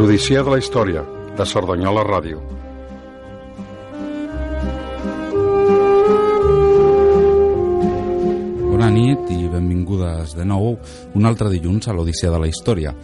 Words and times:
L'Odissea 0.00 0.40
de 0.40 0.48
la 0.48 0.56
Història, 0.56 1.02
de 1.36 1.44
Cerdanyola 1.44 2.00
Ràdio. 2.06 2.38
Bona 8.70 8.88
nit 8.94 9.28
i 9.28 9.44
benvingudes 9.52 10.32
de 10.38 10.46
nou 10.48 10.70
un 10.72 11.28
altre 11.28 11.50
dilluns 11.52 11.84
a 11.84 11.92
l'Odissea 11.92 12.32
de 12.32 12.40
la 12.40 12.48
Història. 12.48 12.94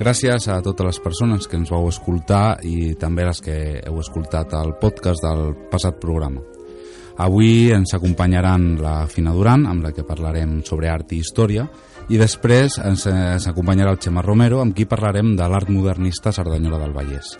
Gràcies 0.00 0.48
a 0.48 0.62
totes 0.64 0.88
les 0.88 1.02
persones 1.04 1.44
que 1.44 1.60
ens 1.60 1.74
vau 1.76 1.90
escoltar 1.92 2.62
i 2.64 2.94
també 2.96 3.28
les 3.28 3.44
que 3.44 3.58
heu 3.82 4.00
escoltat 4.00 4.56
el 4.56 4.78
podcast 4.80 5.28
del 5.28 5.50
passat 5.68 6.00
programa. 6.00 6.40
Avui 7.20 7.68
ens 7.76 7.92
acompanyaran 7.96 8.78
la 8.80 9.02
Fina 9.12 9.36
Duran, 9.36 9.68
amb 9.68 9.84
la 9.84 9.92
que 9.92 10.08
parlarem 10.08 10.62
sobre 10.64 10.88
art 10.88 11.12
i 11.12 11.20
història, 11.20 11.68
i 12.08 12.18
després 12.20 12.78
ens, 12.78 13.06
ens 13.10 13.48
acompanyarà 13.50 13.90
el 13.94 14.00
Xema 14.02 14.22
Romero, 14.22 14.60
amb 14.62 14.76
qui 14.76 14.86
parlarem 14.86 15.34
de 15.38 15.48
l'art 15.50 15.70
modernista 15.72 16.32
Cerdanyola 16.32 16.78
del 16.82 16.94
Vallès. 16.94 17.34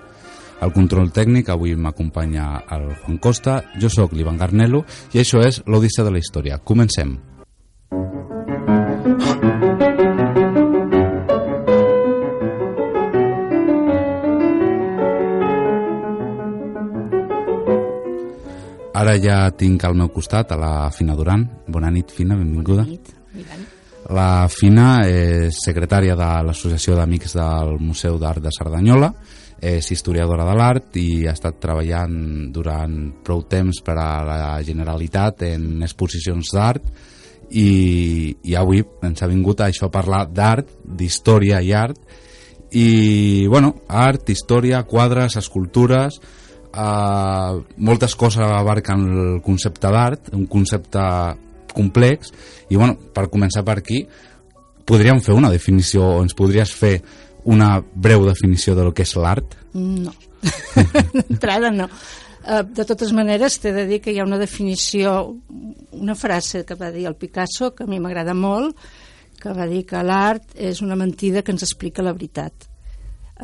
Al 0.64 0.72
control 0.72 1.12
tècnic 1.12 1.50
avui 1.53 1.75
m'acompanya 1.77 2.62
el 2.72 2.89
Juan 3.03 3.19
Costa, 3.22 3.61
jo 3.78 3.91
sóc 3.92 4.17
l'Ivan 4.17 4.41
Garnelo 4.41 4.83
i 5.12 5.20
això 5.20 5.44
és 5.44 5.61
l'Odissea 5.69 6.06
de 6.06 6.14
la 6.14 6.22
Història. 6.22 6.59
Comencem. 6.59 7.19
Ara 18.97 19.19
ja 19.20 19.42
tinc 19.53 19.84
al 19.84 19.94
meu 19.94 20.09
costat 20.09 20.56
a 20.56 20.56
la 20.56 20.75
Fina 20.91 21.14
Duran. 21.14 21.44
Bona 21.69 21.92
nit, 21.92 22.11
Fina, 22.11 22.34
benvinguda. 22.34 22.89
Bona 22.89 22.97
nit, 22.97 23.12
Ivan. 23.37 23.75
La 24.15 24.47
Fina 24.53 25.01
és 25.09 25.57
secretària 25.65 26.15
de 26.19 26.29
l'Associació 26.47 26.95
d'Amics 26.95 27.35
del 27.35 27.77
Museu 27.83 28.21
d'Art 28.23 28.45
de 28.45 28.53
Cerdanyola, 28.55 29.11
és 29.57 29.89
historiadora 29.91 30.45
de 30.45 30.55
l'art 30.55 30.99
i 31.01 31.25
ha 31.27 31.33
estat 31.33 31.57
treballant 31.62 32.53
durant 32.53 32.97
prou 33.25 33.43
temps 33.49 33.81
per 33.83 33.97
a 33.99 34.11
la 34.29 34.39
Generalitat 34.62 35.47
en 35.49 35.83
exposicions 35.83 36.53
d'art 36.53 36.84
i, 37.51 38.37
i 38.45 38.55
avui 38.55 38.84
ens 39.07 39.23
ha 39.23 39.31
vingut 39.31 39.62
a 39.62 39.71
això 39.71 39.89
a 39.89 39.95
parlar 39.95 40.27
d'art, 40.29 40.69
d'història 40.84 41.62
i 41.65 41.73
art. 41.73 41.99
I, 42.77 43.47
bueno, 43.49 43.73
art, 43.89 44.29
història, 44.29 44.83
quadres, 44.84 45.39
escultures 45.41 46.21
eh, 46.77 47.62
moltes 47.79 48.15
coses 48.15 48.45
abarquen 48.45 49.09
el 49.25 49.43
concepte 49.43 49.91
d'art, 49.93 50.31
un 50.37 50.47
concepte 50.51 51.03
complex 51.77 52.32
i 52.70 52.78
bueno, 52.78 52.96
per 52.96 53.28
començar 53.32 53.64
per 53.66 53.78
aquí 53.82 54.02
podríem 54.86 55.20
fer 55.22 55.36
una 55.36 55.50
definició 55.52 56.05
o 56.16 56.20
ens 56.24 56.36
podries 56.38 56.72
fer 56.74 56.96
una 57.46 57.77
breu 57.80 58.24
definició 58.27 58.74
de 58.74 58.86
lo 58.86 58.94
que 58.94 59.05
és 59.06 59.14
l'art? 59.19 59.58
No, 59.74 60.14
d'entrada 61.14 61.70
no. 61.74 61.88
Uh, 62.47 62.62
de 62.62 62.84
totes 62.86 63.10
maneres, 63.10 63.59
t'he 63.59 63.72
de 63.75 63.86
dir 63.88 63.98
que 64.03 64.12
hi 64.15 64.20
ha 64.22 64.26
una 64.26 64.38
definició, 64.38 65.16
una 65.98 66.15
frase 66.15 66.62
que 66.66 66.76
va 66.78 66.92
dir 66.94 67.09
el 67.10 67.19
Picasso, 67.19 67.72
que 67.75 67.82
a 67.82 67.91
mi 67.91 67.98
m'agrada 67.98 68.36
molt, 68.38 68.78
que 69.42 69.54
va 69.54 69.66
dir 69.66 69.82
que 69.88 70.03
l'art 70.06 70.54
és 70.54 70.82
una 70.82 70.98
mentida 70.98 71.42
que 71.42 71.54
ens 71.54 71.66
explica 71.66 72.06
la 72.06 72.15
veritat. 72.15 72.66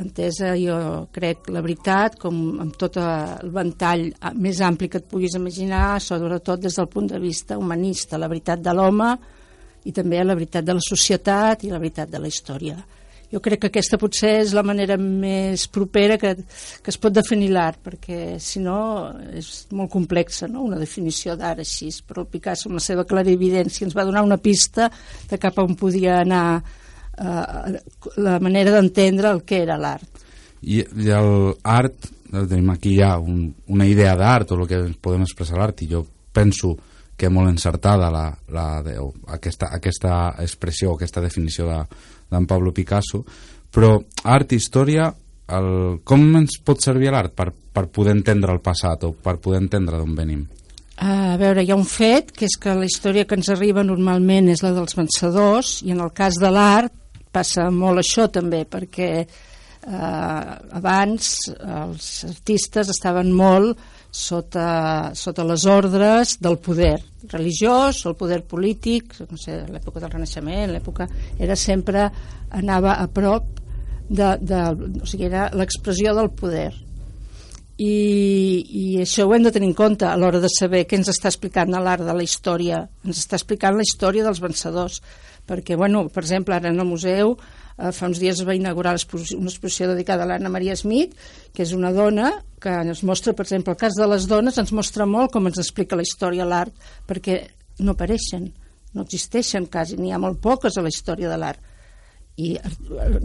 Entesa, 0.00 0.54
jo 0.56 0.76
crec 1.12 1.50
la 1.52 1.60
veritat, 1.60 2.16
com 2.20 2.36
amb 2.64 2.78
tot 2.80 2.96
el 2.96 3.50
ventall 3.52 4.06
més 4.40 4.62
ampli 4.64 4.88
que 4.88 5.02
et 5.02 5.10
puguis 5.10 5.36
imaginar, 5.36 6.00
sobretot 6.00 6.62
des 6.62 6.78
del 6.80 6.88
punt 6.88 7.10
de 7.12 7.20
vista 7.20 7.58
humanista, 7.60 8.20
la 8.20 8.30
veritat 8.32 8.64
de 8.64 8.72
l'home 8.72 9.10
i 9.84 9.92
també 9.92 10.22
la 10.24 10.38
veritat 10.38 10.64
de 10.64 10.78
la 10.78 10.84
societat 10.84 11.66
i 11.66 11.72
la 11.72 11.82
veritat 11.82 12.08
de 12.08 12.22
la 12.22 12.30
història 12.30 12.78
jo 13.32 13.40
crec 13.40 13.62
que 13.62 13.70
aquesta 13.70 13.96
potser 13.96 14.32
és 14.42 14.52
la 14.52 14.64
manera 14.66 14.98
més 15.00 15.64
propera 15.72 16.18
que, 16.20 16.34
que 16.84 16.92
es 16.92 16.98
pot 17.00 17.14
definir 17.16 17.48
l'art, 17.54 17.80
perquè 17.80 18.36
si 18.42 18.60
no 18.60 18.76
és 19.32 19.70
molt 19.72 19.90
complexa, 19.92 20.48
no? 20.52 20.66
una 20.66 20.80
definició 20.80 21.36
d'art 21.40 21.62
així, 21.64 21.88
però 22.04 22.26
Picasso 22.28 22.68
amb 22.68 22.76
la 22.76 22.84
seva 22.84 23.06
clarividència 23.08 23.86
ens 23.88 23.96
va 23.96 24.04
donar 24.04 24.24
una 24.26 24.36
pista 24.36 24.90
de 25.30 25.40
cap 25.40 25.58
on 25.64 25.78
podia 25.80 26.20
anar 26.20 26.60
eh, 27.22 27.78
la 28.16 28.38
manera 28.42 28.74
d'entendre 28.74 29.30
el 29.30 29.44
que 29.46 29.62
era 29.62 29.78
l'art. 29.80 30.22
I, 30.62 30.82
i 30.82 31.08
l'art, 31.10 32.10
tenim 32.32 32.70
aquí 32.70 32.96
ja 32.98 33.16
un, 33.18 33.50
una 33.68 33.86
idea 33.86 34.14
d'art 34.16 34.52
o 34.52 34.60
el 34.60 34.68
que 34.68 34.82
podem 35.02 35.26
expressar 35.26 35.58
l'art 35.58 35.82
i 35.82 35.90
jo 35.90 36.04
penso 36.32 36.76
que 37.16 37.28
és 37.28 37.32
molt 37.32 37.50
encertada 37.50 38.08
la, 38.10 38.26
la, 38.50 38.66
de, 38.82 38.96
aquesta, 39.34 39.68
aquesta 39.76 40.14
expressió, 40.42 40.94
aquesta 40.94 41.22
definició 41.22 41.68
de, 41.68 41.80
d'en 42.32 42.48
Pablo 42.48 42.72
Picasso, 42.72 43.22
però 43.72 43.98
art 44.24 44.52
i 44.52 44.58
història, 44.58 45.10
el, 45.52 46.00
com 46.08 46.24
ens 46.40 46.58
pot 46.64 46.82
servir 46.82 47.12
l'art 47.12 47.34
per, 47.36 47.50
per 47.52 47.86
poder 47.92 48.16
entendre 48.16 48.54
el 48.54 48.62
passat 48.64 49.04
o 49.06 49.12
per 49.12 49.36
poder 49.44 49.62
entendre 49.62 50.00
d'on 50.00 50.16
venim? 50.16 50.42
A 51.02 51.36
veure, 51.40 51.64
hi 51.64 51.72
ha 51.72 51.78
un 51.78 51.88
fet, 51.88 52.30
que 52.36 52.46
és 52.46 52.56
que 52.60 52.74
la 52.76 52.86
història 52.86 53.26
que 53.26 53.34
ens 53.38 53.48
arriba 53.50 53.84
normalment 53.84 54.50
és 54.52 54.62
la 54.62 54.72
dels 54.76 54.96
vencedors, 54.96 55.80
i 55.82 55.94
en 55.94 56.02
el 56.04 56.12
cas 56.16 56.38
de 56.40 56.50
l'art 56.52 56.92
passa 57.32 57.70
molt 57.72 58.02
això 58.02 58.28
també, 58.32 58.64
perquè 58.68 59.10
eh, 59.22 59.26
abans 60.78 61.32
els 61.56 62.10
artistes 62.28 62.92
estaven 62.92 63.32
molt 63.34 63.80
sota, 64.12 65.10
sota 65.16 65.48
les 65.48 65.64
ordres 65.66 66.36
del 66.44 66.60
poder 66.60 66.98
religiós, 67.30 68.04
el 68.06 68.16
poder 68.16 68.42
polític, 68.48 69.16
no 69.30 69.38
sé, 69.38 69.62
l'època 69.70 70.02
del 70.02 70.12
Renaixement, 70.12 70.72
l'època 70.72 71.08
era 71.38 71.56
sempre 71.56 72.08
anava 72.50 72.98
a 72.98 73.08
prop 73.08 73.60
de, 74.08 74.36
de, 74.40 74.62
o 75.02 75.08
sigui, 75.08 75.28
era 75.30 75.48
l'expressió 75.56 76.14
del 76.16 76.32
poder. 76.36 76.70
I, 77.82 77.92
I 78.68 78.86
això 79.02 79.24
ho 79.26 79.32
hem 79.34 79.46
de 79.46 79.50
tenir 79.54 79.70
en 79.70 79.76
compte 79.78 80.06
a 80.06 80.16
l'hora 80.20 80.42
de 80.42 80.50
saber 80.52 80.84
què 80.86 80.98
ens 80.98 81.08
està 81.10 81.30
explicant 81.32 81.72
l'art 81.72 82.04
de 82.04 82.14
la 82.14 82.22
història. 82.22 82.84
Ens 83.06 83.24
està 83.24 83.38
explicant 83.38 83.78
la 83.78 83.86
història 83.86 84.26
dels 84.26 84.42
vencedors. 84.42 85.00
Perquè, 85.52 85.76
bueno, 85.76 86.06
per 86.08 86.22
exemple, 86.24 86.56
ara 86.56 86.70
en 86.72 86.80
el 86.80 86.88
museu 86.88 87.34
eh, 87.36 87.90
fa 87.92 88.08
uns 88.08 88.20
dies 88.22 88.38
es 88.40 88.46
va 88.48 88.56
inaugurar 88.56 88.94
una 88.96 89.50
exposició 89.50 89.90
dedicada 89.90 90.24
a 90.24 90.30
l'Anna 90.30 90.52
Maria 90.52 90.76
Smith, 90.80 91.12
que 91.52 91.66
és 91.66 91.74
una 91.76 91.92
dona 91.92 92.30
que 92.62 92.72
ens 92.86 93.02
mostra, 93.04 93.34
per 93.36 93.44
exemple, 93.44 93.74
el 93.74 93.80
cas 93.80 93.98
de 93.98 94.08
les 94.08 94.28
dones 94.30 94.56
ens 94.62 94.72
mostra 94.72 95.04
molt 95.08 95.34
com 95.34 95.50
ens 95.50 95.60
explica 95.60 95.98
la 95.98 96.06
història 96.06 96.48
l'art, 96.48 96.72
perquè 97.08 97.42
no 97.84 97.92
apareixen, 97.92 98.48
no 98.96 99.04
existeixen 99.04 99.68
quasi, 99.72 99.98
n'hi 100.00 100.12
ha 100.12 100.20
molt 100.22 100.40
poques 100.40 100.76
a 100.76 100.84
la 100.84 100.92
història 100.92 101.30
de 101.32 101.38
l'art. 101.40 101.70
I 102.40 102.56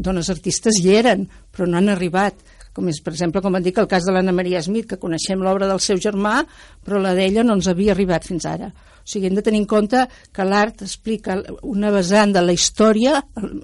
dones 0.03 0.27
artistes 0.33 0.81
hi 0.81 0.91
eren, 0.97 1.23
però 1.55 1.67
no 1.69 1.79
han 1.79 1.93
arribat 1.93 2.41
com 2.77 2.91
és, 2.91 2.99
per 3.01 3.15
exemple, 3.15 3.41
com 3.41 3.55
em 3.57 3.63
dic, 3.65 3.79
el 3.81 3.89
cas 3.89 4.05
de 4.05 4.13
l'Anna 4.13 4.35
Maria 4.37 4.61
Smith, 4.61 4.85
que 4.91 4.99
coneixem 5.01 5.41
l'obra 5.41 5.65
del 5.69 5.81
seu 5.81 5.97
germà, 6.01 6.43
però 6.85 6.99
la 7.01 7.15
d'ella 7.17 7.41
no 7.45 7.55
ens 7.57 7.69
havia 7.71 7.95
arribat 7.95 8.27
fins 8.29 8.45
ara. 8.45 8.69
O 8.69 9.09
sigui, 9.09 9.31
hem 9.31 9.37
de 9.39 9.41
tenir 9.41 9.63
en 9.63 9.69
compte 9.71 10.03
que 10.35 10.45
l'art 10.45 10.83
explica 10.85 11.39
una 11.65 11.89
vessant 11.95 12.35
de 12.35 12.43
la 12.45 12.53
història, 12.53 13.15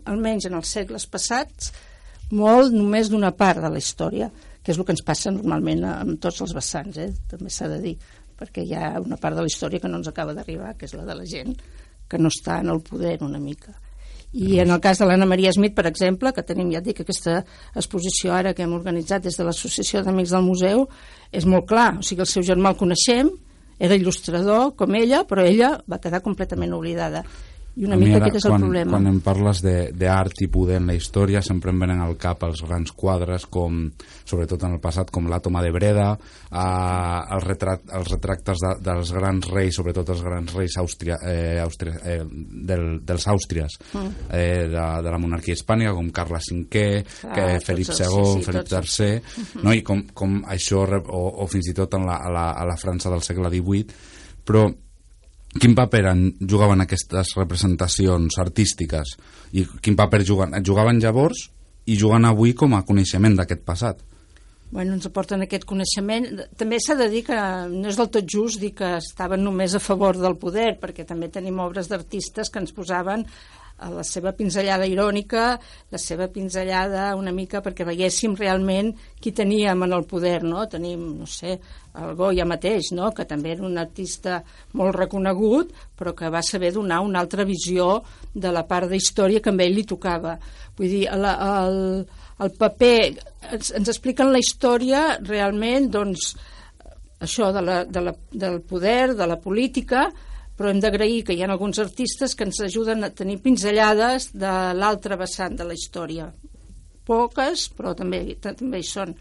almenys 0.10 0.50
en 0.50 0.58
els 0.58 0.74
segles 0.80 1.06
passats, 1.14 1.70
molt 2.34 2.74
només 2.74 3.14
d'una 3.14 3.36
part 3.38 3.62
de 3.62 3.70
la 3.70 3.84
història, 3.84 4.32
que 4.64 4.74
és 4.74 4.80
el 4.80 4.88
que 4.88 4.96
ens 4.96 5.06
passa 5.06 5.36
normalment 5.36 5.86
amb 5.92 6.18
tots 6.24 6.42
els 6.42 6.58
vessants, 6.58 6.98
eh? 6.98 7.12
també 7.30 7.54
s'ha 7.54 7.70
de 7.70 7.82
dir, 7.84 7.94
perquè 8.40 8.66
hi 8.66 8.74
ha 8.80 8.96
una 9.04 9.22
part 9.22 9.38
de 9.38 9.46
la 9.46 9.52
història 9.52 9.84
que 9.84 9.92
no 9.92 10.02
ens 10.02 10.10
acaba 10.10 10.34
d'arribar, 10.34 10.74
que 10.80 10.90
és 10.90 10.98
la 10.98 11.06
de 11.06 11.22
la 11.22 11.30
gent 11.30 11.54
que 12.10 12.18
no 12.18 12.34
està 12.34 12.64
en 12.64 12.74
el 12.74 12.82
poder 12.82 13.20
una 13.22 13.42
mica. 13.44 13.76
I 14.34 14.60
en 14.64 14.72
el 14.74 14.82
cas 14.82 14.98
de 14.98 15.06
l'Anna 15.06 15.28
Maria 15.30 15.52
Smith, 15.54 15.76
per 15.78 15.86
exemple, 15.86 16.32
que 16.34 16.42
tenim, 16.42 16.72
ja 16.74 16.82
dic, 16.82 17.04
aquesta 17.04 17.44
exposició 17.78 18.34
ara 18.34 18.56
que 18.58 18.66
hem 18.66 18.74
organitzat 18.74 19.28
des 19.28 19.38
de 19.38 19.46
l'Associació 19.46 20.02
d'Amics 20.02 20.34
del 20.34 20.46
Museu, 20.46 20.88
és 21.32 21.46
molt 21.46 21.68
clar. 21.70 21.92
O 22.00 22.06
sigui, 22.06 22.26
el 22.26 22.32
seu 22.32 22.46
germà 22.46 22.74
el 22.74 22.80
coneixem, 22.80 23.30
era 23.84 23.98
il·lustrador 23.98 24.74
com 24.80 24.96
ella, 24.98 25.24
però 25.30 25.46
ella 25.46 25.76
va 25.90 26.02
quedar 26.02 26.24
completament 26.26 26.74
oblidada. 26.74 27.24
I 27.74 27.88
una 27.88 27.98
mica 27.98 28.20
aquest 28.20 28.38
és 28.38 28.46
el 28.46 28.54
quan, 28.54 28.64
problema. 28.68 28.92
Quan 28.94 29.10
em 29.10 29.16
parles 29.26 29.62
d'art 29.98 30.42
i 30.46 30.48
poder 30.54 30.78
en 30.78 30.92
la 30.92 30.94
història, 30.94 31.42
sempre 31.42 31.72
em 31.74 31.80
venen 31.82 32.04
al 32.04 32.14
cap 32.22 32.44
els 32.46 32.62
grans 32.68 32.94
quadres, 32.94 33.48
com, 33.50 33.80
sobretot 34.30 34.68
en 34.68 34.76
el 34.76 34.82
passat, 34.84 35.10
com 35.14 35.26
l'Àtoma 35.30 35.64
de 35.66 35.72
Breda, 35.74 36.12
eh, 36.14 37.34
els, 37.34 37.48
retrat, 37.48 37.88
els 37.98 38.12
retractes 38.14 38.62
de, 38.62 38.76
dels 38.86 39.14
grans 39.18 39.50
reis, 39.50 39.80
sobretot 39.80 40.14
els 40.14 40.22
grans 40.22 40.54
reis 40.54 40.78
àustria, 40.84 41.18
eh, 41.26 41.58
àustria, 41.64 41.98
eh, 42.06 42.20
del, 42.70 42.86
dels 43.02 43.28
àustries, 43.34 43.80
mm. 43.90 44.30
eh, 44.30 44.70
de, 44.70 44.86
de 45.08 45.16
la 45.18 45.22
monarquia 45.26 45.58
hispànica, 45.58 45.96
com 45.98 46.14
Carles 46.14 46.54
V, 46.54 46.70
Clar, 46.70 47.34
que 47.34 47.50
Felip 47.66 47.90
II, 47.90 47.98
sí, 47.98 48.06
sí, 48.06 48.48
Felip 48.52 48.70
III, 48.70 49.12
uh 49.18 49.50
-huh. 49.50 49.66
no? 49.66 49.74
i 49.74 49.82
com, 49.82 50.06
com 50.14 50.44
això, 50.46 50.86
o, 51.10 51.26
o 51.42 51.48
fins 51.48 51.74
i 51.74 51.74
tot 51.74 51.98
en 51.98 52.06
la, 52.06 52.22
a, 52.22 52.30
la, 52.30 52.52
a 52.52 52.66
la 52.70 52.78
França 52.78 53.10
del 53.10 53.26
segle 53.26 53.50
XVIII, 53.50 53.88
però 54.46 54.70
quin 55.60 55.76
paper 55.78 56.06
en, 56.12 56.24
jugaven 56.50 56.82
aquestes 56.84 57.36
representacions 57.38 58.40
artístiques 58.42 59.18
i 59.54 59.68
quin 59.82 59.98
paper 60.00 60.24
juguen, 60.26 60.58
jugaven 60.66 61.02
llavors 61.04 61.50
i 61.86 61.98
juguen 62.00 62.26
avui 62.26 62.56
com 62.58 62.74
a 62.74 62.84
coneixement 62.88 63.38
d'aquest 63.38 63.64
passat 63.68 64.02
bueno, 64.74 64.96
ens 64.98 65.06
aporten 65.06 65.44
aquest 65.46 65.68
coneixement. 65.70 66.26
També 66.58 66.80
s'ha 66.82 66.96
de 66.98 67.06
dir 67.12 67.22
que 67.28 67.36
no 67.70 67.92
és 67.92 67.98
del 68.00 68.10
tot 68.10 68.26
just 68.26 68.58
dir 68.58 68.72
que 68.74 68.96
estaven 68.98 69.44
només 69.46 69.76
a 69.78 69.82
favor 69.84 70.18
del 70.18 70.34
poder, 70.42 70.72
perquè 70.82 71.06
també 71.06 71.30
tenim 71.30 71.60
obres 71.62 71.92
d'artistes 71.92 72.50
que 72.50 72.64
ens 72.64 72.74
posaven 72.74 73.28
la 73.84 74.04
seva 74.08 74.32
pinzellada 74.38 74.86
irònica, 74.88 75.58
la 75.92 76.00
seva 76.00 76.30
pinzellada 76.32 77.10
una 77.20 77.34
mica 77.36 77.62
perquè 77.64 77.86
veiéssim 77.88 78.36
realment 78.40 78.94
qui 79.20 79.34
teníem 79.36 79.84
en 79.84 79.96
el 79.98 80.06
poder, 80.08 80.44
no? 80.44 80.64
Tenim, 80.72 81.04
no 81.20 81.28
sé, 81.28 81.58
el 82.00 82.16
Goya 82.18 82.46
mateix, 82.50 82.92
no? 82.96 83.12
que 83.14 83.26
també 83.30 83.54
era 83.54 83.66
un 83.68 83.78
artista 83.78 84.42
molt 84.80 84.96
reconegut, 84.96 85.74
però 85.98 86.14
que 86.18 86.32
va 86.34 86.42
saber 86.42 86.74
donar 86.74 87.02
una 87.06 87.22
altra 87.22 87.46
visió 87.46 88.02
de 88.34 88.52
la 88.52 88.66
part 88.68 88.90
de 88.90 88.98
història 88.98 89.42
que 89.42 89.54
a 89.54 89.60
ell 89.66 89.78
li 89.78 89.86
tocava. 89.86 90.38
Vull 90.78 90.90
dir, 90.90 91.06
el, 91.14 91.26
el, 91.30 91.80
el 92.40 92.58
paper... 92.58 92.98
Ens, 93.54 93.74
ens 93.76 93.90
expliquen 93.92 94.32
la 94.32 94.42
història 94.42 95.04
realment, 95.22 95.90
doncs, 95.92 96.34
això 97.24 97.52
de 97.56 97.62
la, 97.62 97.84
de 97.86 98.02
la, 98.08 98.14
del 98.32 98.62
poder, 98.62 99.14
de 99.16 99.28
la 99.28 99.40
política, 99.40 100.08
però 100.58 100.70
hem 100.70 100.82
d'agrair 100.84 101.24
que 101.26 101.36
hi 101.36 101.44
ha 101.44 101.50
alguns 101.50 101.80
artistes 101.82 102.36
que 102.36 102.46
ens 102.48 102.62
ajuden 102.66 103.04
a 103.04 103.12
tenir 103.16 103.40
pinzellades 103.42 104.32
de 104.34 104.54
l'altre 104.78 105.18
vessant 105.20 105.58
de 105.58 105.68
la 105.68 105.78
història. 105.78 106.30
Poques, 107.04 107.68
però 107.76 107.96
també, 107.98 108.38
també 108.42 108.80
hi 108.80 108.88
són. 108.88 109.16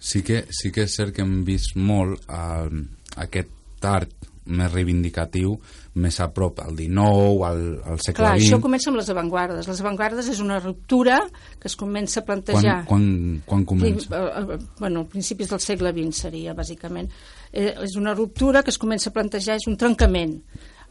Sí 0.00 0.24
que, 0.26 0.42
sí 0.50 0.72
que 0.72 0.86
és 0.88 0.96
cert 0.96 1.14
que 1.16 1.22
hem 1.24 1.42
vist 1.46 1.76
molt 1.76 2.26
eh, 2.26 2.82
aquest 3.24 3.86
art 3.86 4.16
més 4.50 4.70
reivindicatiu 4.72 5.52
més 6.00 6.16
a 6.22 6.26
prop 6.34 6.58
al 6.62 6.74
XIX, 6.74 7.42
al, 7.46 7.60
al 7.92 8.00
segle 8.02 8.22
Clar, 8.22 8.32
XX. 8.38 8.46
això 8.46 8.58
comença 8.62 8.90
amb 8.90 8.98
les 8.98 9.10
avantguardes. 9.12 9.68
Les 9.70 9.82
avantguardes 9.84 10.30
és 10.32 10.40
una 10.42 10.58
ruptura 10.62 11.20
que 11.60 11.68
es 11.70 11.76
comença 11.78 12.22
a 12.22 12.26
plantejar... 12.26 12.80
Quan, 12.88 13.04
quan, 13.44 13.44
quan 13.46 13.66
comença? 13.68 14.08
Prim, 14.10 14.56
eh, 14.56 14.72
bueno, 14.80 15.04
principis 15.12 15.52
del 15.52 15.62
segle 15.62 15.92
XX 15.94 16.24
seria, 16.26 16.56
bàsicament 16.58 17.10
eh, 17.10 17.39
és 17.52 17.96
una 17.98 18.14
ruptura 18.14 18.62
que 18.62 18.70
es 18.70 18.78
comença 18.78 19.10
a 19.10 19.14
plantejar, 19.14 19.58
és 19.58 19.68
un 19.70 19.76
trencament. 19.78 20.38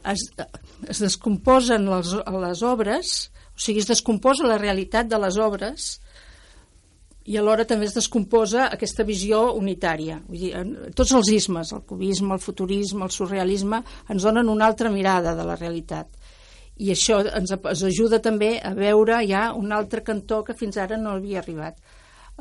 Es, 0.08 0.26
es 0.88 1.02
descomposen 1.04 1.88
les, 1.92 2.14
les 2.46 2.64
obres, 2.64 3.16
o 3.56 3.60
sigui, 3.60 3.84
es 3.84 3.90
descomposa 3.90 4.48
la 4.48 4.60
realitat 4.60 5.10
de 5.12 5.20
les 5.20 5.40
obres 5.40 5.98
i 7.30 7.38
alhora 7.38 7.66
també 7.68 7.86
es 7.86 7.94
descomposa 7.94 8.70
aquesta 8.74 9.04
visió 9.06 9.52
unitària. 9.54 10.18
Vull 10.26 10.40
dir, 10.42 10.64
tots 10.98 11.12
els 11.14 11.30
ismes, 11.36 11.74
el 11.76 11.84
cubisme, 11.86 12.34
el 12.34 12.42
futurisme, 12.42 13.04
el 13.06 13.14
surrealisme, 13.14 13.84
ens 14.10 14.26
donen 14.26 14.50
una 14.50 14.66
altra 14.66 14.90
mirada 14.90 15.36
de 15.38 15.46
la 15.46 15.58
realitat. 15.60 16.10
I 16.80 16.94
això 16.96 17.20
ens, 17.22 17.52
ens 17.54 17.84
ajuda 17.86 18.22
també 18.24 18.56
a 18.64 18.72
veure 18.74 19.20
ja 19.28 19.50
un 19.54 19.76
altre 19.76 20.02
cantó 20.08 20.42
que 20.48 20.56
fins 20.58 20.80
ara 20.80 20.98
no 20.98 21.18
havia 21.18 21.44
arribat. 21.44 21.78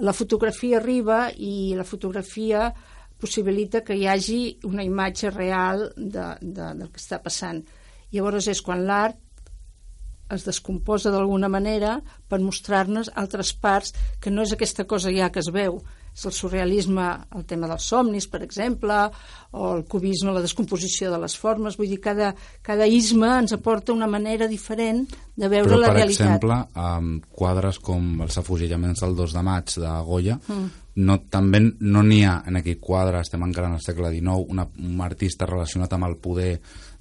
La 0.01 0.15
fotografia 0.15 0.79
arriba 0.79 1.27
i 1.35 1.75
la 1.77 1.85
fotografia 1.85 2.71
possibilita 3.21 3.83
que 3.85 3.97
hi 3.99 4.07
hagi 4.07 4.41
una 4.69 4.85
imatge 4.87 5.31
real 5.35 5.89
de, 5.97 6.29
de, 6.41 6.73
del 6.81 6.91
que 6.93 7.03
està 7.03 7.21
passant. 7.23 7.63
Llavors 8.15 8.49
és 8.49 8.63
quan 8.65 8.87
l'art 8.89 9.19
es 10.33 10.45
descomposa 10.45 11.11
d'alguna 11.13 11.49
manera 11.49 11.99
per 12.29 12.41
mostrar-nos 12.45 13.09
altres 13.17 13.55
parts 13.57 13.95
que 14.21 14.31
no 14.31 14.45
és 14.45 14.53
aquesta 14.53 14.85
cosa 14.85 15.13
ja 15.15 15.31
que 15.33 15.41
es 15.41 15.49
veu, 15.53 15.81
és 16.19 16.25
el 16.27 16.35
surrealisme, 16.35 17.07
el 17.39 17.45
tema 17.47 17.69
dels 17.71 17.87
somnis, 17.93 18.27
per 18.27 18.41
exemple, 18.43 18.97
o 19.55 19.69
el 19.77 19.85
cubisme, 19.87 20.35
la 20.35 20.43
descomposició 20.43 21.13
de 21.13 21.21
les 21.23 21.37
formes. 21.39 21.77
Vull 21.79 21.93
dir, 21.93 22.01
cada, 22.03 22.33
cada 22.67 22.89
isme 22.91 23.31
ens 23.37 23.55
aporta 23.55 23.95
una 23.95 24.09
manera 24.11 24.49
diferent 24.51 25.05
de 25.09 25.49
veure 25.49 25.71
Però, 25.71 25.81
la 25.85 25.93
realitat. 25.95 26.41
Però, 26.43 26.59
per 26.59 26.59
exemple, 26.59 26.59
amb 26.91 27.31
quadres 27.31 27.79
com 27.79 28.25
els 28.27 28.41
afugellaments 28.43 29.05
del 29.05 29.15
2 29.15 29.39
de 29.39 29.47
maig 29.47 29.79
de 29.79 29.95
Goya, 30.09 30.41
mm. 30.43 30.69
No, 30.99 31.21
també 31.31 31.61
no 31.63 32.03
n'hi 32.03 32.23
ha 32.27 32.41
en 32.49 32.59
aquell 32.61 32.81
quadre, 32.83 33.23
estem 33.23 33.45
encara 33.47 33.71
en 33.71 33.79
el 33.79 33.85
segle 33.85 34.11
XIX, 34.15 34.45
una, 34.51 34.67
un 34.67 35.01
artista 35.05 35.47
relacionat 35.47 35.95
amb 35.95 36.09
el 36.09 36.19
poder 36.23 36.53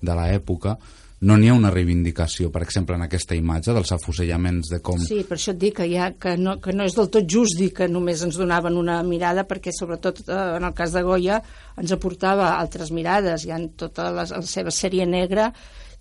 de 0.01 0.15
l'època, 0.17 0.77
no 1.19 1.33
n'hi 1.33 1.47
ha 1.49 1.55
una 1.57 1.71
reivindicació, 1.73 2.51
per 2.53 2.61
exemple, 2.61 2.94
en 2.94 3.07
aquesta 3.07 3.33
imatge 3.33 3.73
dels 3.73 3.91
afusellaments 3.95 4.69
de 4.69 4.79
com... 4.85 4.99
Sí, 5.01 5.23
per 5.25 5.39
això 5.39 5.55
et 5.55 5.61
dic 5.63 5.79
que, 5.79 5.88
ha, 5.97 6.11
que, 6.13 6.35
no, 6.38 6.59
que 6.61 6.75
no 6.77 6.85
és 6.85 6.94
del 6.97 7.09
tot 7.13 7.25
just 7.25 7.57
dir 7.57 7.71
que 7.73 7.88
només 7.89 8.21
ens 8.25 8.38
donaven 8.38 8.77
una 8.77 8.99
mirada, 9.07 9.47
perquè 9.49 9.73
sobretot 9.73 10.21
eh, 10.27 10.38
en 10.59 10.67
el 10.67 10.75
cas 10.77 10.94
de 10.94 11.01
Goya 11.07 11.41
ens 11.81 11.95
aportava 11.95 12.53
altres 12.59 12.94
mirades, 12.94 13.47
hi 13.47 13.55
ha 13.55 13.59
tota 13.79 14.11
la, 14.13 14.27
la 14.29 14.45
seva 14.45 14.73
sèrie 14.73 15.09
negra 15.09 15.49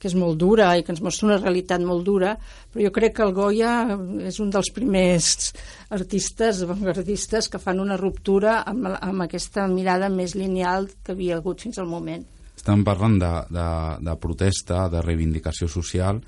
que 0.06 0.12
és 0.12 0.18
molt 0.18 0.38
dura 0.38 0.70
i 0.78 0.84
que 0.86 0.94
ens 0.94 1.02
mostra 1.02 1.26
una 1.26 1.40
realitat 1.40 1.82
molt 1.82 2.04
dura, 2.06 2.36
però 2.70 2.84
jo 2.86 2.92
crec 2.94 3.16
que 3.16 3.24
el 3.26 3.34
Goya 3.34 3.72
és 4.28 4.38
un 4.42 4.52
dels 4.54 4.70
primers 4.74 5.50
artistes 5.96 6.62
avantguardistes 6.62 7.50
que 7.50 7.60
fan 7.62 7.82
una 7.82 7.98
ruptura 7.98 8.60
amb, 8.62 8.92
amb 8.94 9.26
aquesta 9.26 9.66
mirada 9.66 10.08
més 10.12 10.36
lineal 10.38 10.86
que 11.02 11.16
havia 11.16 11.40
hagut 11.40 11.66
fins 11.66 11.80
al 11.82 11.90
moment. 11.90 12.22
Estem 12.56 12.84
parlant 12.86 13.18
de, 13.18 13.32
de, 13.52 13.68
de 14.06 14.14
protesta, 14.22 14.86
de 14.92 15.02
reivindicació 15.02 15.68
social, 15.68 16.22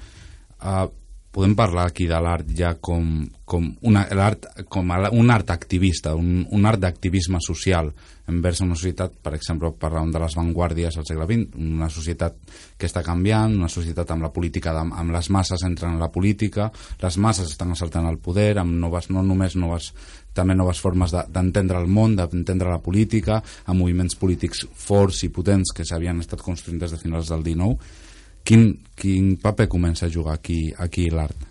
eh, 0.59 0.87
podem 1.33 1.55
parlar 1.55 1.89
aquí 1.89 2.07
de 2.09 2.19
l'art 2.23 2.49
ja 2.57 2.75
com, 2.81 3.27
com, 3.45 3.67
una, 3.87 4.07
art, 4.25 4.47
com 4.69 4.89
un 4.91 5.31
art 5.31 5.51
activista, 5.51 6.15
un, 6.17 6.47
un 6.51 6.67
art 6.67 6.81
d'activisme 6.81 7.41
social 7.45 7.93
envers 8.29 8.61
una 8.61 8.77
societat, 8.77 9.15
per 9.25 9.33
exemple, 9.37 9.71
parlàvem 9.81 10.11
de 10.13 10.21
les 10.21 10.37
vanguardies 10.37 10.99
al 11.01 11.07
segle 11.09 11.25
XX, 11.29 11.57
una 11.57 11.89
societat 11.93 12.37
que 12.79 12.89
està 12.89 13.03
canviant, 13.05 13.55
una 13.57 13.71
societat 13.73 14.11
amb 14.13 14.27
la 14.27 14.33
política, 14.35 14.75
amb, 14.77 14.97
amb 15.01 15.15
les 15.17 15.31
masses 15.33 15.65
entren 15.65 15.97
en 15.97 16.03
la 16.03 16.11
política, 16.13 16.69
les 17.01 17.17
masses 17.17 17.55
estan 17.55 17.73
assaltant 17.73 18.09
el 18.09 18.21
poder, 18.21 18.59
amb 18.61 18.77
noves, 18.81 19.09
no 19.11 19.25
només 19.25 19.57
noves 19.57 19.93
també 20.37 20.55
noves 20.55 20.79
formes 20.79 21.11
d'entendre 21.11 21.79
de, 21.79 21.83
el 21.83 21.89
món, 21.91 22.15
d'entendre 22.19 22.71
la 22.71 22.83
política, 22.85 23.41
amb 23.67 23.81
moviments 23.81 24.15
polítics 24.21 24.67
forts 24.77 25.25
i 25.27 25.33
potents 25.35 25.73
que 25.75 25.87
s'havien 25.89 26.21
estat 26.23 26.45
construint 26.45 26.79
des 26.85 26.93
de 26.95 27.01
finals 27.01 27.33
del 27.33 27.43
XIX. 27.47 27.75
Quin, 28.49 28.71
quin 28.97 29.35
paper 29.37 29.67
comença 29.69 30.07
a 30.07 30.13
jugar 30.13 30.39
aquí, 30.39 30.73
aquí 30.81 31.11
l'art? 31.13 31.43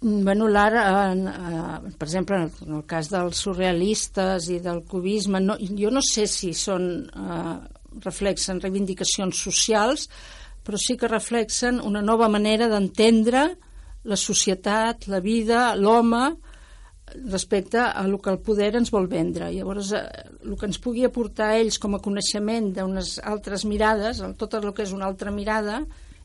Mm, 0.00 0.22
bueno, 0.24 0.46
l'art, 0.48 0.76
eh, 0.80 1.90
per 1.98 2.06
exemple, 2.08 2.38
en 2.64 2.78
el 2.78 2.86
cas 2.88 3.10
dels 3.12 3.42
surrealistes 3.44 4.48
i 4.54 4.56
del 4.64 4.80
cubisme, 4.88 5.42
no, 5.44 5.58
jo 5.60 5.90
no 5.92 6.00
sé 6.00 6.24
si 6.30 6.54
són 6.56 6.88
eh, 7.12 7.56
reflexen 8.04 8.62
reivindicacions 8.64 9.36
socials, 9.36 10.08
però 10.64 10.80
sí 10.80 10.96
que 10.96 11.12
reflexen 11.12 11.82
una 11.84 12.00
nova 12.00 12.30
manera 12.32 12.70
d'entendre 12.72 13.44
la 14.08 14.16
societat, 14.16 15.10
la 15.12 15.20
vida, 15.20 15.74
l'home, 15.76 16.24
respecte 17.28 17.84
a 17.84 18.02
el 18.04 18.16
que 18.22 18.32
el 18.32 18.40
poder 18.40 18.72
ens 18.80 18.90
vol 18.94 19.06
vendre. 19.12 19.52
Llavors, 19.52 19.92
eh, 19.92 20.08
el 20.40 20.56
que 20.56 20.72
ens 20.72 20.80
pugui 20.80 21.04
aportar 21.04 21.52
ells 21.60 21.76
com 21.78 21.94
a 21.94 22.02
coneixement 22.02 22.72
d'unes 22.72 23.18
altres 23.20 23.68
mirades, 23.68 24.24
tot 24.40 24.56
el 24.56 24.72
que 24.72 24.88
és 24.88 24.96
una 24.96 25.04
altra 25.04 25.30
mirada, 25.30 25.82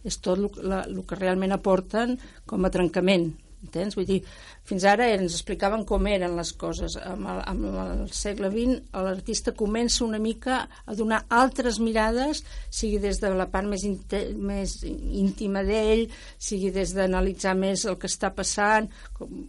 és 0.07 0.17
tot 0.23 0.59
el, 0.61 0.99
que 1.07 1.19
realment 1.19 1.55
aporten 1.55 2.17
com 2.49 2.65
a 2.65 2.73
trencament. 2.73 3.31
Entens? 3.61 3.93
Vull 3.93 4.07
dir, 4.09 4.17
fins 4.65 4.85
ara 4.89 5.05
ens 5.13 5.35
explicaven 5.35 5.83
com 5.85 6.07
eren 6.09 6.33
les 6.37 6.49
coses. 6.57 6.95
Amb 6.97 7.29
el, 7.29 7.41
amb 7.51 7.67
el 7.83 8.03
segle 8.17 8.49
XX 8.49 9.03
l'artista 9.05 9.53
comença 9.57 10.01
una 10.05 10.19
mica 10.21 10.63
a 10.65 10.97
donar 10.97 11.21
altres 11.29 11.77
mirades, 11.79 12.41
sigui 12.73 12.97
des 13.03 13.21
de 13.21 13.29
la 13.37 13.47
part 13.53 13.69
més, 13.69 13.85
més 14.33 14.77
íntima 14.83 15.61
d'ell, 15.67 16.07
sigui 16.41 16.73
des 16.73 16.95
d'analitzar 16.97 17.53
més 17.59 17.85
el 17.85 17.99
que 18.01 18.09
està 18.09 18.33
passant, 18.33 18.89
com, 19.13 19.45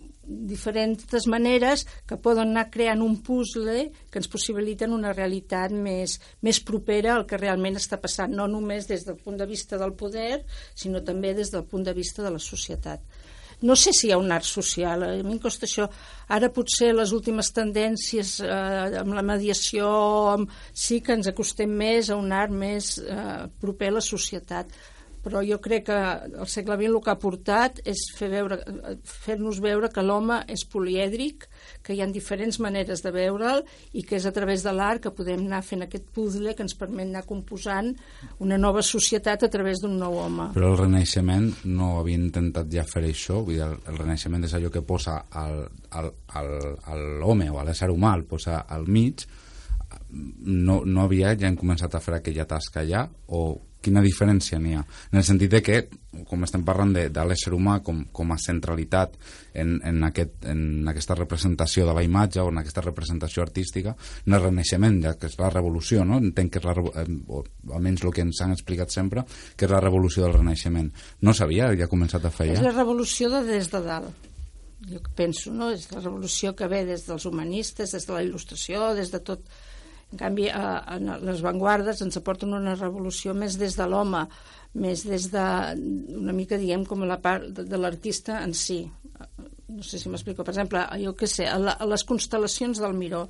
diferents 0.49 1.27
maneres 1.31 1.85
que 2.09 2.19
poden 2.21 2.53
anar 2.53 2.69
creant 2.73 3.03
un 3.05 3.19
puzzle 3.25 3.91
que 4.11 4.21
ens 4.21 4.31
possibiliten 4.33 4.95
una 4.97 5.13
realitat 5.17 5.75
més, 5.75 6.19
més 6.43 6.61
propera 6.61 7.17
al 7.17 7.27
que 7.29 7.41
realment 7.41 7.79
està 7.81 8.01
passant, 8.03 8.33
no 8.33 8.49
només 8.51 8.89
des 8.91 9.07
del 9.09 9.19
punt 9.21 9.39
de 9.41 9.49
vista 9.49 9.79
del 9.81 9.95
poder, 9.99 10.45
sinó 10.75 11.03
també 11.05 11.35
des 11.35 11.53
del 11.53 11.65
punt 11.69 11.85
de 11.87 11.95
vista 11.97 12.23
de 12.23 12.33
la 12.35 12.43
societat. 12.43 13.05
No 13.63 13.77
sé 13.79 13.93
si 13.95 14.09
hi 14.09 14.13
ha 14.13 14.19
un 14.19 14.33
art 14.35 14.45
social, 14.45 15.05
a 15.07 15.11
mi 15.23 15.37
em 15.37 15.39
costa 15.43 15.69
això. 15.69 15.87
Ara 16.35 16.51
potser 16.51 16.91
les 16.97 17.13
últimes 17.15 17.53
tendències 17.55 18.41
eh, 18.43 18.99
amb 18.99 19.15
la 19.15 19.23
mediació 19.23 19.91
amb... 20.33 20.51
sí 20.75 20.99
que 21.01 21.15
ens 21.15 21.31
acostem 21.31 21.71
més 21.71 22.11
a 22.11 22.19
un 22.19 22.35
art 22.35 22.51
més 22.51 22.97
eh, 22.99 23.47
proper 23.63 23.93
a 23.93 23.97
la 24.01 24.03
societat, 24.03 24.75
però 25.23 25.43
jo 25.47 25.59
crec 25.63 25.87
que 25.87 25.99
el 26.43 26.49
segle 26.51 26.77
XX 26.77 26.91
el 26.91 27.01
que 27.05 27.13
ha 27.13 27.19
portat 27.21 27.81
és 27.89 28.03
fer 28.17 28.29
veure, 28.33 28.59
fer-nos 29.07 29.61
que 29.93 30.03
l'home 30.03 30.41
és 30.51 30.65
polièdric, 30.67 31.47
que 31.83 31.95
hi 31.95 32.03
ha 32.03 32.09
diferents 32.11 32.59
maneres 32.61 33.03
de 33.03 33.13
veure'l 33.15 33.63
i 33.93 34.03
que 34.03 34.17
és 34.17 34.27
a 34.27 34.33
través 34.33 34.63
de 34.63 34.73
l'art 34.73 35.03
que 35.03 35.15
podem 35.15 35.47
anar 35.47 35.63
fent 35.63 35.83
aquest 35.83 36.11
puzzle 36.13 36.55
que 36.55 36.63
ens 36.63 36.75
permet 36.75 37.07
anar 37.07 37.25
composant 37.27 37.93
una 38.41 38.59
nova 38.59 38.83
societat 38.83 39.43
a 39.43 39.51
través 39.51 39.81
d'un 39.83 39.97
nou 39.99 40.19
home. 40.25 40.51
Però 40.57 40.73
el 40.73 40.79
Renaixement 40.79 41.53
no 41.65 41.99
havia 42.01 42.19
intentat 42.19 42.71
ja 42.73 42.85
fer 42.85 43.05
això, 43.07 43.43
vull 43.43 43.57
dir, 43.57 43.63
el, 43.67 43.79
el 43.89 43.99
Renaixement 44.03 44.45
és 44.45 44.57
allò 44.59 44.73
que 44.73 44.83
posa 44.83 45.21
l'home 47.23 47.51
o 47.51 47.59
a 47.59 47.65
l'ésser 47.67 47.91
humà, 47.93 48.17
el 48.19 48.27
posa 48.27 48.65
al 48.69 48.89
mig, 48.91 49.27
no, 50.13 50.83
no 50.85 51.05
havia 51.05 51.35
ja 51.39 51.49
hem 51.49 51.57
començat 51.59 51.95
a 51.95 52.01
fer 52.01 52.19
aquella 52.19 52.47
tasca 52.49 52.85
ja 52.89 53.07
o 53.29 53.43
quina 53.83 54.03
diferència 54.05 54.59
n'hi 54.63 54.77
ha? 54.79 54.85
En 55.13 55.21
el 55.21 55.27
sentit 55.27 55.53
de 55.53 55.61
que, 55.65 55.79
com 56.29 56.47
estem 56.47 56.65
parlant 56.65 56.93
de, 56.95 57.07
de 57.13 57.25
l'ésser 57.27 57.53
humà 57.57 57.79
com, 57.85 58.03
com 58.15 58.33
a 58.33 58.39
centralitat 58.41 59.15
en, 59.59 59.77
en, 59.85 60.03
aquest, 60.09 60.35
en 60.49 60.89
aquesta 60.93 61.17
representació 61.19 61.87
de 61.89 61.97
la 61.97 62.05
imatge 62.07 62.43
o 62.43 62.51
en 62.53 62.63
aquesta 62.63 62.85
representació 62.85 63.45
artística, 63.45 63.97
en 64.27 64.39
el 64.39 64.45
Renaixement, 64.47 65.01
ja 65.05 65.15
que 65.19 65.31
és 65.31 65.39
la 65.41 65.53
revolució, 65.53 66.07
no? 66.09 66.21
entenc 66.23 66.55
que 66.55 66.63
és 66.63 66.69
la, 66.69 66.77
eh, 67.03 67.07
o 67.29 67.45
almenys 67.75 68.05
el 68.07 68.15
que 68.15 68.27
ens 68.27 68.43
han 68.45 68.55
explicat 68.57 68.95
sempre, 68.95 69.27
que 69.57 69.69
és 69.69 69.73
la 69.73 69.83
revolució 69.83 70.27
del 70.27 70.37
Renaixement. 70.39 70.93
No 71.23 71.35
sabia, 71.37 71.73
ja 71.79 71.89
ha 71.89 71.93
començat 71.93 72.25
a 72.27 72.35
ja? 72.43 72.53
És 72.53 72.65
la 72.65 72.77
revolució 72.77 73.31
de 73.33 73.45
des 73.49 73.71
de 73.73 73.83
dalt 73.85 74.31
jo 74.89 75.01
penso, 75.15 75.53
no? 75.55 75.71
és 75.71 75.87
la 75.93 76.01
revolució 76.01 76.57
que 76.59 76.69
ve 76.71 76.83
des 76.87 77.05
dels 77.07 77.27
humanistes, 77.29 77.93
des 77.95 78.07
de 78.07 78.15
la 78.15 78.23
il·lustració, 78.25 78.93
des 78.99 79.13
de 79.13 79.21
tot 79.23 79.45
en 80.13 80.21
canvi, 80.21 80.49
a, 80.53 80.79
a 80.95 80.99
les 81.01 81.41
vanguardes 81.45 82.03
ens 82.05 82.19
aporten 82.21 82.53
una 82.53 82.75
revolució 82.77 83.33
més 83.35 83.57
des 83.61 83.77
de 83.79 83.87
l'home, 83.89 84.27
més 84.85 85.05
des 85.09 85.29
de, 85.33 85.47
una 86.19 86.35
mica, 86.37 86.61
diguem, 86.61 86.85
com 86.89 87.05
la 87.09 87.19
part 87.21 87.49
de, 87.49 87.65
de 87.69 87.81
l'artista 87.81 88.43
en 88.45 88.53
si. 88.57 88.83
No 89.73 89.85
sé 89.85 89.99
si 89.99 90.13
m'explico. 90.13 90.45
Per 90.45 90.53
exemple, 90.53 90.85
jo 91.01 91.15
què 91.17 91.29
sé, 91.29 91.49
a, 91.49 91.59
la, 91.61 91.77
a 91.81 91.89
les 91.89 92.05
constel·lacions 92.09 92.81
del 92.83 92.97
Miró 92.97 93.27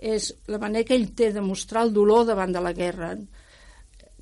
és 0.00 0.30
la 0.48 0.60
manera 0.60 0.86
que 0.88 0.96
ell 0.96 1.10
té 1.16 1.28
de 1.32 1.44
mostrar 1.44 1.84
el 1.86 1.94
dolor 1.96 2.24
davant 2.28 2.52
de 2.52 2.62
la 2.64 2.72
guerra. 2.76 3.14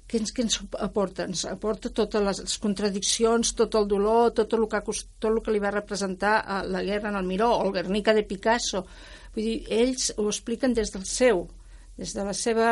Què 0.09 0.23
ens, 0.23 0.33
què 0.35 0.43
ens 0.47 0.59
aporta? 0.81 1.27
Ens 1.29 1.45
aporta 1.51 1.93
totes 1.95 2.25
les 2.25 2.57
contradiccions, 2.63 3.53
tot 3.59 3.75
el 3.79 3.87
dolor, 3.91 4.33
tot 4.39 4.55
el 4.57 4.67
que, 4.71 4.81
tot 4.87 5.31
el 5.31 5.43
que 5.45 5.55
li 5.55 5.63
va 5.63 5.75
representar 5.75 6.41
a 6.47 6.63
la 6.67 6.83
guerra 6.87 7.13
en 7.13 7.21
el 7.21 7.29
Miró, 7.29 7.53
o 7.59 7.67
el 7.67 7.75
Guernica 7.77 8.15
de 8.17 8.25
Picasso. 8.27 8.87
Vull 9.35 9.45
dir, 9.45 9.59
ells 9.83 10.13
ho 10.17 10.27
expliquen 10.31 10.75
des 10.75 10.95
del 10.95 11.07
seu, 11.07 11.47
des 11.99 12.15
de 12.15 12.25
la 12.25 12.35
seva 12.37 12.69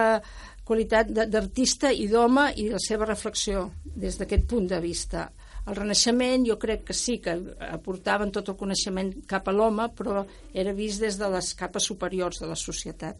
qualitat 0.66 1.10
d'artista 1.10 1.92
i 1.92 2.08
d'home 2.10 2.48
i 2.58 2.68
la 2.72 2.80
seva 2.82 3.06
reflexió 3.06 3.68
des 3.84 4.18
d'aquest 4.18 4.46
punt 4.50 4.68
de 4.70 4.80
vista. 4.82 5.28
El 5.66 5.74
Renaixement 5.74 6.44
jo 6.46 6.56
crec 6.62 6.84
que 6.86 6.94
sí, 6.94 7.18
que 7.22 7.34
aportaven 7.70 8.30
tot 8.34 8.52
el 8.52 8.58
coneixement 8.58 9.10
cap 9.26 9.48
a 9.48 9.54
l'home, 9.54 9.88
però 9.98 10.22
era 10.54 10.74
vist 10.74 11.02
des 11.02 11.18
de 11.18 11.30
les 11.32 11.52
capes 11.58 11.90
superiors 11.90 12.38
de 12.42 12.50
la 12.50 12.58
societat. 12.58 13.18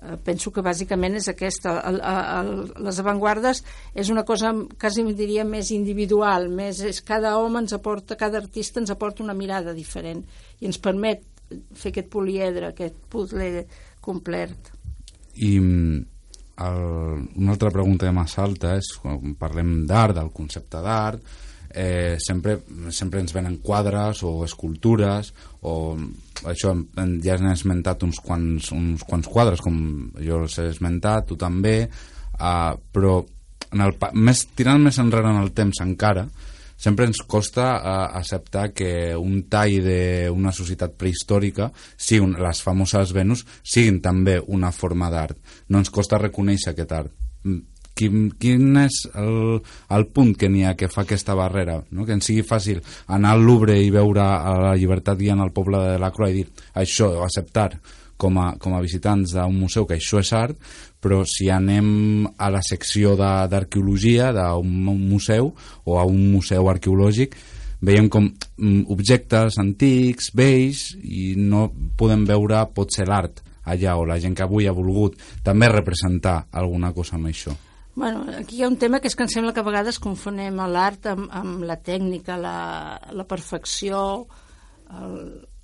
Eh, 0.00 0.16
penso 0.24 0.48
que 0.52 0.64
bàsicament 0.64 1.18
és 1.18 1.28
aquesta. 1.28 1.74
El, 1.90 2.00
el, 2.00 2.52
les 2.86 3.00
avantguardes 3.02 3.60
és 3.92 4.08
una 4.12 4.24
cosa 4.24 4.54
quasi 4.80 5.04
diria 5.12 5.44
més 5.44 5.72
individual, 5.76 6.48
més 6.48 6.80
és 6.80 7.02
cada 7.04 7.34
home 7.36 7.60
ens 7.60 7.76
aporta, 7.76 8.16
cada 8.16 8.40
artista 8.40 8.80
ens 8.80 8.92
aporta 8.94 9.24
una 9.26 9.36
mirada 9.36 9.76
diferent 9.76 10.24
i 10.60 10.70
ens 10.70 10.80
permet 10.80 11.26
fer 11.76 11.92
aquest 11.92 12.08
poliedre, 12.08 12.70
aquest 12.70 12.96
puzzle 13.12 13.66
complet. 14.00 14.72
I 15.46 15.52
mm, 15.58 16.00
el, 16.66 16.80
una 17.40 17.54
altra 17.54 17.70
pregunta 17.72 18.08
que 18.08 18.16
m'assalta 18.16 18.74
és, 18.78 18.92
quan 19.00 19.36
parlem 19.40 19.86
d'art, 19.88 20.18
del 20.18 20.32
concepte 20.36 20.82
d'art, 20.84 21.22
eh, 21.70 22.16
sempre, 22.18 22.58
sempre 22.90 23.20
ens 23.22 23.32
venen 23.32 23.60
quadres 23.62 24.24
o 24.26 24.40
escultures 24.44 25.32
o 25.62 25.74
això 26.50 26.74
ja 27.22 27.36
has 27.36 27.44
esmentat 27.52 28.02
uns 28.02 28.18
quants, 28.24 28.72
uns 28.74 29.04
quants 29.06 29.28
quadres 29.30 29.62
com 29.62 29.76
jo 30.18 30.42
els 30.44 30.58
he 30.58 30.70
esmentat, 30.72 31.28
tu 31.30 31.38
també 31.38 31.84
uh, 31.86 32.74
però 32.92 33.20
en 33.70 33.84
el, 33.86 33.94
més, 34.18 34.46
tirant 34.58 34.82
més 34.82 34.98
enrere 34.98 35.30
en 35.30 35.42
el 35.44 35.52
temps 35.54 35.82
encara 35.84 36.26
sempre 36.80 37.06
ens 37.08 37.20
costa 37.28 37.66
uh, 37.76 37.96
acceptar 38.18 38.70
que 38.72 39.14
un 39.16 39.44
tall 39.52 39.80
d'una 39.84 40.52
societat 40.56 40.96
prehistòrica, 40.98 41.70
sí, 41.96 42.20
un, 42.20 42.38
les 42.40 42.62
famoses 42.64 43.12
Venus, 43.16 43.44
siguin 43.62 44.00
també 44.00 44.38
una 44.48 44.72
forma 44.72 45.10
d'art. 45.12 45.36
No 45.68 45.82
ens 45.82 45.92
costa 45.92 46.18
reconèixer 46.20 46.72
aquest 46.72 46.96
art. 46.96 47.12
Mm, 47.44 47.60
quin, 48.00 48.28
quin 48.40 48.80
és 48.80 49.02
el, 49.20 49.60
el 49.92 50.06
punt 50.14 50.34
que 50.40 50.48
n'hi 50.48 50.64
ha 50.64 50.76
que 50.78 50.88
fa 50.88 51.04
aquesta 51.04 51.36
barrera? 51.36 51.80
No? 51.92 52.06
Que 52.08 52.16
ens 52.16 52.30
sigui 52.30 52.46
fàcil 52.46 52.80
anar 53.12 53.34
al 53.36 53.44
Louvre 53.44 53.76
i 53.76 53.90
veure 53.92 54.24
a 54.24 54.56
la 54.64 54.76
llibertat 54.78 55.20
guiant 55.20 55.42
al 55.44 55.52
poble 55.56 55.82
de 55.84 55.98
la 56.00 56.12
Croix 56.14 56.32
i 56.32 56.40
dir 56.40 56.46
això, 56.80 57.12
acceptar 57.24 57.74
com 58.20 58.36
a, 58.40 58.52
com 58.60 58.76
a 58.76 58.82
visitants 58.84 59.32
d'un 59.36 59.56
museu 59.56 59.86
que 59.88 59.96
això 59.96 60.20
és 60.20 60.32
art, 60.36 60.56
però 61.00 61.22
si 61.24 61.48
anem 61.50 62.26
a 62.36 62.50
la 62.52 62.60
secció 62.62 63.16
d'arqueologia 63.16 64.30
d'un 64.36 65.00
museu 65.08 65.54
o 65.84 65.98
a 65.98 66.04
un 66.04 66.30
museu 66.32 66.68
arqueològic, 66.70 67.36
veiem 67.80 68.10
com 68.12 68.28
mm, 68.28 68.84
objectes 68.92 69.56
antics, 69.58 70.30
vells, 70.36 70.90
i 71.00 71.32
no 71.40 71.70
podem 71.96 72.26
veure 72.28 72.60
potser 72.76 73.08
l'art 73.08 73.40
allà, 73.64 73.96
o 73.96 74.04
la 74.08 74.20
gent 74.20 74.36
que 74.36 74.44
avui 74.44 74.68
ha 74.68 74.76
volgut 74.76 75.16
també 75.44 75.68
representar 75.72 76.44
alguna 76.52 76.92
cosa 76.92 77.16
amb 77.16 77.30
això. 77.30 77.56
Bueno, 77.94 78.24
aquí 78.38 78.60
hi 78.60 78.62
ha 78.64 78.70
un 78.70 78.78
tema 78.80 79.00
que 79.00 79.10
és 79.10 79.16
que 79.16 79.24
em 79.26 79.32
sembla 79.32 79.52
que 79.52 79.60
a 79.64 79.66
vegades 79.66 79.98
confonem 79.98 80.60
l'art 80.70 81.10
amb, 81.10 81.26
amb 81.32 81.64
la 81.66 81.76
tècnica, 81.82 82.36
la, 82.38 83.00
la 83.12 83.26
perfecció, 83.28 84.26
el, 84.94 85.16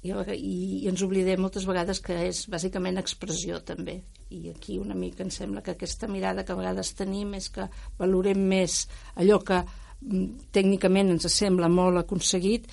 i, 0.02 0.12
i, 0.12 0.56
i 0.82 0.88
ens 0.90 1.04
oblidem 1.06 1.40
moltes 1.44 1.66
vegades 1.68 2.02
que 2.04 2.16
és 2.28 2.44
bàsicament 2.52 2.98
expressió 3.00 3.60
també 3.64 4.00
i 4.36 4.50
aquí 4.52 4.78
una 4.78 4.94
mica 4.94 5.24
em 5.24 5.30
sembla 5.32 5.62
que 5.64 5.74
aquesta 5.74 6.08
mirada 6.08 6.44
que 6.44 6.54
a 6.54 6.58
vegades 6.58 6.92
tenim 6.98 7.34
és 7.38 7.48
que 7.54 7.68
valorem 7.98 8.42
més 8.52 8.82
allò 9.14 9.40
que 9.44 9.62
mm, 9.62 10.50
tècnicament 10.56 11.14
ens 11.14 11.28
sembla 11.32 11.70
molt 11.72 12.02
aconseguit 12.02 12.68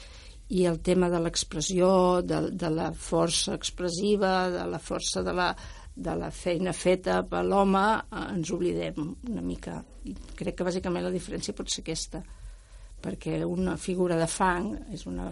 i 0.53 0.65
el 0.69 0.81
tema 0.85 1.09
de 1.09 1.21
l'expressió, 1.23 1.87
de, 2.21 2.49
de 2.51 2.69
la 2.69 2.91
força 2.93 3.55
expressiva, 3.57 4.51
de 4.53 4.67
la 4.69 4.79
força 4.79 5.23
de 5.25 5.33
la, 5.33 5.49
de 5.95 6.13
la 6.19 6.29
feina 6.35 6.73
feta 6.75 7.21
per 7.29 7.41
l'home, 7.47 7.83
ens 8.35 8.51
oblidem 8.53 9.15
una 9.31 9.41
mica. 9.41 9.79
I 10.05 10.13
crec 10.35 10.59
que 10.59 10.67
bàsicament 10.67 11.07
la 11.07 11.13
diferència 11.13 11.55
pot 11.57 11.71
ser 11.71 11.85
aquesta 11.85 12.21
perquè 13.03 13.41
una 13.43 13.75
figura 13.75 14.15
de 14.15 14.29
fang 14.31 14.69
és 14.95 15.03
una 15.09 15.27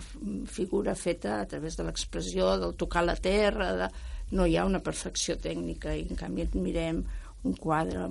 figura 0.52 0.96
feta 1.00 1.38
a 1.40 1.46
través 1.48 1.78
de 1.80 1.86
l'expressió, 1.88 2.58
del 2.60 2.76
tocar 2.76 3.06
la 3.08 3.16
terra, 3.16 3.72
de... 3.80 3.88
no 4.32 4.48
hi 4.48 4.58
ha 4.58 4.66
una 4.68 4.82
perfecció 4.84 5.38
tècnica 5.40 5.96
i 5.96 6.06
en 6.10 6.20
canvi 6.20 6.48
mirem 6.56 7.04
un 7.44 7.56
quadre 7.58 8.06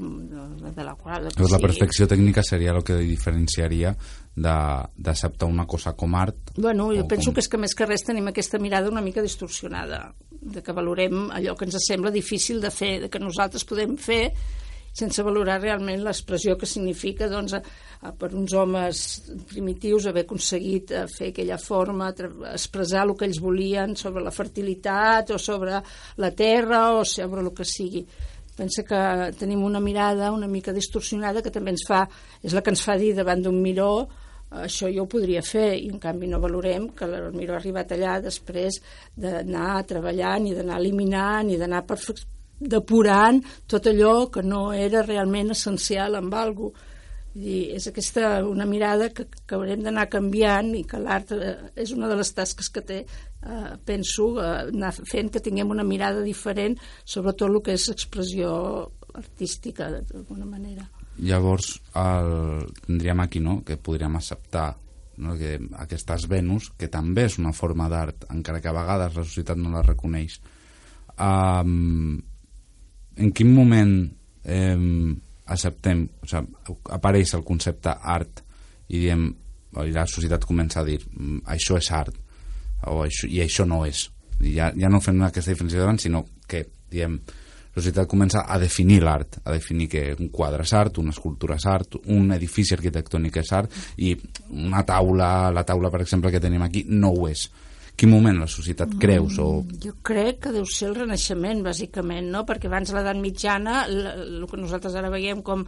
de, 0.75 0.83
la 0.83 0.97
qual... 0.99 1.29
Però 1.31 1.49
la 1.53 1.61
perfecció 1.63 2.09
tècnica 2.11 2.43
seria 2.43 2.73
el 2.75 2.83
que 2.83 2.97
diferenciaria 2.99 3.93
d'acceptar 4.35 5.47
una 5.47 5.69
cosa 5.71 5.93
com 5.99 6.17
art? 6.19 6.51
Bueno, 6.57 6.89
jo 6.97 7.07
penso 7.07 7.31
com... 7.31 7.37
que 7.37 7.45
és 7.45 7.51
que 7.51 7.61
més 7.63 7.77
que 7.79 7.87
res 7.87 8.03
tenim 8.07 8.27
aquesta 8.31 8.59
mirada 8.59 8.91
una 8.91 9.05
mica 9.05 9.23
distorsionada, 9.23 10.09
de 10.31 10.65
que 10.67 10.75
valorem 10.75 11.29
allò 11.37 11.55
que 11.55 11.69
ens 11.69 11.79
sembla 11.87 12.11
difícil 12.11 12.59
de 12.65 12.73
fer, 12.75 12.97
de 13.05 13.13
que 13.13 13.23
nosaltres 13.23 13.67
podem 13.69 13.95
fer 14.01 14.25
sense 14.93 15.23
valorar 15.23 15.61
realment 15.61 16.03
l'expressió 16.05 16.57
que 16.59 16.69
significa 16.69 17.29
doncs, 17.31 17.55
per 18.19 18.31
uns 18.35 18.55
homes 18.57 19.03
primitius 19.51 20.09
haver 20.11 20.25
aconseguit 20.27 20.95
a, 20.97 21.05
fer 21.11 21.31
aquella 21.31 21.59
forma, 21.61 22.11
expressar 22.53 23.05
el 23.07 23.15
que 23.17 23.29
ells 23.29 23.41
volien 23.43 23.95
sobre 23.97 24.25
la 24.25 24.35
fertilitat 24.35 25.35
o 25.37 25.39
sobre 25.39 25.81
la 26.17 26.33
terra 26.35 26.97
o 26.99 27.05
sobre 27.05 27.45
el 27.45 27.53
que 27.55 27.67
sigui. 27.69 28.05
Pensa 28.57 28.83
que 28.85 29.03
tenim 29.39 29.63
una 29.65 29.81
mirada 29.81 30.33
una 30.33 30.49
mica 30.49 30.75
distorsionada 30.77 31.43
que 31.43 31.55
també 31.55 31.73
ens 31.77 31.87
fa, 31.89 32.03
és 32.43 32.57
la 32.57 32.65
que 32.65 32.75
ens 32.75 32.83
fa 32.85 32.99
dir 33.01 33.15
davant 33.17 33.47
d'un 33.47 33.63
miró 33.63 33.93
això 34.51 34.89
jo 34.91 35.05
ho 35.05 35.09
podria 35.09 35.43
fer 35.47 35.77
i 35.79 35.87
en 35.93 36.01
canvi 36.03 36.27
no 36.27 36.41
valorem 36.43 36.89
que 36.99 37.07
miró 37.37 37.55
ha 37.55 37.61
arribat 37.61 37.93
allà 37.95 38.17
després 38.25 38.81
d'anar 39.15 39.85
treballant 39.87 40.49
i 40.51 40.55
d'anar 40.57 40.81
eliminant 40.83 41.51
i 41.51 41.59
d'anar 41.61 41.85
depurant 42.61 43.41
tot 43.67 43.89
allò 43.89 44.29
que 44.31 44.45
no 44.45 44.71
era 44.77 45.03
realment 45.03 45.55
essencial 45.57 46.19
amb 46.19 46.35
algú. 46.37 46.71
I 47.31 47.71
és 47.77 47.87
aquesta 47.87 48.41
una 48.43 48.67
mirada 48.67 49.09
que, 49.15 49.29
que 49.31 49.55
haurem 49.55 49.85
d'anar 49.85 50.09
canviant 50.11 50.73
i 50.75 50.83
que 50.85 50.99
l'art 50.99 51.31
eh, 51.37 51.55
és 51.79 51.93
una 51.95 52.09
de 52.11 52.17
les 52.19 52.33
tasques 52.35 52.69
que 52.75 52.83
té, 52.83 53.05
eh, 53.07 53.69
penso, 53.87 54.33
eh, 54.43 54.49
anar 54.73 54.91
fent 54.99 55.31
que 55.31 55.43
tinguem 55.43 55.71
una 55.71 55.87
mirada 55.87 56.25
diferent 56.27 56.75
sobre 57.05 57.33
tot 57.33 57.47
el 57.49 57.61
que 57.63 57.77
és 57.79 57.87
expressió 57.95 58.51
artística, 59.15 59.89
d'alguna 59.91 60.47
manera. 60.47 60.89
Llavors, 61.23 61.77
el, 62.01 62.67
tindríem 62.87 63.23
aquí 63.23 63.41
no? 63.41 63.61
que 63.67 63.77
podríem 63.77 64.17
acceptar 64.17 64.73
no? 65.21 65.37
que 65.37 65.59
aquestes 65.79 66.27
Venus, 66.29 66.71
que 66.79 66.89
també 66.89 67.29
és 67.29 67.39
una 67.39 67.53
forma 67.55 67.89
d'art, 67.93 68.27
encara 68.35 68.61
que 68.61 68.71
a 68.71 68.75
vegades 68.75 69.15
la 69.15 69.27
societat 69.27 69.61
no 69.61 69.71
la 69.75 69.85
reconeix, 69.87 70.41
um, 71.21 72.19
en 73.21 73.33
quin 73.37 73.53
moment 73.55 73.93
eh, 74.45 74.77
acceptem, 75.51 76.07
o 76.23 76.31
sigui, 76.31 76.79
apareix 76.97 77.35
el 77.37 77.45
concepte 77.47 77.93
art 77.93 78.43
i 78.91 79.05
diem, 79.05 79.29
i 79.85 79.93
la 79.95 80.07
societat 80.11 80.47
comença 80.49 80.81
a 80.81 80.87
dir 80.87 80.99
mm, 81.03 81.45
això 81.55 81.79
és 81.79 81.91
art 81.95 82.17
o 82.91 83.03
això, 83.05 83.29
i 83.29 83.43
això 83.45 83.67
no 83.69 83.85
és 83.87 84.09
i 84.41 84.55
ja, 84.57 84.71
ja 84.77 84.89
no 84.89 85.03
fem 85.05 85.21
aquesta 85.27 85.53
diferència 85.53 85.83
davant 85.83 86.01
sinó 86.01 86.25
que 86.49 86.65
diem 86.91 87.19
la 87.71 87.79
societat 87.79 88.09
comença 88.11 88.43
a 88.51 88.57
definir 88.59 88.99
l'art, 89.05 89.39
a 89.45 89.53
definir 89.55 89.87
que 89.93 90.01
un 90.19 90.31
quadre 90.35 90.65
és 90.67 90.73
art, 90.75 90.99
una 90.99 91.15
escultura 91.15 91.55
és 91.61 91.67
art, 91.71 92.01
un 92.11 92.33
edifici 92.35 92.75
arquitectònic 92.75 93.37
és 93.45 93.53
art 93.55 93.77
i 94.03 94.17
una 94.51 94.83
taula, 94.87 95.51
la 95.55 95.63
taula 95.69 95.93
per 95.93 96.03
exemple 96.03 96.33
que 96.35 96.43
tenim 96.43 96.65
aquí 96.67 96.83
no 96.89 97.13
ho 97.15 97.29
és 97.31 97.47
quin 98.01 98.09
moment 98.09 98.39
la 98.41 98.49
societat 98.49 98.95
creus? 99.01 99.37
O... 99.43 99.61
Mm, 99.61 99.81
jo 99.85 99.93
crec 100.07 100.39
que 100.47 100.55
deu 100.55 100.65
ser 100.65 100.89
el 100.89 100.97
Renaixement, 100.97 101.61
bàsicament, 101.67 102.31
no? 102.33 102.47
perquè 102.49 102.71
abans 102.71 102.95
l'edat 102.97 103.19
mitjana, 103.21 103.83
el 103.91 104.47
que 104.49 104.61
nosaltres 104.61 104.97
ara 104.97 105.13
veiem 105.13 105.43
com, 105.45 105.67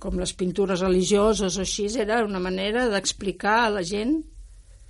com 0.00 0.16
les 0.16 0.32
pintures 0.38 0.80
religioses 0.86 1.58
o 1.58 1.66
així, 1.66 1.90
era 2.00 2.22
una 2.24 2.40
manera 2.40 2.86
d'explicar 2.88 3.58
a 3.66 3.74
la 3.76 3.84
gent 3.84 4.16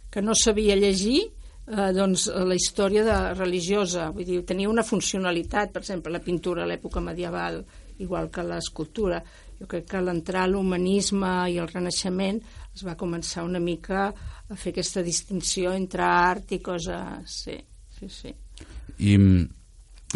que 0.09 0.23
no 0.23 0.37
sabia 0.39 0.79
llegir 0.79 1.19
eh, 1.25 1.91
doncs, 1.97 2.29
la 2.31 2.57
història 2.57 3.03
de, 3.05 3.19
religiosa. 3.35 4.09
Vull 4.15 4.29
dir, 4.29 4.41
tenia 4.47 4.71
una 4.71 4.87
funcionalitat, 4.87 5.75
per 5.75 5.83
exemple, 5.83 6.15
la 6.15 6.23
pintura 6.25 6.63
a 6.65 6.71
l'època 6.71 7.03
medieval, 7.05 7.61
igual 7.99 8.31
que 8.31 8.47
l'escultura. 8.47 9.19
Jo 9.59 9.67
crec 9.67 9.89
que 9.91 10.01
l'entrar 10.01 10.47
a 10.47 10.53
l'humanisme 10.53 11.33
i 11.51 11.59
el 11.59 11.67
Renaixement 11.73 12.39
es 12.79 12.87
va 12.87 12.95
començar 12.95 13.43
una 13.43 13.59
mica 13.59 14.07
a 14.09 14.57
fer 14.57 14.71
aquesta 14.71 15.03
distinció 15.03 15.73
entre 15.75 16.05
art 16.07 16.53
i 16.55 16.61
cosa... 16.63 17.19
Sí, 17.27 17.57
sí, 17.97 18.07
sí. 18.07 18.31
I 19.03 19.17
mm, 19.19 19.41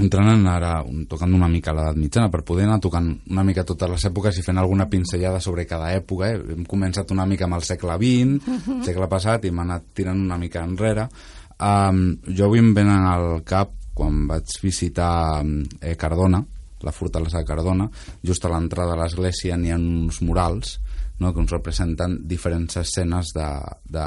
entrant 0.04 0.30
en 0.30 0.46
ara, 0.46 0.76
tocant 1.10 1.34
una 1.34 1.48
mica 1.50 1.74
l'edat 1.74 1.98
mitjana, 1.98 2.30
per 2.30 2.44
poder 2.46 2.68
anar 2.68 2.78
tocant 2.84 3.08
una 3.32 3.42
mica 3.48 3.66
totes 3.66 3.90
les 3.90 4.06
èpoques 4.12 4.38
i 4.38 4.46
fent 4.46 4.62
alguna 4.62 4.86
pincellada 4.92 5.42
sobre 5.42 5.66
cada 5.66 5.90
època, 5.96 6.30
eh? 6.30 6.38
hem 6.54 6.62
començat 6.70 7.10
una 7.10 7.26
mica 7.26 7.48
amb 7.48 7.58
el 7.58 7.66
segle 7.66 7.98
XX, 7.98 8.46
uh 8.46 8.60
-huh. 8.60 8.78
segle 8.86 9.10
passat, 9.10 9.44
i 9.44 9.50
hem 9.50 9.58
anat 9.58 9.90
tirant 9.94 10.22
una 10.22 10.38
mica 10.38 10.62
enrere. 10.62 11.08
Um, 11.58 12.16
jo 12.26 12.46
avui 12.46 12.58
em 12.58 12.72
venen 12.74 13.06
al 13.06 13.42
cap, 13.44 13.74
quan 13.94 14.26
vaig 14.26 14.46
visitar 14.62 15.44
eh, 15.80 15.96
Cardona, 15.96 16.44
la 16.82 16.92
fortalesa 16.92 17.38
de 17.38 17.44
Cardona, 17.44 17.90
just 18.22 18.44
a 18.44 18.48
l'entrada 18.48 18.94
de 18.94 19.02
l'església 19.02 19.56
n'hi 19.56 19.70
ha 19.70 19.76
uns 19.76 20.22
murals 20.22 20.80
no? 21.22 21.32
que 21.32 21.42
ens 21.44 21.54
representen 21.54 22.18
diferents 22.28 22.80
escenes 22.82 23.32
de, 23.36 23.48
de, 23.94 24.06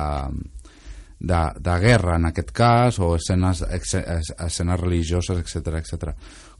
de, 1.20 1.42
de 1.64 1.80
guerra, 1.82 2.20
en 2.20 2.30
aquest 2.30 2.52
cas, 2.56 3.00
o 3.00 3.16
escenes, 3.16 3.64
escenes 3.72 4.80
religioses, 4.82 5.40
etc 5.40 5.80
etc. 5.82 6.12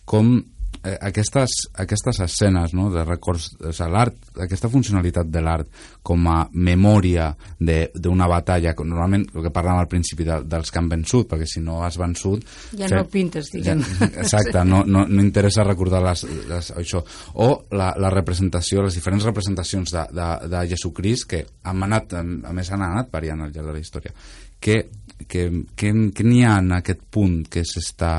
Com 0.08 0.38
eh, 0.86 0.96
aquestes, 1.10 1.52
aquestes 1.82 2.20
escenes 2.26 2.74
no, 2.78 2.88
de 2.94 3.04
records, 3.06 3.50
o 3.60 3.74
sigui, 3.74 3.92
l'art, 3.92 4.18
aquesta 4.46 4.70
funcionalitat 4.72 5.30
de 5.32 5.42
l'art 5.44 5.70
com 6.06 6.28
a 6.32 6.38
memòria 6.54 7.32
d'una 7.60 8.28
batalla, 8.30 8.76
normalment 8.78 9.26
el 9.34 9.46
que 9.46 9.54
parlàvem 9.54 9.84
al 9.84 9.92
principi 9.92 10.28
de, 10.28 10.40
dels 10.50 10.72
que 10.72 10.82
han 10.82 10.90
vençut, 10.92 11.30
perquè 11.32 11.48
si 11.50 11.64
no 11.66 11.82
has 11.86 11.98
vençut... 12.02 12.46
Ja 12.78 12.90
fer, 12.90 13.00
no 13.00 13.10
pintes, 13.12 13.52
diguem. 13.54 13.84
Ja, 13.86 14.10
exacte, 14.24 14.64
no, 14.68 14.84
no, 14.86 15.06
no 15.10 15.24
interessa 15.24 15.66
recordar 15.66 16.04
les, 16.06 16.26
les, 16.50 16.72
això. 16.78 17.04
O 17.42 17.50
la, 17.76 17.92
la 18.02 18.14
representació, 18.14 18.86
les 18.86 18.98
diferents 18.98 19.26
representacions 19.28 19.96
de, 19.96 20.06
de, 20.16 20.30
de 20.52 20.66
Jesucrist 20.76 21.30
que 21.32 21.46
han 21.66 21.88
anat, 21.88 22.18
a 22.20 22.54
més 22.56 22.72
han 22.72 22.86
anat 22.86 23.12
variant 23.14 23.46
al 23.46 23.54
llarg 23.54 23.72
de 23.72 23.78
la 23.78 23.82
història. 23.82 24.14
Que, 24.60 24.80
que, 25.28 25.50
que, 25.78 25.92
que 26.16 26.26
n'hi 26.26 26.44
ha 26.46 26.58
en 26.62 26.74
aquest 26.78 27.04
punt 27.12 27.44
que 27.52 27.66
s'està 27.68 28.16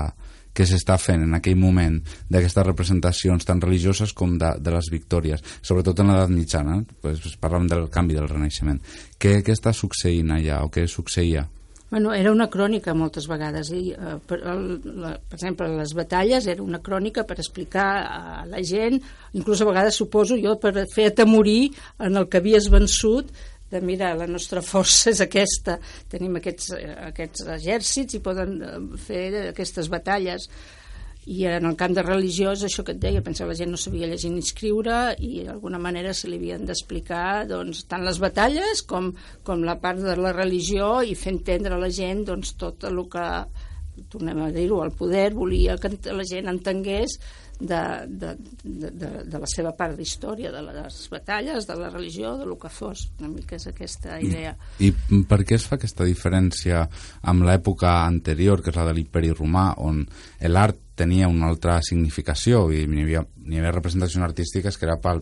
que 0.57 0.67
s'està 0.69 0.97
fent 1.01 1.27
en 1.27 1.37
aquell 1.37 1.59
moment 1.61 1.99
d'aquestes 2.33 2.67
representacions 2.67 3.45
tan 3.49 3.61
religioses 3.61 4.15
com 4.17 4.39
de, 4.41 4.55
de 4.57 4.73
les 4.73 4.89
victòries, 4.93 5.45
sobretot 5.61 6.01
en 6.01 6.13
l'edat 6.13 6.33
mitjana, 6.33 6.81
pues, 7.03 7.21
pues 7.21 7.37
parlem 7.41 7.69
del 7.71 7.91
canvi 7.93 8.17
del 8.17 8.31
Renaixement. 8.31 8.81
Què, 9.21 9.41
què 9.45 9.53
està 9.53 9.75
succeint 9.77 10.33
allà 10.33 10.63
o 10.65 10.73
què 10.73 10.87
succeïa? 10.89 11.45
Bueno, 11.89 12.11
era 12.13 12.33
una 12.35 12.49
crònica 12.51 12.97
moltes 12.99 13.29
vegades 13.31 13.69
i, 13.71 13.93
eh, 13.95 14.17
per, 14.27 14.41
el, 14.51 14.65
la, 14.99 15.13
per 15.23 15.37
exemple, 15.39 15.69
les 15.71 15.93
batalles 15.95 16.49
era 16.51 16.65
una 16.65 16.81
crònica 16.83 17.23
per 17.29 17.37
explicar 17.39 17.87
a 18.03 18.47
la 18.51 18.63
gent, 18.67 18.99
inclús 19.39 19.63
a 19.63 19.69
vegades 19.69 20.01
suposo 20.01 20.35
jo 20.43 20.57
per 20.59 20.73
fer 20.91 21.13
atemorir 21.13 21.71
en 22.03 22.19
el 22.19 22.27
que 22.27 22.43
havies 22.43 22.67
vençut 22.75 23.31
de 23.71 23.81
mira, 23.83 24.15
la 24.15 24.29
nostra 24.31 24.63
força 24.63 25.11
és 25.11 25.21
aquesta, 25.25 25.79
tenim 26.13 26.39
aquests, 26.39 26.73
aquests 27.11 27.47
exèrcits 27.59 28.19
i 28.19 28.23
poden 28.25 28.59
eh, 28.63 28.75
fer 29.03 29.23
aquestes 29.51 29.91
batalles. 29.93 30.49
I 31.27 31.41
en 31.51 31.65
el 31.67 31.75
camp 31.75 31.97
de 31.97 32.05
religiós, 32.07 32.61
això 32.63 32.85
que 32.87 32.95
et 32.95 33.01
deia, 33.03 33.23
pensava 33.27 33.51
la 33.51 33.59
gent 33.59 33.73
no 33.75 33.81
sabia 33.83 34.07
llegir 34.07 34.31
ni 34.31 34.45
escriure 34.45 35.17
i 35.19 35.41
d'alguna 35.49 35.81
manera 35.83 36.13
se 36.15 36.31
li 36.31 36.39
havien 36.39 36.63
d'explicar 36.69 37.49
doncs, 37.51 37.83
tant 37.91 38.07
les 38.07 38.21
batalles 38.23 38.85
com, 38.87 39.11
com 39.43 39.65
la 39.67 39.75
part 39.83 39.99
de 40.05 40.15
la 40.21 40.31
religió 40.37 41.01
i 41.03 41.17
fer 41.19 41.33
entendre 41.35 41.75
a 41.75 41.83
la 41.83 41.91
gent 41.91 42.23
doncs, 42.29 42.55
tot 42.61 42.87
el 42.87 43.03
que 43.11 43.27
tornem 44.13 44.45
a 44.45 44.53
dir-ho, 44.55 44.85
el 44.85 44.95
poder 44.95 45.33
volia 45.35 45.75
que 45.83 45.91
la 46.15 46.29
gent 46.29 46.47
entengués 46.53 47.19
de, 47.59 47.81
de, 48.07 48.33
de, 48.63 48.91
de, 48.91 49.11
de 49.25 49.41
la 49.41 49.49
seva 49.49 49.73
part 49.77 49.97
d'història, 49.97 50.53
de 50.53 50.63
les 50.67 50.99
batalles, 51.13 51.67
de 51.69 51.77
la 51.79 51.91
religió, 51.91 52.37
de 52.37 52.47
lo 52.47 52.59
que 52.61 52.71
fos. 52.73 53.07
Una 53.21 53.31
mica 53.33 53.57
és 53.57 53.69
aquesta 53.71 54.19
idea. 54.21 54.55
I, 54.79 54.93
I 54.93 55.23
per 55.29 55.43
què 55.45 55.57
es 55.57 55.67
fa 55.69 55.79
aquesta 55.81 56.07
diferència 56.09 56.85
amb 57.27 57.47
l'època 57.49 57.99
anterior, 58.05 58.63
que 58.63 58.73
és 58.73 58.79
la 58.79 58.89
de 58.89 58.97
l'imperi 58.97 59.33
romà, 59.35 59.71
on 59.83 60.05
l'art 60.53 60.83
tenia 60.97 61.29
una 61.29 61.51
altra 61.51 61.77
significació 61.85 62.71
i 62.73 62.87
n'hi 62.89 63.03
havia, 63.05 63.21
hi 63.45 63.59
havia 63.61 63.75
representacions 63.75 64.25
artístiques 64.25 64.79
que 64.81 64.87
era 64.89 64.97
pel, 64.97 65.21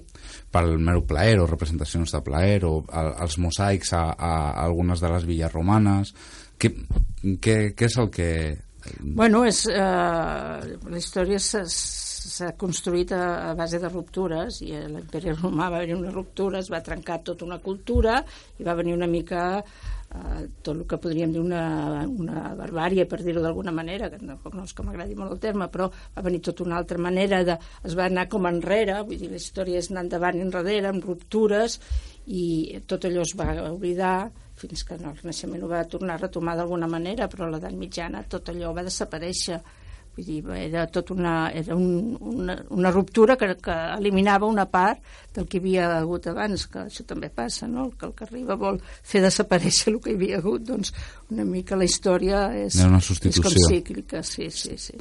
pel 0.55 0.77
meu 0.79 1.03
plaer 1.03 1.41
o 1.43 1.49
representacions 1.51 2.15
de 2.15 2.21
plaer 2.23 2.61
o 2.69 2.77
el, 2.87 3.11
els 3.27 3.39
mosaics 3.43 3.91
a, 3.93 4.05
a, 4.15 4.31
a 4.53 4.69
algunes 4.69 5.03
de 5.03 5.11
les 5.11 5.27
villes 5.27 5.51
romanes 5.53 6.15
què, 6.63 6.71
què, 7.43 7.57
què 7.75 7.91
és 7.91 7.99
el 7.99 8.11
que... 8.15 8.31
Bueno, 9.01 9.43
és, 9.49 9.65
eh, 9.67 9.81
la 9.81 11.01
història 11.01 11.41
s'ha 12.31 12.53
construït 12.61 13.13
a, 13.15 13.51
a 13.51 13.55
base 13.59 13.81
de 13.83 13.91
ruptures 13.91 14.61
i 14.65 14.73
a 14.77 14.85
l'imperi 14.89 15.35
romà 15.35 15.71
va 15.73 15.83
haver 15.83 15.97
una 15.97 16.13
ruptura, 16.15 16.61
es 16.61 16.71
va 16.73 16.83
trencar 16.85 17.21
tota 17.27 17.47
una 17.47 17.61
cultura 17.63 18.21
i 18.59 18.67
va 18.67 18.77
venir 18.79 18.95
una 18.97 19.09
mica 19.11 19.43
eh, 19.61 20.45
tot 20.63 20.75
el 20.75 20.85
que 20.91 20.99
podríem 21.01 21.35
dir 21.35 21.43
una, 21.43 22.05
una 22.09 22.55
barbària, 22.59 23.07
per 23.11 23.21
dir-ho 23.25 23.43
d'alguna 23.45 23.75
manera, 23.75 24.11
que 24.13 24.21
tampoc 24.23 24.55
no 24.57 24.65
és 24.69 24.75
que 24.77 24.87
m'agradi 24.87 25.19
molt 25.19 25.37
el 25.37 25.43
terme, 25.43 25.69
però 25.73 25.91
va 25.91 26.25
venir 26.27 26.43
tota 26.49 26.65
una 26.65 26.79
altra 26.81 26.99
manera, 26.99 27.43
de, 27.47 27.59
es 27.85 27.99
va 27.99 28.09
anar 28.09 28.29
com 28.33 28.49
enrere, 28.51 29.01
vull 29.05 29.21
dir, 29.21 29.31
la 29.33 29.43
història 29.43 29.83
és 29.83 29.91
anar 29.91 30.07
endavant 30.07 30.39
i 30.39 30.47
enrere, 30.47 30.89
amb 30.91 31.05
ruptures, 31.05 31.79
i 32.27 32.81
tot 32.89 33.05
allò 33.05 33.25
es 33.27 33.35
va 33.37 33.53
oblidar 33.69 34.17
fins 34.55 34.85
que 34.87 34.95
en 34.95 35.09
el 35.11 35.17
Renaixement 35.19 35.65
ho 35.65 35.71
va 35.71 35.83
tornar 35.91 36.15
a 36.15 36.23
retomar 36.23 36.55
d'alguna 36.57 36.87
manera, 36.89 37.27
però 37.29 37.49
a 37.49 37.55
l'edat 37.55 37.75
mitjana 37.77 38.23
tot 38.31 38.53
allò 38.53 38.71
va 38.73 38.87
desaparèixer 38.87 39.59
Vull 40.15 40.27
dir, 40.27 40.41
era 40.55 40.87
tot 40.95 41.11
una, 41.11 41.51
era 41.51 41.75
un, 41.75 42.15
una, 42.21 42.55
una 42.71 42.91
ruptura 42.95 43.35
que, 43.37 43.49
que 43.59 43.75
eliminava 43.99 44.47
una 44.47 44.67
part 44.71 45.03
del 45.35 45.49
que 45.51 45.59
hi 45.59 45.63
havia 45.63 45.89
hagut 45.99 46.29
abans, 46.31 46.69
que 46.71 46.85
això 46.87 47.03
també 47.09 47.33
passa, 47.35 47.67
no? 47.67 47.89
que 47.99 48.07
el 48.07 48.15
que 48.15 48.29
arriba 48.29 48.55
vol 48.61 48.79
fer 49.03 49.25
desaparèixer 49.25 49.91
el 49.93 50.01
que 50.05 50.13
hi 50.13 50.19
havia 50.21 50.39
hagut, 50.39 50.63
doncs 50.71 50.95
una 51.35 51.47
mica 51.49 51.79
la 51.79 51.89
història 51.89 52.47
és, 52.55 52.79
una 52.87 53.03
és 53.03 53.41
com 53.43 53.59
cíclica, 53.67 54.23
sí, 54.23 54.51
sí, 54.55 54.79
sí. 54.79 54.99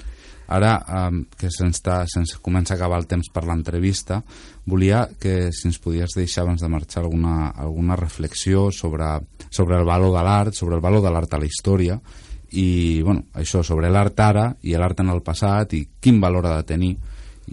Ara, 0.54 0.74
um, 1.08 1.22
que 1.40 1.48
se'ns 1.54 1.80
se 1.80 2.42
comença 2.44 2.74
a 2.74 2.78
acabar 2.78 3.00
el 3.00 3.08
temps 3.08 3.30
per 3.32 3.46
l'entrevista, 3.48 4.20
volia 4.66 5.06
que 5.20 5.52
si 5.56 5.70
ens 5.70 5.80
podies 5.80 6.18
deixar 6.18 6.44
abans 6.44 6.62
de 6.62 6.70
marxar 6.70 7.04
alguna, 7.04 7.54
alguna 7.56 7.96
reflexió 7.96 8.70
sobre, 8.72 9.08
sobre 9.50 9.78
el 9.80 9.86
valor 9.88 10.12
de 10.18 10.24
l'art, 10.26 10.54
sobre 10.54 10.76
el 10.76 10.84
valor 10.84 11.06
de 11.06 11.14
l'art 11.14 11.34
a 11.34 11.40
la 11.40 11.48
història, 11.48 12.00
i 12.54 13.02
bueno, 13.02 13.26
això 13.34 13.64
sobre 13.66 13.90
l'art 13.90 14.20
ara 14.22 14.46
i 14.62 14.76
l'art 14.78 15.02
en 15.02 15.10
el 15.10 15.24
passat 15.26 15.74
i 15.74 15.88
quin 16.00 16.20
valor 16.22 16.46
ha 16.46 16.60
de 16.60 16.68
tenir 16.70 16.94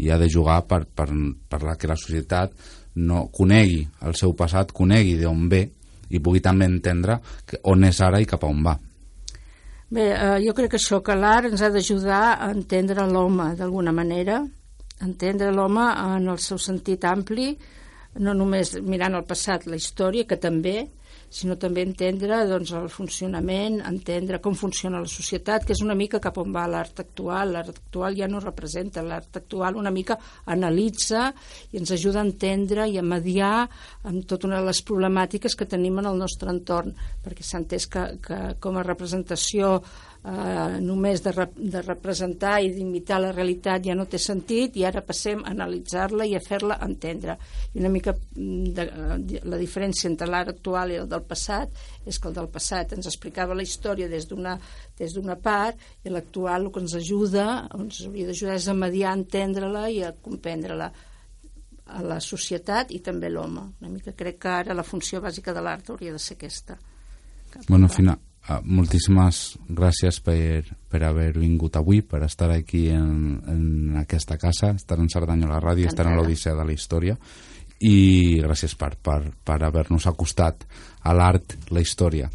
i 0.00 0.10
ha 0.10 0.18
de 0.20 0.28
jugar 0.30 0.60
per, 0.68 0.84
per, 0.84 1.08
per 1.48 1.62
la 1.64 1.76
que 1.76 1.88
la 1.88 1.96
societat 1.96 2.52
no 3.00 3.28
conegui 3.32 3.80
el 4.06 4.14
seu 4.18 4.34
passat, 4.36 4.74
conegui 4.76 5.16
d'on 5.20 5.48
ve 5.48 5.62
i 6.10 6.20
pugui 6.20 6.42
també 6.44 6.68
entendre 6.68 7.20
on 7.70 7.86
és 7.86 8.00
ara 8.02 8.20
i 8.20 8.28
cap 8.28 8.44
a 8.44 8.50
on 8.50 8.62
va. 8.66 8.76
Bé, 9.90 10.06
eh, 10.12 10.38
jo 10.44 10.54
crec 10.54 10.74
que 10.74 10.78
això, 10.78 11.00
que 11.02 11.16
l'art 11.18 11.48
ens 11.50 11.62
ha 11.62 11.70
d'ajudar 11.74 12.22
a 12.36 12.50
entendre 12.52 13.06
l'home 13.10 13.54
d'alguna 13.58 13.94
manera, 13.94 14.38
entendre 15.02 15.50
l'home 15.50 15.86
en 15.90 16.28
el 16.30 16.38
seu 16.38 16.60
sentit 16.62 17.04
ampli, 17.08 17.54
no 18.22 18.34
només 18.34 18.76
mirant 18.82 19.16
el 19.18 19.26
passat, 19.26 19.66
la 19.66 19.78
història, 19.78 20.26
que 20.26 20.38
també, 20.38 20.90
sinó 21.30 21.54
també 21.62 21.84
entendre 21.86 22.40
doncs, 22.50 22.72
el 22.74 22.88
funcionament, 22.90 23.78
entendre 23.86 24.40
com 24.42 24.56
funciona 24.58 25.00
la 25.00 25.10
societat, 25.10 25.64
que 25.64 25.76
és 25.76 25.82
una 25.84 25.94
mica 25.94 26.18
cap 26.22 26.40
on 26.42 26.50
va 26.52 26.66
l'art 26.66 26.98
actual. 27.04 27.54
L'art 27.54 27.70
actual 27.76 28.18
ja 28.18 28.26
no 28.28 28.42
representa, 28.42 29.04
l'art 29.06 29.38
actual 29.38 29.78
una 29.78 29.94
mica 29.94 30.18
analitza 30.50 31.28
i 31.70 31.78
ens 31.78 31.94
ajuda 31.94 32.20
a 32.20 32.26
entendre 32.26 32.88
i 32.90 32.98
a 32.98 33.06
mediar 33.06 33.68
amb 34.10 34.26
tota 34.26 34.50
una 34.50 34.58
de 34.58 34.66
les 34.72 34.82
problemàtiques 34.82 35.54
que 35.54 35.70
tenim 35.70 36.02
en 36.02 36.10
el 36.10 36.18
nostre 36.18 36.50
entorn, 36.50 36.96
perquè 37.22 37.46
s'ha 37.46 37.62
entès 37.62 37.86
que, 37.86 38.06
que 38.26 38.40
com 38.60 38.80
a 38.80 38.86
representació 38.86 39.78
eh, 40.24 40.80
només 40.84 41.22
de, 41.24 41.32
rep 41.32 41.56
de 41.56 41.82
representar 41.82 42.58
i 42.62 42.70
d'imitar 42.74 43.20
la 43.22 43.32
realitat 43.32 43.84
ja 43.86 43.96
no 43.96 44.06
té 44.10 44.20
sentit 44.20 44.76
i 44.76 44.84
ara 44.84 45.02
passem 45.06 45.42
a 45.44 45.52
analitzar-la 45.54 46.26
i 46.28 46.36
a 46.36 46.42
fer-la 46.44 46.78
entendre. 46.86 47.36
I 47.74 47.80
una 47.80 47.92
mica 47.92 48.14
mm, 48.14 48.72
de, 48.76 48.86
de, 49.30 49.42
la 49.48 49.60
diferència 49.60 50.10
entre 50.10 50.28
l'art 50.30 50.52
actual 50.52 50.92
i 50.92 51.00
el 51.00 51.08
del 51.10 51.24
passat 51.28 51.72
és 52.04 52.18
que 52.18 52.28
el 52.28 52.36
del 52.36 52.50
passat 52.52 52.96
ens 52.96 53.08
explicava 53.08 53.56
la 53.56 53.66
història 53.66 54.08
des 54.12 54.28
d'una 54.28 54.58
des 55.00 55.14
d'una 55.16 55.38
part 55.40 55.78
i 56.04 56.12
l'actual 56.12 56.66
el 56.66 56.72
que 56.72 56.82
ens 56.84 56.94
ajuda, 56.98 57.46
ens 57.76 58.02
hauria 58.04 58.28
d'ajudar 58.28 58.58
és 58.58 58.68
a 58.68 58.74
mediar, 58.76 59.14
a 59.14 59.20
entendre-la 59.22 59.88
i 59.88 60.02
a 60.04 60.12
comprendre-la 60.12 60.90
a 61.90 62.02
la 62.06 62.20
societat 62.22 62.92
i 62.94 63.00
també 63.02 63.30
l'home. 63.32 63.64
Una 63.80 63.90
mica 63.90 64.12
crec 64.14 64.38
que 64.44 64.52
ara 64.60 64.76
la 64.76 64.86
funció 64.86 65.18
bàsica 65.24 65.54
de 65.56 65.64
l'art 65.64 65.90
hauria 65.90 66.12
de 66.12 66.20
ser 66.22 66.36
aquesta. 66.36 66.76
Bueno, 67.66 67.88
final, 67.88 68.20
Uh, 68.48 68.56
moltíssimes 68.64 69.58
gràcies 69.68 70.16
per, 70.24 70.64
per 70.88 71.02
haver 71.04 71.34
vingut 71.36 71.76
avui, 71.76 72.00
per 72.00 72.22
estar 72.24 72.48
aquí 72.54 72.86
en, 72.94 73.36
en 73.46 73.98
aquesta 74.00 74.38
casa, 74.40 74.72
estar 74.74 74.98
en 74.98 75.10
Cerdanyola 75.12 75.60
Ràdio, 75.60 75.90
estar 75.90 76.08
en 76.08 76.16
l'Odissea 76.16 76.56
de 76.56 76.64
la 76.64 76.74
Història 76.74 77.18
i 77.80 78.40
gràcies 78.44 78.74
per, 78.76 78.94
per, 79.00 79.20
per 79.44 79.60
haver-nos 79.64 80.06
acostat 80.08 80.66
a 81.04 81.14
l'art, 81.16 81.56
la 81.72 81.80
història. 81.80 82.28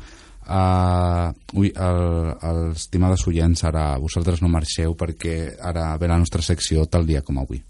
Uh, 0.46 1.34
ui, 1.58 1.72
el, 1.74 2.02
els 2.46 2.84
estimades 2.84 3.26
oients, 3.30 3.64
ara 3.66 3.96
vosaltres 4.02 4.44
no 4.46 4.50
marxeu 4.54 4.94
perquè 4.98 5.56
ara 5.58 5.94
ve 6.02 6.10
la 6.10 6.20
nostra 6.22 6.46
secció 6.46 6.86
tal 6.86 7.06
dia 7.10 7.26
com 7.26 7.42
avui. 7.42 7.62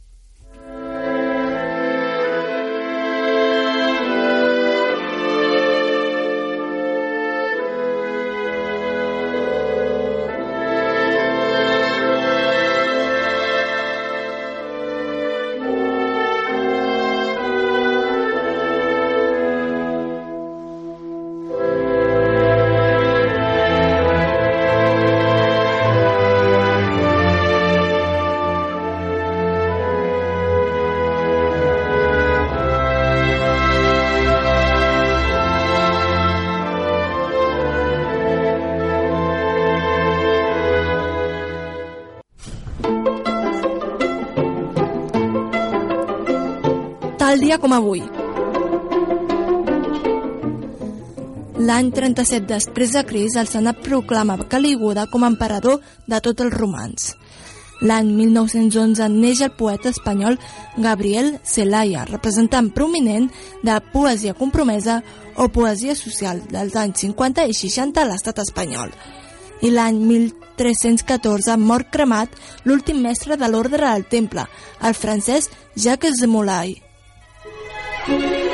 Dia 47.42 47.58
com 47.58 47.74
avui. 47.74 48.04
L'any 51.66 51.90
37 51.96 52.46
després 52.46 52.92
de 52.94 53.02
Cris, 53.08 53.36
el 53.40 53.48
Senat 53.50 53.80
proclama 53.82 54.38
Calígula 54.52 55.08
com 55.10 55.24
a 55.24 55.30
emperador 55.32 55.80
de 56.06 56.20
tots 56.22 56.46
els 56.46 56.54
romans. 56.54 57.14
L'any 57.82 58.12
1911 58.16 59.10
neix 59.12 59.42
el 59.44 59.52
poeta 59.58 59.90
espanyol 59.90 60.38
Gabriel 60.78 61.40
Celaya, 61.44 62.06
representant 62.12 62.70
prominent 62.76 63.28
de 63.64 63.76
poesia 63.92 64.36
compromesa 64.38 65.02
o 65.36 65.50
poesia 65.50 65.96
social 65.96 66.40
dels 66.52 66.76
anys 66.80 67.04
50 67.08 67.50
i 67.50 67.58
60 67.58 68.04
a 68.04 68.10
l'estat 68.12 68.40
espanyol. 68.46 68.94
I 69.66 69.74
l'any 69.74 70.00
1314 70.06 71.58
mor 71.60 71.90
cremat 71.92 72.32
l'últim 72.64 73.02
mestre 73.04 73.36
de 73.36 73.50
l'ordre 73.52 73.84
del 73.84 74.08
temple, 74.08 74.48
el 74.82 74.94
francès 74.94 75.50
Jacques 75.76 76.22
de 78.08 78.18
Molay. 78.18 78.45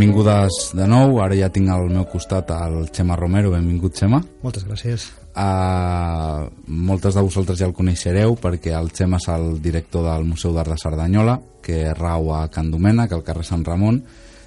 Benvingudes 0.00 0.70
de 0.72 0.86
nou, 0.88 1.18
ara 1.20 1.36
ja 1.36 1.50
tinc 1.52 1.68
al 1.68 1.90
meu 1.92 2.06
costat 2.08 2.48
el 2.54 2.86
Xema 2.88 3.18
Romero, 3.20 3.50
benvingut 3.52 3.98
Xema. 4.00 4.22
Moltes 4.40 4.64
gràcies. 4.64 5.02
Uh, 5.36 6.48
moltes 6.88 7.18
de 7.18 7.24
vosaltres 7.26 7.60
ja 7.60 7.66
el 7.68 7.74
coneixereu 7.76 8.32
perquè 8.40 8.72
el 8.78 8.88
Xema 8.96 9.20
és 9.20 9.28
el 9.28 9.44
director 9.60 10.06
del 10.08 10.24
Museu 10.24 10.56
d'Art 10.56 10.72
de 10.72 10.78
Cerdanyola, 10.80 11.36
que 11.60 11.92
rau 11.92 12.32
a 12.32 12.46
Can 12.48 12.72
Domènec, 12.72 13.12
al 13.12 13.26
carrer 13.26 13.44
Sant 13.44 13.66
Ramon. 13.68 14.00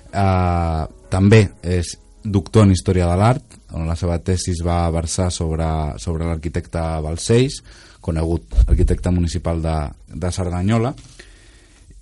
Uh, 0.09 0.89
també 1.13 1.43
és 1.61 1.99
doctor 2.25 2.65
en 2.65 2.73
Història 2.73 3.13
de 3.13 3.21
l'Art, 3.21 3.61
on 3.77 3.85
la 3.85 3.93
seva 3.99 4.17
tesis 4.25 4.65
va 4.65 4.87
versar 4.89 5.29
sobre, 5.29 5.69
sobre 6.01 6.31
l'arquitecte 6.31 6.81
Balcells, 7.05 7.61
conegut 8.01 8.57
arquitecte 8.65 9.13
municipal 9.13 9.61
de, 9.61 9.77
de 10.17 10.33
Cerdanyola, 10.33 10.95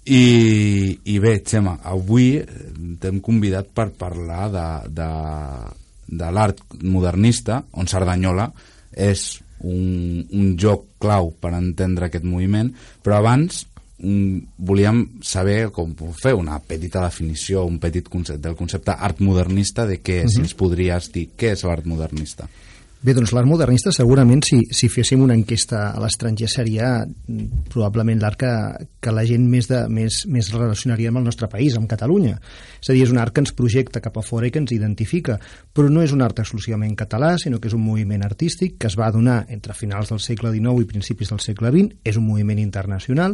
i, 0.05 0.99
i 1.05 1.19
bé, 1.21 1.35
Xema, 1.45 1.77
avui 1.85 2.39
t'hem 3.01 3.19
convidat 3.21 3.69
per 3.75 3.91
parlar 3.97 4.47
de, 4.49 4.67
de, 4.97 5.09
de 6.21 6.29
l'art 6.33 6.63
modernista, 6.81 7.61
on 7.77 7.89
Cerdanyola 7.89 8.47
és 8.91 9.25
un, 9.61 10.23
un 10.33 10.55
joc 10.57 10.87
clau 11.01 11.31
per 11.37 11.53
entendre 11.53 12.09
aquest 12.09 12.25
moviment, 12.25 12.71
però 13.05 13.19
abans 13.19 13.61
mm, 14.01 14.57
volíem 14.57 15.03
saber 15.21 15.69
com 15.75 15.93
fer 16.17 16.33
una 16.37 16.57
petita 16.65 17.03
definició, 17.05 17.67
un 17.69 17.77
petit 17.81 18.09
concepte 18.09 18.47
del 18.47 18.57
concepte 18.57 18.97
art 18.97 19.21
modernista, 19.21 19.85
de 19.85 20.01
què, 20.01 20.23
uh 20.23 20.25
-huh. 20.25 20.33
si 20.33 20.39
mhm. 20.39 20.45
ens 20.45 20.57
podries 20.57 21.11
dir 21.13 21.29
què 21.37 21.53
és 21.53 21.63
l'art 21.63 21.85
modernista. 21.85 22.49
Bé, 23.01 23.15
doncs 23.17 23.31
l'art 23.33 23.49
modernista 23.49 23.89
segurament 23.89 24.43
si, 24.45 24.59
si 24.77 24.85
féssim 24.93 25.23
una 25.25 25.33
enquesta 25.33 25.87
a 25.89 26.01
l'estranger 26.03 26.45
seria 26.51 26.91
mm, 27.01 27.63
probablement 27.73 28.19
l'art 28.21 28.37
que, 28.43 28.51
que 29.01 29.13
la 29.15 29.23
gent 29.25 29.47
més, 29.49 29.65
de, 29.71 29.79
més, 29.89 30.19
més 30.29 30.51
relacionaria 30.53 31.09
amb 31.09 31.17
el 31.17 31.25
nostre 31.25 31.49
país, 31.49 31.73
amb 31.79 31.89
Catalunya. 31.89 32.35
És 32.77 32.91
a 32.91 32.93
dir, 32.93 33.01
és 33.07 33.15
un 33.15 33.17
art 33.17 33.33
que 33.33 33.41
ens 33.41 33.55
projecta 33.57 34.03
cap 34.05 34.21
a 34.21 34.25
fora 34.25 34.45
i 34.45 34.53
que 34.53 34.61
ens 34.61 34.75
identifica, 34.77 35.39
però 35.73 35.89
no 35.89 36.05
és 36.05 36.13
un 36.13 36.21
art 36.21 36.43
exclusivament 36.45 36.93
català, 36.99 37.33
sinó 37.41 37.57
que 37.57 37.71
és 37.71 37.77
un 37.77 37.81
moviment 37.81 38.21
artístic 38.27 38.77
que 38.77 38.91
es 38.91 38.99
va 39.01 39.09
donar 39.09 39.47
entre 39.49 39.73
finals 39.73 40.13
del 40.13 40.21
segle 40.21 40.53
XIX 40.53 40.85
i 40.85 40.91
principis 40.93 41.33
del 41.33 41.41
segle 41.41 41.73
XX, 41.73 42.03
és 42.05 42.21
un 42.21 42.29
moviment 42.29 42.61
internacional 42.61 43.33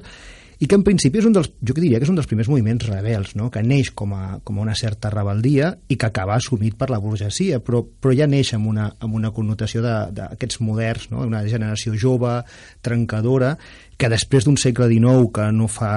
i 0.59 0.65
que 0.65 0.77
en 0.77 0.83
principi 0.85 1.19
és 1.21 1.27
un 1.29 1.35
dels, 1.35 1.51
jo 1.61 1.75
diria 1.77 1.99
que 1.99 2.07
és 2.07 2.11
un 2.11 2.17
dels 2.17 2.29
primers 2.29 2.49
moviments 2.49 2.87
rebels, 2.89 3.35
no? 3.37 3.51
que 3.53 3.61
neix 3.61 3.91
com 3.97 4.13
a, 4.17 4.39
com 4.43 4.57
a 4.57 4.63
una 4.63 4.75
certa 4.77 5.11
rebeldia 5.13 5.73
i 5.87 5.97
que 5.99 6.07
acaba 6.09 6.37
assumit 6.37 6.77
per 6.79 6.89
la 6.89 7.01
burgesia, 7.03 7.59
però, 7.61 7.83
però 7.85 8.15
ja 8.17 8.25
neix 8.29 8.55
amb 8.57 8.69
una, 8.71 8.87
amb 8.97 9.17
una 9.19 9.29
connotació 9.35 9.83
d'aquests 9.85 10.61
moderns, 10.65 11.11
no? 11.11 11.25
una 11.27 11.43
generació 11.45 11.93
jove, 11.93 12.39
trencadora, 12.81 13.53
que 13.97 14.09
després 14.09 14.45
d'un 14.45 14.57
segle 14.61 14.87
XIX 14.91 15.29
que 15.33 15.45
no 15.53 15.67
fa 15.69 15.91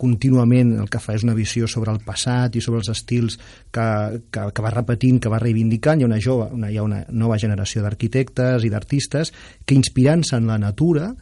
contínuament 0.00 0.74
el 0.82 0.88
que 0.92 1.00
fa 1.00 1.16
és 1.16 1.24
una 1.24 1.36
visió 1.36 1.68
sobre 1.68 1.92
el 1.92 2.00
passat 2.04 2.56
i 2.56 2.62
sobre 2.64 2.82
els 2.82 2.90
estils 2.92 3.38
que, 3.72 3.88
que, 4.32 4.46
que 4.52 4.64
va 4.64 4.72
repetint, 4.72 5.20
que 5.20 5.32
va 5.32 5.40
reivindicant, 5.40 6.00
hi 6.00 6.04
ha 6.04 6.10
una, 6.10 6.20
jove, 6.20 6.48
una, 6.56 6.72
hi 6.72 6.80
ha 6.80 6.84
una 6.84 7.02
nova 7.08 7.40
generació 7.40 7.84
d'arquitectes 7.84 8.64
i 8.64 8.72
d'artistes 8.72 9.32
que 9.64 9.76
inspirant-se 9.76 10.36
en 10.36 10.48
la 10.48 10.58
natura 10.60 11.12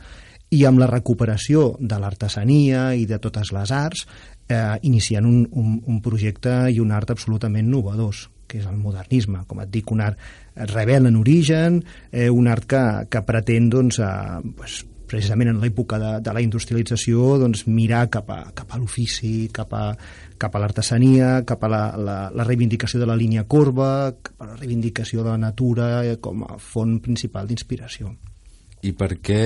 i 0.55 0.63
amb 0.65 0.79
la 0.79 0.89
recuperació 0.91 1.73
de 1.81 1.99
l'artesania 1.99 2.93
i 2.95 3.07
de 3.07 3.19
totes 3.19 3.51
les 3.55 3.73
arts 3.75 4.07
eh, 4.49 4.79
iniciant 4.83 5.27
un, 5.27 5.45
un, 5.51 5.77
un 5.87 6.01
projecte 6.03 6.67
i 6.71 6.81
un 6.81 6.93
art 6.95 7.11
absolutament 7.11 7.71
novedós 7.71 8.29
que 8.47 8.61
és 8.61 8.67
el 8.71 8.77
modernisme, 8.79 9.41
com 9.51 9.59
et 9.59 9.71
dic, 9.73 9.91
un 9.91 10.05
art 10.05 10.21
rebel 10.71 11.09
en 11.09 11.17
origen, 11.19 11.81
eh, 12.13 12.29
un 12.31 12.47
art 12.47 12.69
que, 12.71 12.83
que 13.11 13.23
pretén 13.27 13.67
doncs, 13.73 13.99
eh, 13.99 14.53
pues, 14.55 14.85
precisament 15.07 15.53
en 15.53 15.59
l'època 15.63 15.99
de, 16.03 16.13
de 16.23 16.35
la 16.35 16.43
industrialització 16.43 17.37
doncs, 17.43 17.65
mirar 17.71 18.07
cap 18.13 18.31
a, 18.35 18.39
cap 18.55 18.75
a 18.75 18.79
l'ofici, 18.81 19.49
cap 19.55 19.75
a, 19.75 19.89
cap 20.39 20.55
a 20.55 20.63
l'artesania, 20.63 21.41
cap 21.47 21.63
a 21.67 21.71
la, 21.71 21.83
la, 21.99 22.17
la 22.35 22.47
reivindicació 22.47 23.01
de 23.03 23.09
la 23.11 23.19
línia 23.19 23.47
corba, 23.51 23.91
cap 24.15 24.43
a 24.43 24.51
la 24.53 24.59
reivindicació 24.59 25.23
de 25.23 25.33
la 25.33 25.43
natura 25.49 25.91
eh, 26.05 26.19
com 26.23 26.47
a 26.47 26.59
font 26.63 26.99
principal 27.03 27.51
d'inspiració. 27.51 28.15
I 28.87 28.93
per 28.95 29.15
què 29.25 29.43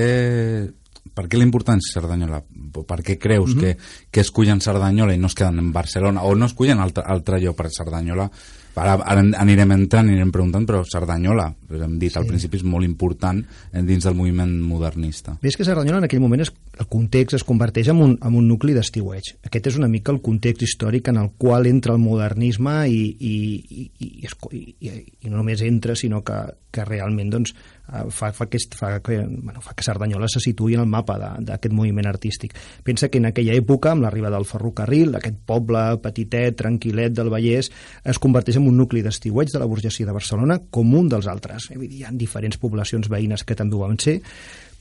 per 1.13 1.27
què 1.27 1.37
la 1.37 1.47
importància 1.47 1.93
de 1.93 1.99
Cerdanyola? 1.99 2.41
Per 2.87 2.99
què 3.03 3.17
creus 3.17 3.55
mm 3.55 3.59
-hmm. 3.59 3.77
que, 3.77 3.77
que 4.11 4.21
escullen 4.21 4.61
Cerdanyola 4.61 5.13
i 5.13 5.19
no 5.19 5.27
es 5.27 5.35
queden 5.35 5.59
en 5.59 5.71
Barcelona 5.73 6.23
o 6.23 6.35
no 6.35 6.45
escullen 6.45 6.79
altre, 6.79 7.03
altre 7.05 7.39
lloc 7.39 7.55
per 7.55 7.69
Cerdanyola 7.69 8.29
Ara, 8.75 8.93
ara 9.03 9.23
anirem 9.41 9.73
entrant, 9.75 10.07
anirem 10.07 10.31
preguntant, 10.31 10.63
però 10.67 10.81
Cerdanyola, 10.87 11.49
hem 11.75 11.97
dit 11.99 12.13
sí. 12.13 12.19
al 12.19 12.27
principi, 12.27 12.61
és 12.61 12.63
molt 12.63 12.87
important 12.87 13.41
dins 13.73 14.07
del 14.07 14.15
moviment 14.15 14.53
modernista. 14.63 15.35
Ves 15.43 15.57
que 15.59 15.67
Cerdanyola 15.67 15.99
en 15.99 16.07
aquell 16.07 16.23
moment 16.23 16.45
es, 16.45 16.53
el 16.79 16.87
context 16.91 17.35
es 17.35 17.45
converteix 17.47 17.91
en 17.91 17.99
un, 18.01 18.15
en 18.15 18.37
un 18.37 18.47
nucli 18.47 18.75
d'estiueig. 18.77 19.33
Aquest 19.49 19.73
és 19.73 19.79
una 19.81 19.91
mica 19.91 20.15
el 20.15 20.21
context 20.23 20.63
històric 20.63 21.11
en 21.11 21.19
el 21.19 21.33
qual 21.41 21.67
entra 21.67 21.97
el 21.97 22.01
modernisme 22.03 22.77
i, 22.87 23.03
i, 23.19 23.35
i, 23.67 23.83
i, 24.07 24.23
i, 24.55 24.95
i, 24.95 25.29
no 25.29 25.41
només 25.41 25.63
entra, 25.67 25.97
sinó 25.99 26.23
que, 26.23 26.39
que 26.71 26.87
realment 26.87 27.35
doncs, 27.35 27.55
Eh, 27.80 27.80
fa, 28.09 28.31
fa, 28.31 28.45
aquest, 28.45 28.75
fa, 28.79 28.93
que, 29.03 29.17
bueno, 29.27 29.61
fa 29.61 29.75
que 29.75 29.85
Cerdanyola 29.85 30.29
se 30.31 30.41
situï 30.43 30.77
en 30.77 30.85
el 30.85 30.89
mapa 30.91 31.17
d'aquest 31.43 31.75
moviment 31.75 32.07
artístic. 32.07 32.55
Pensa 32.83 33.09
que 33.09 33.19
en 33.19 33.29
aquella 33.31 33.55
època, 33.57 33.91
amb 33.91 34.05
l'arribada 34.05 34.37
del 34.37 34.47
ferrocarril, 34.49 35.15
aquest 35.17 35.41
poble 35.47 35.83
petitet, 36.03 36.57
tranquil·let 36.61 37.15
del 37.17 37.31
Vallès, 37.33 37.71
es 38.03 38.21
converteix 38.21 38.61
en 38.61 38.69
un 38.71 38.79
nucli 38.79 39.03
d'estiueig 39.05 39.51
de 39.53 39.61
la 39.61 39.69
burgesia 39.69 40.07
de 40.07 40.15
Barcelona 40.15 40.61
com 40.69 40.95
un 40.97 41.11
dels 41.11 41.27
altres. 41.31 41.71
Hi 41.75 42.05
ha 42.05 42.13
diferents 42.15 42.59
poblacions 42.61 43.09
veïnes 43.11 43.43
que 43.43 43.57
també 43.57 43.77
ho 43.77 43.85
van 43.85 43.99
ser, 43.99 44.19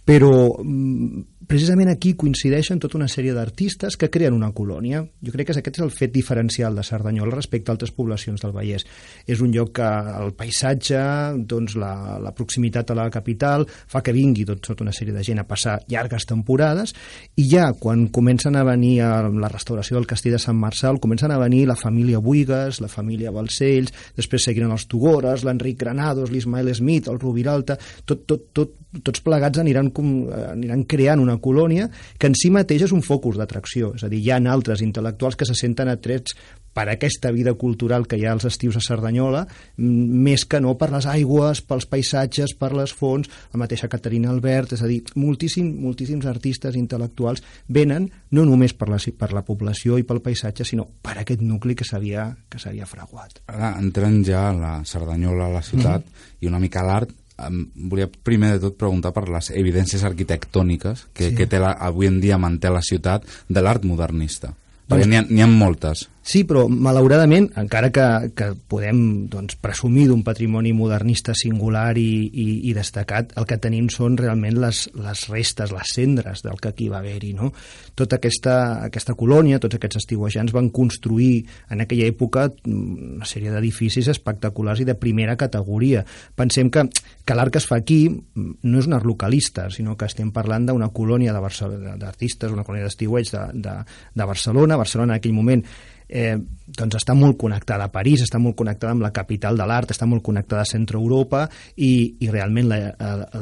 però 0.07 0.33
mm, 0.63 1.40
precisament 1.49 1.89
aquí 1.89 2.13
coincideixen 2.19 2.81
tota 2.83 2.99
una 2.99 3.09
sèrie 3.09 3.33
d'artistes 3.33 3.97
que 3.97 4.11
creen 4.13 4.37
una 4.37 4.51
colònia. 4.53 5.01
Jo 5.25 5.33
crec 5.33 5.49
que 5.49 5.57
aquest 5.59 5.81
és 5.81 5.85
el 5.85 5.93
fet 5.95 6.13
diferencial 6.13 6.77
de 6.77 6.85
Cerdanyola 6.85 7.35
respecte 7.35 7.71
a 7.71 7.75
altres 7.75 7.93
poblacions 7.97 8.43
del 8.43 8.53
Vallès. 8.53 8.85
És 9.27 9.41
un 9.41 9.53
lloc 9.55 9.73
que 9.79 9.89
el 10.21 10.35
paisatge, 10.37 11.01
doncs 11.49 11.77
la, 11.81 12.19
la 12.21 12.35
proximitat 12.37 12.93
a 12.93 12.99
la 12.99 13.09
capital, 13.11 13.65
fa 13.67 14.03
que 14.05 14.15
vingui 14.17 14.45
tot, 14.49 14.61
tota 14.67 14.85
una 14.85 14.95
sèrie 14.95 15.17
de 15.17 15.25
gent 15.27 15.41
a 15.41 15.47
passar 15.49 15.79
llargues 15.89 16.29
temporades 16.29 16.95
i 17.41 17.47
ja 17.49 17.71
quan 17.79 18.09
comencen 18.13 18.57
a 18.57 18.65
venir 18.67 19.01
a 19.07 19.11
la 19.29 19.51
restauració 19.51 19.97
del 19.97 20.09
castell 20.11 20.37
de 20.37 20.43
Sant 20.43 20.59
Marçal, 20.61 21.01
comencen 21.01 21.33
a 21.33 21.41
venir 21.41 21.65
la 21.69 21.79
família 21.79 22.21
Buigas, 22.21 22.83
la 22.85 22.93
família 22.93 23.33
Balcells, 23.35 23.95
després 24.17 24.45
seguiran 24.51 24.75
els 24.77 24.87
Tugores, 24.91 25.45
l'Enric 25.47 25.81
Granados, 25.81 26.31
l'Ismael 26.31 26.75
Smith, 26.75 27.09
el 27.09 27.21
Rubiralta, 27.21 27.79
tot, 28.05 28.27
tot, 28.29 28.51
tot, 28.53 28.77
tots 29.05 29.23
plegats 29.23 29.61
aniran 29.63 29.91
com, 29.95 30.11
eh, 30.29 30.47
aniran 30.53 30.85
creant 30.91 31.23
una 31.23 31.30
colònia 31.39 31.91
que 32.19 32.27
en 32.27 32.35
si 32.35 32.51
mateix 32.51 32.89
és 32.89 32.93
un 32.93 33.03
focus 33.03 33.37
d'atracció. 33.37 33.95
És 33.95 34.05
a 34.05 34.09
dir, 34.09 34.19
hi 34.19 34.31
ha 34.31 34.41
altres 34.51 34.83
intel·lectuals 34.83 35.37
que 35.37 35.47
se 35.47 35.55
senten 35.55 35.89
atrets 35.89 36.35
per 36.73 36.89
aquesta 36.89 37.31
vida 37.31 37.55
cultural 37.55 38.07
que 38.07 38.17
hi 38.19 38.25
ha 38.27 38.33
als 38.33 38.47
estius 38.47 38.79
a 38.79 38.83
Cerdanyola, 38.85 39.43
més 39.77 40.45
que 40.47 40.61
no 40.63 40.77
per 40.79 40.91
les 40.93 41.07
aigües, 41.11 41.63
pels 41.67 41.87
paisatges, 41.91 42.55
per 42.59 42.71
les 42.77 42.95
fonts, 42.95 43.31
la 43.53 43.61
mateixa 43.63 43.91
Caterina 43.91 44.31
Albert, 44.31 44.77
és 44.77 44.85
a 44.85 44.91
dir, 44.91 45.01
moltíssim, 45.19 45.67
moltíssims 45.83 46.29
artistes 46.31 46.79
intel·lectuals 46.79 47.43
venen 47.69 48.09
no 48.37 48.47
només 48.47 48.75
per 48.79 48.91
la, 48.93 49.01
per 49.19 49.33
la 49.35 49.45
població 49.47 49.99
i 49.99 50.07
pel 50.07 50.23
paisatge, 50.23 50.67
sinó 50.67 50.87
per 51.03 51.19
aquest 51.21 51.43
nucli 51.43 51.75
que 51.75 51.87
s'havia 51.87 52.31
que 52.51 52.63
s'havia 52.63 52.87
fraguat. 52.87 53.43
Ara 53.51 53.75
entrem 53.83 54.23
ja 54.27 54.49
a 54.51 54.55
la 54.55 54.75
Cerdanyola, 54.87 55.51
a 55.51 55.57
la 55.59 55.63
ciutat, 55.63 56.05
mm 56.05 56.09
-hmm. 56.09 56.37
i 56.41 56.47
una 56.47 56.61
mica 56.61 56.87
l'art, 56.87 57.11
em 57.47 57.61
volia 57.91 58.09
primer 58.11 58.55
de 58.55 58.65
tot 58.67 58.79
preguntar 58.81 59.13
per 59.17 59.27
les 59.33 59.51
evidències 59.57 60.05
arquitectòniques 60.07 61.07
que, 61.15 61.31
sí. 61.31 61.37
que 61.39 61.47
té 61.51 61.61
la, 61.63 61.75
avui 61.89 62.11
en 62.11 62.21
dia 62.23 62.39
manté 62.41 62.73
la 62.73 62.83
ciutat 62.85 63.27
de 63.49 63.65
l'art 63.65 63.87
modernista. 63.89 64.55
Perquè 64.91 65.07
doncs 65.07 65.31
n'hi 65.31 65.43
ha, 65.43 65.47
ha 65.47 65.51
moltes. 65.51 66.09
Sí, 66.21 66.43
però 66.45 66.67
malauradament, 66.69 67.47
encara 67.57 67.89
que, 67.91 68.07
que 68.37 68.51
podem 68.69 68.99
doncs, 69.33 69.57
presumir 69.57 70.05
d'un 70.11 70.21
patrimoni 70.23 70.75
modernista 70.77 71.33
singular 71.35 71.95
i, 71.97 72.29
i, 72.29 72.47
i 72.69 72.75
destacat, 72.77 73.33
el 73.41 73.47
que 73.49 73.57
tenim 73.57 73.89
són 73.89 74.19
realment 74.21 74.59
les, 74.61 74.83
les 75.01 75.23
restes, 75.33 75.73
les 75.73 75.95
cendres 75.97 76.43
del 76.45 76.61
que 76.61 76.75
aquí 76.75 76.91
va 76.93 76.99
haver-hi. 77.01 77.33
No? 77.39 77.49
Tota 77.97 78.19
aquesta, 78.21 78.57
aquesta 78.85 79.17
colònia, 79.17 79.63
tots 79.63 79.79
aquests 79.79 80.03
estiuejants 80.03 80.53
van 80.53 80.69
construir 80.77 81.47
en 81.73 81.81
aquella 81.87 82.11
època 82.13 82.51
una 82.69 83.29
sèrie 83.29 83.55
d'edificis 83.55 84.11
espectaculars 84.13 84.85
i 84.85 84.89
de 84.91 84.99
primera 85.01 85.39
categoria. 85.41 86.05
Pensem 86.37 86.69
que, 86.69 86.85
que 87.25 87.39
l'art 87.39 87.55
que 87.55 87.63
es 87.63 87.69
fa 87.71 87.79
aquí 87.81 88.03
no 88.37 88.83
és 88.83 88.91
un 88.91 88.99
art 88.99 89.09
localista, 89.09 89.71
sinó 89.73 89.97
que 89.97 90.11
estem 90.11 90.35
parlant 90.37 90.69
d'una 90.69 90.91
colònia 90.93 91.33
d'artistes, 91.33 92.53
una 92.53 92.67
colònia 92.69 92.91
d'estiueig 92.91 93.33
de, 93.33 93.47
de, 93.57 93.79
de 94.21 94.29
Barcelona. 94.29 94.77
Barcelona 94.77 95.15
en 95.15 95.23
aquell 95.23 95.35
moment 95.37 95.65
eh, 96.11 96.37
doncs 96.71 96.99
està 97.01 97.15
molt 97.19 97.39
connectada 97.39 97.87
a 97.87 97.93
París, 97.93 98.23
està 98.25 98.39
molt 98.43 98.57
connectada 98.59 98.93
amb 98.95 99.05
la 99.05 99.13
capital 99.15 99.59
de 99.59 99.67
l'art, 99.67 99.91
està 99.95 100.07
molt 100.07 100.23
connectada 100.27 100.63
a 100.63 100.69
Centre 100.69 100.99
Europa 100.99 101.45
i, 101.77 102.17
i 102.21 102.31
realment 102.31 102.75
eh, 102.75 102.91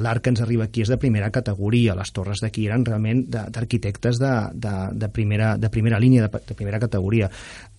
l'art 0.00 0.24
que 0.24 0.33
ens 0.33 0.42
arriba 0.44 0.68
aquí 0.68 0.85
és 0.85 0.92
de 0.92 1.00
primera 1.00 1.31
categoria. 1.35 1.96
Les 1.98 2.12
torres 2.14 2.42
d'aquí 2.44 2.68
eren 2.68 2.87
realment 2.87 3.24
d'arquitectes 3.28 4.20
de, 4.20 4.35
de, 4.54 4.76
de, 4.94 5.11
primera, 5.12 5.57
de 5.59 5.72
primera 5.72 6.00
línia, 6.00 6.28
de, 6.28 6.44
de 6.48 6.57
primera 6.59 6.81
categoria. 6.81 7.31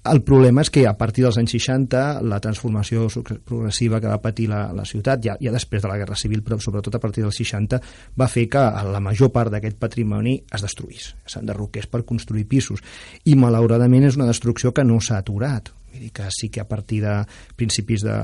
El 0.09 0.21
problema 0.23 0.63
és 0.63 0.69
que 0.71 0.85
a 0.87 0.93
partir 0.95 1.25
dels 1.25 1.37
anys 1.41 1.51
60 1.57 2.21
la 2.23 2.37
transformació 2.39 3.09
progressiva 3.45 3.99
que 3.99 4.07
va 4.07 4.21
patir 4.23 4.47
la, 4.47 4.61
la 4.73 4.85
ciutat, 4.87 5.19
ja, 5.25 5.35
ja 5.43 5.51
després 5.51 5.83
de 5.83 5.89
la 5.91 5.97
Guerra 5.99 6.15
Civil, 6.15 6.39
però 6.45 6.55
sobretot 6.63 6.95
a 6.95 7.01
partir 7.03 7.25
dels 7.25 7.35
60, 7.35 7.81
va 8.15 8.29
fer 8.31 8.45
que 8.49 8.63
la 8.87 9.01
major 9.03 9.33
part 9.35 9.51
d'aquest 9.51 9.75
patrimoni 9.81 10.37
es 10.55 10.63
destruís, 10.63 11.09
s'enderroqués 11.27 11.89
per 11.91 12.05
construir 12.07 12.47
pisos. 12.47 12.79
I 13.27 13.35
malauradament 13.35 14.07
és 14.07 14.15
una 14.15 14.29
destrucció 14.29 14.71
que 14.71 14.78
no 14.87 14.99
s'ha 15.03 15.19
aturat. 15.23 15.71
Vull 15.89 16.07
dir 16.07 16.11
que 16.13 16.27
sí 16.33 16.49
que 16.53 16.61
a 16.61 16.67
partir 16.69 17.01
de 17.03 17.15
principis 17.57 18.03
de, 18.05 18.17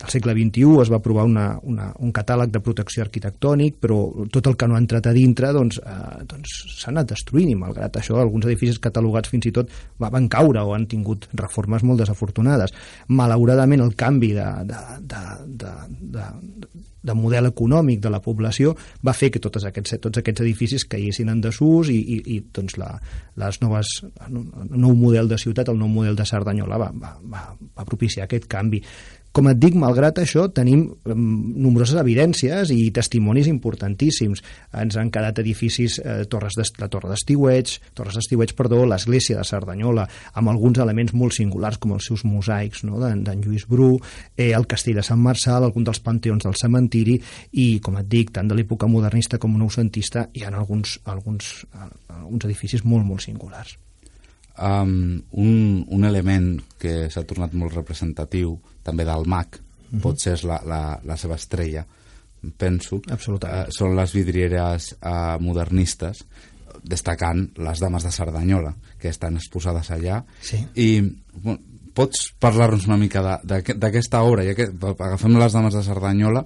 al 0.00 0.10
segle 0.10 0.32
XXI 0.32 0.80
es 0.82 0.90
va 0.90 0.98
aprovar 1.00 1.24
una, 1.28 1.46
una, 1.62 1.90
un 2.00 2.12
catàleg 2.16 2.52
de 2.52 2.62
protecció 2.64 3.04
arquitectònic, 3.04 3.76
però 3.82 3.98
tot 4.32 4.48
el 4.48 4.56
que 4.56 4.68
no 4.68 4.76
ha 4.76 4.82
entrat 4.82 5.10
a 5.10 5.14
dintre 5.16 5.52
doncs, 5.56 5.80
eh, 5.84 6.22
doncs 6.28 6.56
s'ha 6.80 6.90
anat 6.92 7.12
destruint 7.12 7.50
i 7.52 7.58
malgrat 7.58 8.00
això 8.00 8.16
alguns 8.20 8.48
edificis 8.48 8.80
catalogats 8.82 9.32
fins 9.32 9.50
i 9.50 9.54
tot 9.56 9.72
van 10.00 10.28
caure 10.32 10.64
o 10.64 10.74
han 10.76 10.86
tingut 10.90 11.28
reformes 11.36 11.84
molt 11.84 12.04
desafortunades. 12.04 12.72
Malauradament 13.08 13.84
el 13.84 13.96
canvi 13.96 14.32
de, 14.38 14.48
de, 14.70 14.80
de, 15.12 15.24
de, 15.64 15.74
de, 16.16 16.28
de 17.02 17.14
model 17.16 17.48
econòmic 17.48 18.00
de 18.04 18.12
la 18.12 18.20
població 18.24 18.74
va 19.06 19.14
fer 19.16 19.30
que 19.32 19.42
tots 19.42 19.64
aquests, 19.64 19.96
tots 20.02 20.20
aquests 20.20 20.44
edificis 20.44 20.86
caiguessin 20.90 21.32
en 21.32 21.40
desús 21.44 21.90
i, 21.92 21.98
i, 21.98 22.18
i 22.36 22.40
doncs 22.54 22.76
la, 22.80 22.90
les 23.40 23.60
noves, 23.62 23.94
el 24.26 24.42
nou 24.74 24.94
model 24.98 25.30
de 25.30 25.38
ciutat, 25.40 25.72
el 25.72 25.80
nou 25.80 25.88
model 25.88 26.18
de 26.18 26.28
Cerdanyola 26.28 26.80
va, 26.80 26.90
va, 26.92 27.14
va, 27.32 27.46
va 27.78 27.88
propiciar 27.88 28.26
aquest 28.26 28.48
canvi. 28.50 28.82
Com 29.30 29.46
et 29.46 29.58
dic, 29.62 29.76
malgrat 29.78 30.16
això, 30.18 30.48
tenim 30.50 30.80
nombroses 31.06 31.94
evidències 32.00 32.72
i 32.74 32.88
testimonis 32.94 33.46
importantíssims. 33.46 34.42
Ens 34.82 34.96
han 34.98 35.12
quedat 35.14 35.38
edificis, 35.38 36.00
eh, 36.02 36.24
torres 36.30 36.56
de, 36.58 36.64
la 36.82 36.88
Torre 36.90 37.12
d'Estiueig, 37.12 37.76
Torres 37.94 38.16
d'Estiueig, 38.18 38.56
perdó, 38.58 38.80
l'església 38.84 39.38
de 39.38 39.44
Cerdanyola, 39.46 40.08
amb 40.34 40.50
alguns 40.50 40.80
elements 40.82 41.14
molt 41.14 41.36
singulars, 41.36 41.78
com 41.78 41.92
els 41.94 42.08
seus 42.10 42.24
mosaics 42.24 42.82
no?, 42.84 42.98
d'en 42.98 43.44
Lluís 43.44 43.68
Bru, 43.70 44.00
eh, 44.36 44.50
el 44.50 44.66
castell 44.66 44.98
de 44.98 45.06
Sant 45.06 45.22
Marçal, 45.22 45.62
algun 45.62 45.86
dels 45.86 46.02
panteons 46.02 46.42
del 46.48 46.58
cementiri, 46.58 47.20
i, 47.52 47.78
com 47.78 48.00
et 48.02 48.08
dic, 48.10 48.32
tant 48.34 48.50
de 48.50 48.58
l'època 48.58 48.90
modernista 48.90 49.38
com 49.38 49.54
noucentista, 49.56 50.26
hi 50.34 50.42
ha 50.42 50.50
alguns, 50.50 50.98
alguns, 51.04 51.52
alguns 52.08 52.50
edificis 52.50 52.82
molt, 52.84 53.06
molt 53.06 53.22
singulars. 53.22 53.78
Um, 54.58 55.22
un, 55.32 55.84
un 55.88 56.04
element 56.04 56.58
que 56.80 57.08
s'ha 57.12 57.24
tornat 57.24 57.54
molt 57.56 57.72
representatiu 57.76 58.56
també 58.84 59.06
del 59.08 59.24
MAC, 59.26 59.56
uh 59.56 59.60
mhm. 59.60 59.98
-huh. 59.98 60.02
potser 60.02 60.32
és 60.34 60.44
la, 60.44 60.60
la, 60.66 61.00
la 61.04 61.16
seva 61.16 61.34
estrella, 61.34 61.86
penso. 62.56 63.00
Absolutament. 63.08 63.68
Uh, 63.68 63.72
són 63.72 63.96
les 63.96 64.12
vidrieres 64.12 64.96
uh, 65.02 65.38
modernistes, 65.40 66.24
destacant 66.82 67.50
les 67.56 67.80
dames 67.80 68.02
de 68.02 68.10
Cerdanyola, 68.10 68.74
que 68.98 69.08
estan 69.08 69.36
exposades 69.36 69.90
allà. 69.90 70.24
Sí. 70.40 70.66
I 70.74 71.00
bueno, 71.32 71.60
pots 71.94 72.32
parlar-nos 72.38 72.86
una 72.86 72.96
mica 72.96 73.40
d'aquesta 73.44 74.22
obra? 74.22 74.44
Ja 74.44 74.54
que 74.54 74.70
agafem 74.70 75.36
les 75.38 75.52
dames 75.52 75.74
de 75.74 75.82
Cerdanyola, 75.82 76.44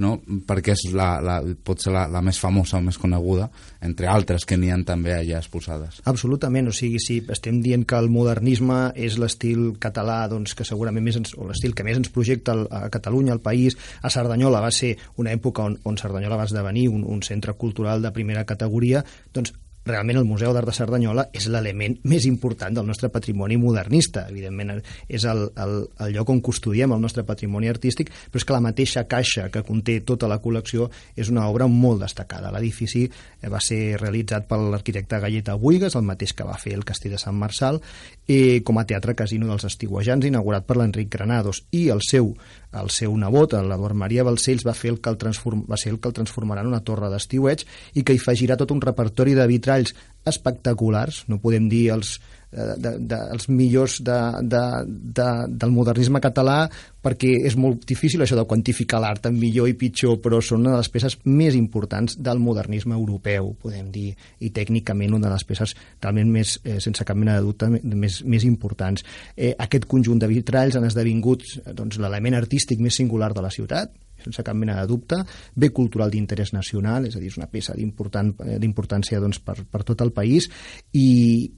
no? 0.00 0.14
perquè 0.48 0.74
és 0.76 0.84
la, 0.96 1.08
la, 1.24 1.38
pot 1.64 1.82
ser 1.82 1.92
la, 1.94 2.06
la 2.10 2.22
més 2.24 2.38
famosa 2.40 2.78
o 2.78 2.82
més 2.84 2.98
coneguda, 3.00 3.48
entre 3.84 4.08
altres 4.08 4.46
que 4.48 4.56
n'hi 4.56 4.72
han 4.72 4.84
també 4.88 5.14
allà 5.16 5.40
exposades. 5.42 6.00
Absolutament, 6.08 6.70
o 6.70 6.76
sigui, 6.76 7.00
si 7.02 7.18
estem 7.32 7.60
dient 7.64 7.84
que 7.88 7.98
el 7.98 8.08
modernisme 8.12 8.92
és 8.96 9.18
l'estil 9.20 9.72
català 9.82 10.22
doncs, 10.32 10.56
que 10.58 10.66
segurament 10.68 11.04
més 11.04 11.20
ens, 11.20 11.34
o 11.36 11.48
l'estil 11.48 11.76
que 11.76 11.86
més 11.86 12.00
ens 12.00 12.12
projecta 12.14 12.56
a 12.70 12.86
Catalunya, 12.92 13.34
al 13.36 13.44
país, 13.44 13.76
a 14.02 14.10
Cerdanyola 14.12 14.62
va 14.64 14.72
ser 14.74 14.94
una 15.20 15.32
època 15.34 15.66
on, 15.68 15.78
on 15.88 15.98
Cerdanyola 16.00 16.40
va 16.40 16.48
esdevenir 16.48 16.88
un, 16.92 17.04
un 17.04 17.22
centre 17.26 17.54
cultural 17.58 18.02
de 18.02 18.12
primera 18.14 18.46
categoria, 18.48 19.04
doncs 19.32 19.54
realment 19.86 20.20
el 20.20 20.28
Museu 20.28 20.52
d'Art 20.54 20.68
de 20.68 20.74
Cerdanyola 20.76 21.26
és 21.34 21.48
l'element 21.50 21.96
més 22.08 22.26
important 22.28 22.74
del 22.74 22.86
nostre 22.86 23.10
patrimoni 23.12 23.56
modernista. 23.58 24.26
Evidentment, 24.30 24.78
és 25.08 25.26
el, 25.28 25.44
el, 25.58 25.74
el 26.06 26.14
lloc 26.14 26.30
on 26.30 26.42
custodiem 26.44 26.94
el 26.94 27.02
nostre 27.02 27.24
patrimoni 27.26 27.70
artístic, 27.70 28.12
però 28.30 28.42
és 28.42 28.46
que 28.46 28.56
la 28.56 28.62
mateixa 28.62 29.04
caixa 29.10 29.48
que 29.52 29.64
conté 29.66 29.98
tota 30.06 30.30
la 30.30 30.38
col·lecció 30.42 30.88
és 31.16 31.32
una 31.32 31.48
obra 31.50 31.66
molt 31.66 32.04
destacada. 32.04 32.52
L'edifici 32.54 33.04
eh, 33.08 33.50
va 33.50 33.60
ser 33.60 33.98
realitzat 34.00 34.46
per 34.50 34.60
l'arquitecte 34.62 35.20
Galleta 35.22 35.58
Buigas, 35.58 35.98
el 35.98 36.06
mateix 36.06 36.36
que 36.36 36.46
va 36.46 36.58
fer 36.60 36.76
el 36.78 36.86
Castell 36.86 37.16
de 37.16 37.22
Sant 37.22 37.38
Marçal, 37.38 37.82
i 38.30 38.62
com 38.66 38.78
a 38.78 38.86
teatre 38.86 39.16
casino 39.18 39.50
dels 39.50 39.66
estiuejants, 39.66 40.26
inaugurat 40.28 40.66
per 40.66 40.78
l'Enric 40.78 41.10
Granados, 41.12 41.64
i 41.74 41.88
el 41.92 42.04
seu 42.06 42.34
el 42.80 42.90
seu 42.90 43.14
nebot, 43.18 43.52
l'Eduard 43.52 43.98
Maria 43.98 44.24
Balcells, 44.24 44.64
va, 44.66 44.74
fer 44.76 44.92
el 44.94 45.00
que 45.02 45.12
el 45.12 45.18
transform, 45.20 45.64
va 45.68 45.78
ser 45.80 45.92
el 45.92 46.00
que 46.00 46.08
el 46.08 46.16
transformarà 46.16 46.64
en 46.64 46.70
una 46.72 46.82
torre 46.84 47.10
d'estiueig 47.12 47.66
i 47.94 48.04
que 48.04 48.16
hi 48.16 48.22
afegirà 48.22 48.56
tot 48.60 48.72
un 48.72 48.80
repertori 48.80 49.36
de 49.38 49.46
vitralls 49.50 49.94
espectaculars, 50.28 51.24
no 51.28 51.40
podem 51.42 51.68
dir 51.68 51.88
els, 51.94 52.16
de, 52.52 52.96
de, 53.00 53.18
els 53.32 53.48
millors 53.48 53.98
de, 54.04 54.18
de, 54.44 54.62
de, 54.86 55.28
del 55.48 55.72
modernisme 55.72 56.20
català 56.20 56.66
perquè 57.02 57.32
és 57.48 57.56
molt 57.58 57.86
difícil 57.88 58.22
això 58.22 58.36
de 58.38 58.44
quantificar 58.48 59.00
l'art 59.02 59.26
en 59.26 59.38
millor 59.38 59.70
i 59.70 59.74
pitjor, 59.78 60.18
però 60.22 60.38
són 60.44 60.62
una 60.62 60.76
de 60.76 60.82
les 60.82 60.90
peces 60.92 61.16
més 61.24 61.56
importants 61.58 62.18
del 62.20 62.38
modernisme 62.42 62.94
europeu, 62.94 63.52
podem 63.62 63.88
dir, 63.94 64.12
i 64.38 64.52
tècnicament 64.54 65.16
una 65.16 65.26
de 65.26 65.34
les 65.34 65.46
peces 65.48 65.74
realment 66.02 66.30
més, 66.36 66.58
eh, 66.62 66.78
sense 66.84 67.04
cap 67.08 67.18
mena 67.18 67.38
de 67.38 67.46
dubte, 67.48 67.68
més, 67.82 68.20
més 68.22 68.46
importants. 68.46 69.02
Eh, 69.34 69.54
aquest 69.58 69.88
conjunt 69.90 70.22
de 70.22 70.30
vitralls 70.30 70.78
han 70.78 70.86
esdevingut 70.86 71.42
doncs, 71.74 71.98
l'element 71.98 72.38
artístic 72.38 72.80
més 72.80 72.94
singular 73.00 73.32
de 73.34 73.42
la 73.42 73.50
ciutat, 73.50 73.90
sense 74.24 74.44
cap 74.46 74.58
mena 74.58 74.78
de 74.80 74.86
dubte, 74.90 75.18
bé 75.54 75.70
cultural 75.74 76.12
d'interès 76.12 76.52
nacional, 76.56 77.06
és 77.08 77.16
a 77.16 77.22
dir, 77.22 77.30
és 77.32 77.38
una 77.40 77.48
peça 77.50 77.76
eh, 77.76 78.58
d'importància 78.62 79.20
doncs, 79.22 79.40
per, 79.44 79.58
per 79.68 79.82
tot 79.88 80.04
el 80.04 80.12
país. 80.16 80.48
I, 80.92 81.08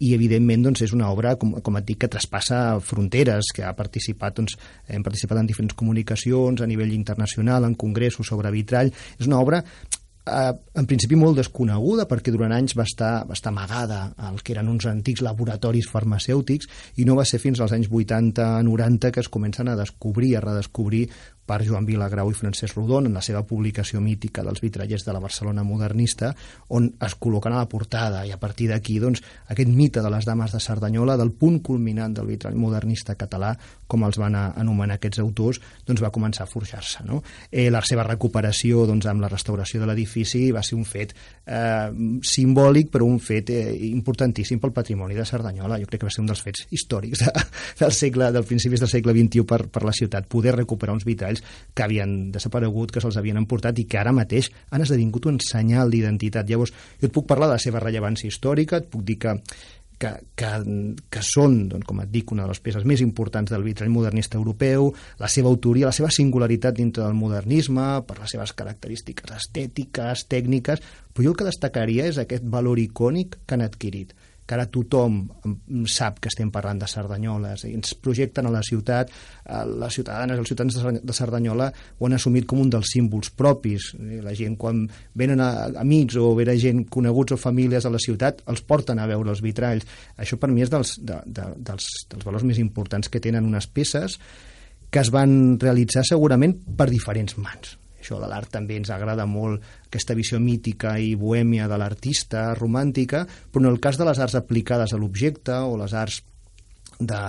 i 0.01 0.15
evidentment 0.17 0.69
doncs, 0.69 0.85
és 0.87 0.95
una 0.97 1.11
obra, 1.13 1.37
com, 1.41 1.57
com 1.65 1.81
et 1.81 1.89
dic, 1.89 2.03
que 2.05 2.13
traspassa 2.13 2.81
fronteres, 2.85 3.53
que 3.55 3.67
ha 3.67 3.75
participat, 3.77 4.41
doncs, 4.41 4.59
hem 4.89 5.05
participat 5.07 5.41
en 5.41 5.51
diferents 5.51 5.77
comunicacions 5.79 6.63
a 6.63 6.71
nivell 6.71 6.95
internacional, 6.95 7.69
en 7.69 7.77
congressos 7.79 8.31
sobre 8.31 8.53
vitrall, 8.55 8.93
és 9.19 9.29
una 9.29 9.43
obra 9.43 9.63
eh, 10.27 10.53
en 10.75 10.89
principi 10.89 11.17
molt 11.19 11.39
desconeguda 11.39 12.07
perquè 12.11 12.33
durant 12.35 12.55
anys 12.57 12.75
va 12.79 12.87
estar, 12.89 13.13
va 13.29 13.37
estar 13.37 13.53
amagada 13.53 14.01
al 14.17 14.41
que 14.43 14.55
eren 14.57 14.71
uns 14.73 14.87
antics 14.91 15.25
laboratoris 15.25 15.91
farmacèutics 15.91 16.71
i 17.01 17.07
no 17.09 17.19
va 17.19 17.27
ser 17.29 17.41
fins 17.43 17.61
als 17.61 17.75
anys 17.77 17.91
80-90 17.91 19.13
que 19.13 19.25
es 19.25 19.29
comencen 19.29 19.69
a 19.69 19.77
descobrir, 19.77 20.35
a 20.37 20.45
redescobrir 20.45 21.09
per 21.47 21.61
Joan 21.65 21.87
Vilagrau 21.87 22.31
i 22.31 22.37
Francesc 22.37 22.77
Rodon 22.77 23.09
en 23.09 23.17
la 23.19 23.23
seva 23.25 23.45
publicació 23.47 24.01
mítica 24.01 24.45
dels 24.45 24.63
vitrallers 24.65 25.05
de 25.05 25.13
la 25.13 25.23
Barcelona 25.23 25.65
modernista, 25.67 26.33
on 26.75 26.89
es 27.05 27.17
col·loquen 27.21 27.55
a 27.55 27.63
la 27.63 27.69
portada 27.71 28.25
i 28.27 28.33
a 28.33 28.41
partir 28.41 28.71
d'aquí 28.71 28.99
doncs, 29.03 29.23
aquest 29.53 29.71
mite 29.71 30.03
de 30.03 30.13
les 30.13 30.25
dames 30.25 30.53
de 30.53 30.61
Cerdanyola, 30.61 31.19
del 31.21 31.33
punt 31.33 31.61
culminant 31.65 32.15
del 32.17 32.31
vitrall 32.33 32.57
modernista 32.59 33.17
català, 33.21 33.55
com 33.87 34.05
els 34.07 34.19
van 34.19 34.37
anomenar 34.37 34.97
aquests 34.99 35.21
autors, 35.23 35.61
doncs 35.87 36.03
va 36.03 36.13
començar 36.15 36.45
a 36.47 36.51
forjar-se. 36.51 37.05
No? 37.07 37.21
Eh, 37.51 37.69
la 37.71 37.83
seva 37.85 38.07
recuperació 38.07 38.87
doncs, 38.89 39.07
amb 39.11 39.25
la 39.25 39.31
restauració 39.33 39.81
de 39.83 39.89
l'edifici 39.91 40.47
va 40.55 40.63
ser 40.65 40.79
un 40.79 40.87
fet 40.89 41.15
eh, 41.15 41.91
simbòlic, 42.25 42.91
però 42.95 43.07
un 43.09 43.21
fet 43.23 43.53
eh, 43.55 43.67
importantíssim 43.91 44.61
pel 44.63 44.75
patrimoni 44.77 45.17
de 45.19 45.27
Cerdanyola. 45.29 45.79
Jo 45.83 45.91
crec 45.91 46.03
que 46.03 46.09
va 46.09 46.15
ser 46.15 46.25
un 46.25 46.31
dels 46.31 46.43
fets 46.45 46.67
històrics 46.75 47.25
de, 47.25 47.33
del 47.83 47.95
segle, 47.95 48.31
del 48.35 48.49
principis 48.49 48.85
del 48.85 48.93
segle 48.93 49.15
XXI 49.17 49.47
per, 49.49 49.61
per 49.73 49.85
la 49.87 49.95
ciutat, 49.97 50.29
poder 50.31 50.57
recuperar 50.57 50.97
uns 50.97 51.07
vitralls 51.07 51.34
que 51.75 51.87
havien 51.87 52.33
desaparegut, 52.35 52.93
que 52.93 53.03
se'ls 53.03 53.19
havien 53.21 53.41
emportat 53.41 53.79
i 53.81 53.87
que 53.89 53.99
ara 53.99 54.13
mateix 54.15 54.51
han 54.71 54.85
esdevingut 54.85 55.27
un 55.31 55.41
senyal 55.43 55.91
d'identitat. 55.91 56.51
Llavors, 56.51 56.75
jo 57.01 57.09
et 57.09 57.15
puc 57.15 57.27
parlar 57.31 57.51
de 57.51 57.59
la 57.59 57.63
seva 57.63 57.83
rellevància 57.83 58.29
històrica, 58.29 58.83
et 58.83 58.93
puc 58.93 59.03
dir 59.07 59.19
que 59.23 59.39
que, 59.99 60.11
que, 60.37 60.49
que 61.11 61.23
són, 61.25 61.55
doncs, 61.71 61.87
com 61.87 62.01
et 62.03 62.11
dic, 62.13 62.33
una 62.35 62.45
de 62.45 62.53
les 62.53 62.61
peces 62.61 62.85
més 62.89 63.01
importants 63.05 63.53
del 63.53 63.65
vitrall 63.65 63.93
modernista 63.95 64.39
europeu, 64.41 64.91
la 65.21 65.31
seva 65.31 65.49
autoria, 65.53 65.89
la 65.89 65.97
seva 65.97 66.11
singularitat 66.13 66.77
dintre 66.77 67.05
del 67.05 67.17
modernisme, 67.19 67.87
per 68.07 68.19
les 68.21 68.35
seves 68.35 68.53
característiques 68.59 69.33
estètiques, 69.39 70.27
tècniques, 70.29 70.83
però 71.15 71.29
jo 71.29 71.35
el 71.35 71.39
que 71.39 71.49
destacaria 71.49 72.09
és 72.11 72.21
aquest 72.21 72.47
valor 72.51 72.83
icònic 72.83 73.39
que 73.47 73.57
han 73.57 73.65
adquirit 73.65 74.15
que 74.47 74.57
ara 74.57 74.67
tothom 74.71 75.21
sap 75.89 76.19
que 76.23 76.29
estem 76.29 76.51
parlant 76.53 76.81
de 76.83 76.89
Cerdanyola, 76.91 77.55
i 77.65 77.73
ens 77.75 77.95
projecten 78.01 78.49
a 78.49 78.53
la 78.53 78.63
ciutat, 78.67 79.13
les 79.81 79.97
ciutadanes, 79.97 80.41
els 80.41 80.51
ciutadans 80.53 81.01
de 81.05 81.17
Cerdanyola 81.17 81.71
ho 81.99 82.09
han 82.09 82.17
assumit 82.19 82.49
com 82.51 82.61
un 82.61 82.73
dels 82.73 82.93
símbols 82.95 83.33
propis. 83.37 83.93
La 84.25 84.35
gent, 84.37 84.59
quan 84.61 84.85
venen 85.17 85.43
a, 85.45 85.51
amics 85.81 86.19
o 86.21 86.33
venen 86.37 86.61
gent 86.61 86.83
coneguts 86.93 87.37
o 87.37 87.41
famílies 87.41 87.87
a 87.87 87.93
la 87.93 88.03
ciutat, 88.03 88.45
els 88.51 88.65
porten 88.67 89.01
a 89.01 89.09
veure 89.11 89.33
els 89.33 89.45
vitralls. 89.45 89.87
Això 90.21 90.41
per 90.41 90.53
mi 90.53 90.65
és 90.65 90.73
dels, 90.73 90.99
de, 91.01 91.21
de, 91.27 91.49
dels, 91.71 91.89
dels 92.11 92.27
valors 92.27 92.45
més 92.45 92.61
importants 92.63 93.09
que 93.09 93.23
tenen 93.25 93.49
unes 93.49 93.69
peces 93.71 94.19
que 94.95 95.01
es 95.03 95.11
van 95.11 95.57
realitzar 95.59 96.05
segurament 96.07 96.55
per 96.79 96.87
diferents 96.93 97.35
mans 97.41 97.79
això 98.05 98.21
de 98.21 98.29
l'art 98.29 98.53
també 98.53 98.77
ens 98.79 98.93
agrada 98.93 99.25
molt, 99.27 99.65
aquesta 99.89 100.15
visió 100.15 100.39
mítica 100.41 100.99
i 101.01 101.15
bohèmia 101.17 101.67
de 101.71 101.79
l'artista 101.81 102.51
romàntica, 102.59 103.25
però 103.51 103.65
en 103.65 103.73
el 103.73 103.81
cas 103.81 103.99
de 103.99 104.07
les 104.07 104.21
arts 104.21 104.37
aplicades 104.39 104.93
a 104.93 105.01
l'objecte 105.01 105.57
o 105.65 105.79
les 105.81 105.97
arts 105.97 106.21
de, 107.01 107.23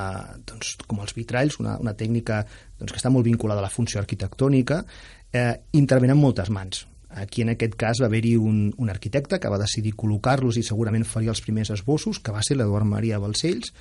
doncs, 0.46 0.76
com 0.86 1.00
els 1.02 1.16
vitralls, 1.16 1.60
una, 1.64 1.78
una 1.82 1.96
tècnica 1.98 2.44
doncs, 2.78 2.92
que 2.92 3.00
està 3.00 3.10
molt 3.10 3.26
vinculada 3.26 3.64
a 3.64 3.66
la 3.66 3.74
funció 3.74 4.02
arquitectònica, 4.04 4.84
eh, 5.32 5.54
intervenen 5.80 6.20
moltes 6.20 6.52
mans. 6.54 6.86
Aquí, 7.16 7.46
en 7.46 7.54
aquest 7.54 7.78
cas, 7.80 8.02
va 8.04 8.10
haver-hi 8.10 8.36
un, 8.36 8.74
un 8.78 8.92
arquitecte 8.92 9.40
que 9.40 9.50
va 9.50 9.62
decidir 9.62 9.96
col·locar-los 9.96 10.60
i 10.60 10.66
segurament 10.68 11.06
faria 11.08 11.32
els 11.32 11.42
primers 11.42 11.72
esbossos, 11.72 12.20
que 12.20 12.34
va 12.36 12.44
ser 12.44 12.60
l'Eduard 12.60 12.86
Maria 12.90 13.22
Balcells, 13.24 13.72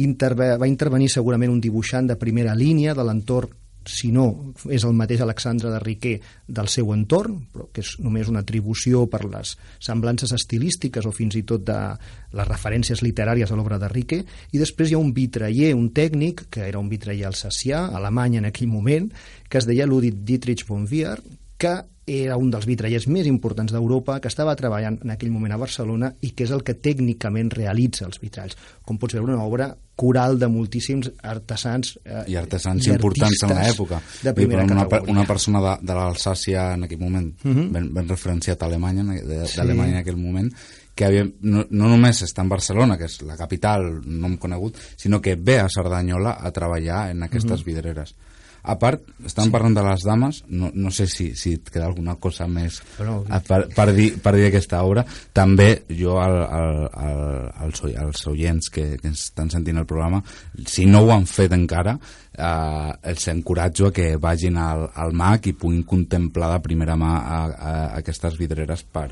Interve, 0.00 0.54
va 0.56 0.68
intervenir 0.70 1.10
segurament 1.12 1.50
un 1.52 1.60
dibuixant 1.60 2.06
de 2.08 2.16
primera 2.16 2.54
línia 2.56 2.94
de 2.96 3.04
l'entorn 3.04 3.50
si 3.88 4.10
no 4.12 4.52
és 4.68 4.84
el 4.84 4.94
mateix 4.96 5.22
Alexandre 5.24 5.70
de 5.72 5.80
Riquer 5.80 6.14
del 6.46 6.68
seu 6.68 6.92
entorn, 6.94 7.38
però 7.52 7.68
que 7.72 7.84
és 7.84 7.94
només 8.02 8.28
una 8.28 8.42
atribució 8.44 9.06
per 9.10 9.22
les 9.24 9.54
semblances 9.80 10.32
estilístiques 10.36 11.06
o 11.06 11.12
fins 11.14 11.38
i 11.40 11.44
tot 11.48 11.64
de 11.66 11.78
les 12.36 12.48
referències 12.48 13.02
literàries 13.04 13.50
a 13.50 13.58
l'obra 13.58 13.80
de 13.80 13.88
Riquer, 13.92 14.20
i 14.52 14.60
després 14.60 14.90
hi 14.90 14.98
ha 14.98 15.02
un 15.02 15.14
vitraller, 15.16 15.72
un 15.76 15.90
tècnic, 15.96 16.46
que 16.50 16.66
era 16.68 16.82
un 16.82 16.90
vitraller 16.92 17.28
alsacià, 17.30 17.86
alemany 17.96 18.40
en 18.40 18.50
aquell 18.50 18.70
moment, 18.70 19.10
que 19.48 19.58
es 19.58 19.68
deia 19.68 19.88
Ludwig 19.88 20.22
Dietrich 20.24 20.66
von 20.68 20.86
Vier, 20.90 21.18
que 21.60 21.78
era 22.10 22.36
un 22.36 22.50
dels 22.50 22.66
vitrallers 22.66 23.06
més 23.08 23.26
importants 23.30 23.72
d'Europa, 23.72 24.18
que 24.20 24.28
estava 24.28 24.56
treballant 24.58 24.98
en 25.04 25.10
aquell 25.14 25.30
moment 25.30 25.52
a 25.54 25.58
Barcelona 25.60 26.12
i 26.26 26.32
que 26.34 26.44
és 26.44 26.50
el 26.50 26.62
que 26.66 26.74
tècnicament 26.74 27.50
realitza 27.54 28.06
els 28.06 28.18
vitralls. 28.20 28.56
Com 28.84 28.98
pots 28.98 29.14
veure, 29.14 29.32
una 29.34 29.44
obra 29.44 29.70
coral 30.00 30.38
de 30.40 30.48
moltíssims 30.48 31.10
artesans 31.22 31.98
eh, 32.04 32.24
i 32.32 32.36
artesans 32.40 32.86
i 32.86 32.90
importants 32.94 33.42
en 33.44 33.50
l'època. 33.54 34.00
Una, 34.64 34.84
categoria. 34.88 35.12
una 35.12 35.26
persona 35.28 35.60
de, 35.60 35.74
de 35.86 35.94
l'Alsàcia 35.98 36.74
en 36.74 36.84
aquell 36.88 36.98
moment, 37.00 37.32
uh 37.44 37.48
Mhm. 37.48 37.56
-huh. 37.58 37.70
ben, 37.72 37.94
ben 37.94 38.08
referenciat 38.08 38.62
a 38.62 38.66
Alemanya, 38.66 39.02
d'Alemanya 39.04 39.46
Sí. 39.46 39.90
en 39.92 39.96
aquell 39.96 40.16
moment, 40.16 40.52
que 40.94 41.04
havia, 41.04 41.24
no, 41.42 41.66
no 41.70 41.88
només 41.88 42.22
està 42.22 42.42
en 42.42 42.48
Barcelona, 42.48 42.96
que 42.98 43.04
és 43.04 43.22
la 43.22 43.36
capital, 43.36 44.00
no 44.04 44.26
hem 44.26 44.36
conegut, 44.36 44.76
sinó 44.96 45.20
que 45.20 45.36
ve 45.36 45.58
a 45.60 45.68
Cerdanyola 45.68 46.38
a 46.40 46.50
treballar 46.50 47.10
en 47.10 47.22
aquestes 47.22 47.50
uh 47.50 47.54
Mhm. 47.54 47.60
-huh. 47.60 47.64
vidreres. 47.64 48.14
A 48.62 48.74
part, 48.78 49.00
estan 49.24 49.46
sí. 49.46 49.52
parlant 49.54 49.74
de 49.76 49.82
les 49.86 50.02
dames, 50.04 50.42
no, 50.52 50.68
no 50.74 50.90
sé 50.92 51.06
si, 51.08 51.30
si 51.34 51.54
et 51.56 51.70
queda 51.72 51.86
alguna 51.86 52.16
cosa 52.20 52.46
més 52.46 52.80
a- 53.32 53.40
per, 53.40 53.62
per, 53.74 53.86
dir, 53.96 54.10
per 54.20 54.34
dir 54.36 54.46
aquesta 54.50 54.82
obra. 54.84 55.04
També 55.32 55.84
jo 55.88 56.18
al, 56.20 56.36
al, 56.44 56.80
al, 56.92 57.22
als, 57.66 57.82
als 58.04 58.26
oients 58.28 58.68
que, 58.70 58.98
que 59.00 59.14
estan 59.14 59.48
sentint 59.50 59.80
el 59.80 59.86
programa, 59.88 60.20
si 60.66 60.84
no 60.86 61.00
ho 61.06 61.14
han 61.14 61.24
fet 61.30 61.52
encara, 61.56 61.96
eh, 62.36 62.92
els 63.14 63.28
encoratjo 63.32 63.88
a 63.88 63.92
que 63.96 64.12
vagin 64.20 64.58
al, 64.60 64.86
al 64.94 65.12
MAC 65.16 65.50
i 65.50 65.56
puguin 65.56 65.82
contemplar 65.88 66.52
de 66.56 66.62
primera 66.68 66.96
mà 67.00 67.16
a, 67.16 67.40
a, 67.40 67.72
a 67.72 67.98
aquestes 68.02 68.36
vidreres 68.40 68.84
per, 68.84 69.08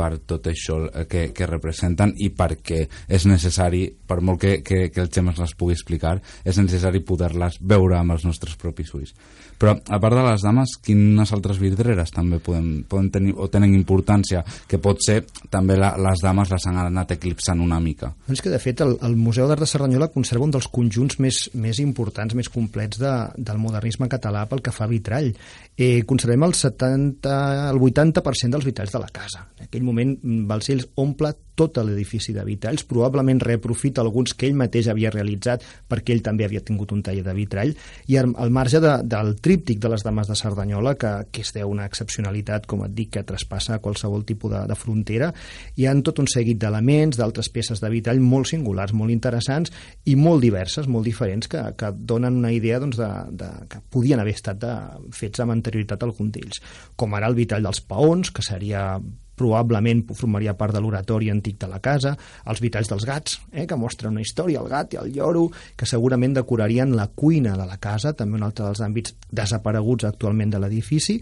per 0.00 0.16
tot 0.24 0.48
això 0.48 0.78
eh, 0.88 1.04
que, 1.10 1.26
que 1.36 1.48
representen 1.48 2.14
i 2.24 2.30
perquè 2.32 2.80
és 3.08 3.26
necessari, 3.28 3.84
per 3.90 4.20
molt 4.24 4.40
que, 4.40 4.54
que, 4.64 4.86
que 4.94 5.04
el 5.04 5.12
Xemes 5.12 5.40
les 5.42 5.54
pugui 5.58 5.76
explicar, 5.76 6.16
és 6.44 6.60
necessari 6.60 7.04
poder-les 7.04 7.60
veure 7.60 7.98
amb 8.00 8.16
els 8.16 8.24
nostres 8.28 8.56
propis 8.60 8.94
ulls. 8.96 9.14
Però, 9.60 9.74
a 9.76 9.98
part 10.00 10.16
de 10.16 10.22
les 10.24 10.44
dames, 10.44 10.72
quines 10.80 11.32
altres 11.36 11.58
vidreres 11.60 12.14
també 12.14 12.38
poden, 12.40 12.82
poden 12.88 13.10
tenir 13.12 13.34
o 13.36 13.48
tenen 13.52 13.74
importància, 13.76 14.40
que 14.68 14.80
pot 14.80 15.02
ser 15.04 15.18
també 15.52 15.76
la, 15.76 15.92
les 16.00 16.22
dames 16.24 16.48
les 16.48 16.66
han 16.70 16.78
anat 16.80 17.12
eclipsant 17.18 17.60
una 17.60 17.80
mica. 17.82 18.08
Doncs 18.28 18.40
que, 18.40 18.52
de 18.52 18.60
fet, 18.62 18.80
el, 18.86 18.96
el 19.04 19.18
Museu 19.20 19.50
d'Art 19.50 19.60
de 19.60 19.68
Cerdanyola 19.68 20.08
conserva 20.14 20.46
un 20.46 20.54
dels 20.54 20.70
conjunts 20.72 21.20
més, 21.20 21.42
més 21.60 21.82
importants, 21.84 22.36
més 22.38 22.48
complets 22.48 23.02
de, 23.02 23.12
del 23.36 23.60
modernisme 23.60 24.08
català 24.08 24.46
pel 24.48 24.64
que 24.64 24.72
fa 24.72 24.86
a 24.88 24.90
vitrall. 24.90 25.28
Eh, 25.76 26.06
conservem 26.08 26.48
el, 26.48 26.56
70, 26.56 27.36
el 27.68 27.84
80% 27.90 28.56
dels 28.56 28.68
vitralls 28.68 28.96
de 28.96 29.04
la 29.04 29.12
casa. 29.12 29.44
En 29.58 29.68
aquell 29.68 29.84
moment, 29.84 30.16
mm, 30.16 30.48
Balcells 30.48 30.88
omple 31.04 31.34
tot 31.60 31.80
l'edifici 31.84 32.32
de 32.32 32.44
vitralls, 32.46 32.86
probablement 32.88 33.40
reaprofita 33.44 34.00
alguns 34.00 34.32
que 34.32 34.48
ell 34.48 34.56
mateix 34.56 34.88
havia 34.88 35.12
realitzat 35.12 35.64
perquè 35.90 36.14
ell 36.14 36.24
també 36.24 36.46
havia 36.46 36.64
tingut 36.64 36.94
un 36.96 37.02
taller 37.04 37.24
de 37.26 37.34
vitrall, 37.36 37.74
i 38.08 38.16
al, 38.16 38.32
al 38.40 38.52
marge 38.54 38.80
de, 38.80 38.94
del 39.04 39.34
tríptic 39.50 39.80
de 39.82 39.88
les 39.90 40.04
dames 40.06 40.28
de 40.30 40.36
Cerdanyola, 40.38 40.94
que, 40.94 41.10
que 41.34 41.42
és 41.42 41.50
una 41.66 41.86
excepcionalitat, 41.88 42.68
com 42.70 42.84
et 42.86 42.92
dic, 42.94 43.10
que 43.16 43.24
traspassa 43.26 43.80
qualsevol 43.82 44.22
tipus 44.28 44.52
de, 44.52 44.60
de 44.70 44.76
frontera, 44.78 45.32
hi 45.74 45.88
han 45.90 46.04
tot 46.06 46.20
un 46.22 46.28
seguit 46.30 46.60
d'elements, 46.62 47.18
d'altres 47.18 47.50
peces 47.50 47.82
de 47.82 47.90
vitrall 47.90 48.22
molt 48.22 48.46
singulars, 48.52 48.94
molt 48.94 49.10
interessants 49.10 49.74
i 50.06 50.14
molt 50.14 50.44
diverses, 50.44 50.86
molt 50.86 51.08
diferents, 51.08 51.50
que, 51.50 51.64
que 51.74 51.90
donen 51.96 52.38
una 52.44 52.52
idea 52.54 52.78
doncs, 52.78 53.00
de, 53.00 53.10
de, 53.42 53.50
que 53.70 53.82
podien 53.90 54.22
haver 54.22 54.36
estat 54.38 54.60
de, 54.62 54.76
fets 55.16 55.42
amb 55.42 55.56
anterioritat 55.56 56.06
alguns 56.06 56.30
d'ells, 56.36 56.62
com 56.94 57.18
ara 57.18 57.26
el 57.26 57.38
vitrall 57.38 57.66
dels 57.66 57.82
paons, 57.90 58.30
que 58.30 58.46
seria 58.46 58.92
probablement 59.40 60.04
formaria 60.16 60.54
part 60.58 60.76
de 60.76 60.82
l'oratori 60.82 61.30
antic 61.32 61.58
de 61.60 61.68
la 61.70 61.80
casa, 61.82 62.14
els 62.50 62.60
vitalls 62.62 62.90
dels 62.92 63.06
gats, 63.08 63.38
eh, 63.52 63.66
que 63.66 63.78
mostren 63.80 64.12
una 64.14 64.24
història, 64.24 64.60
el 64.60 64.68
gat 64.70 64.94
i 64.94 65.00
el 65.00 65.12
lloro, 65.16 65.46
que 65.76 65.88
segurament 65.88 66.36
decorarien 66.36 66.94
la 66.96 67.08
cuina 67.08 67.56
de 67.56 67.66
la 67.68 67.78
casa, 67.80 68.12
també 68.16 68.38
un 68.38 68.46
altre 68.46 68.66
dels 68.68 68.82
àmbits 68.84 69.16
desapareguts 69.30 70.08
actualment 70.08 70.52
de 70.52 70.60
l'edifici, 70.62 71.18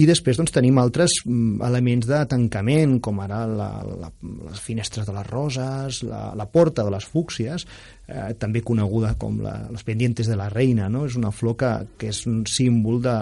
i 0.00 0.08
després 0.08 0.40
doncs, 0.40 0.54
tenim 0.54 0.78
altres 0.82 1.20
mm, 1.24 1.60
elements 1.66 2.08
de 2.10 2.20
tancament, 2.30 2.98
com 3.04 3.22
ara 3.24 3.44
la, 3.46 3.70
la, 3.86 4.12
les 4.50 4.60
finestres 4.64 5.06
de 5.08 5.16
les 5.16 5.30
roses, 5.30 6.02
la, 6.08 6.30
la 6.36 6.48
porta 6.50 6.84
de 6.86 6.94
les 6.94 7.06
fúcsies, 7.06 7.66
eh, 8.10 8.34
també 8.38 8.64
coneguda 8.66 9.14
com 9.20 9.40
la, 9.44 9.54
les 9.70 9.86
pendientes 9.86 10.28
de 10.28 10.36
la 10.36 10.50
reina, 10.52 10.90
no? 10.92 11.06
és 11.06 11.16
una 11.20 11.32
flor 11.32 11.56
que, 11.60 11.72
que 12.00 12.10
és 12.10 12.24
un 12.26 12.42
símbol 12.50 13.00
de, 13.04 13.16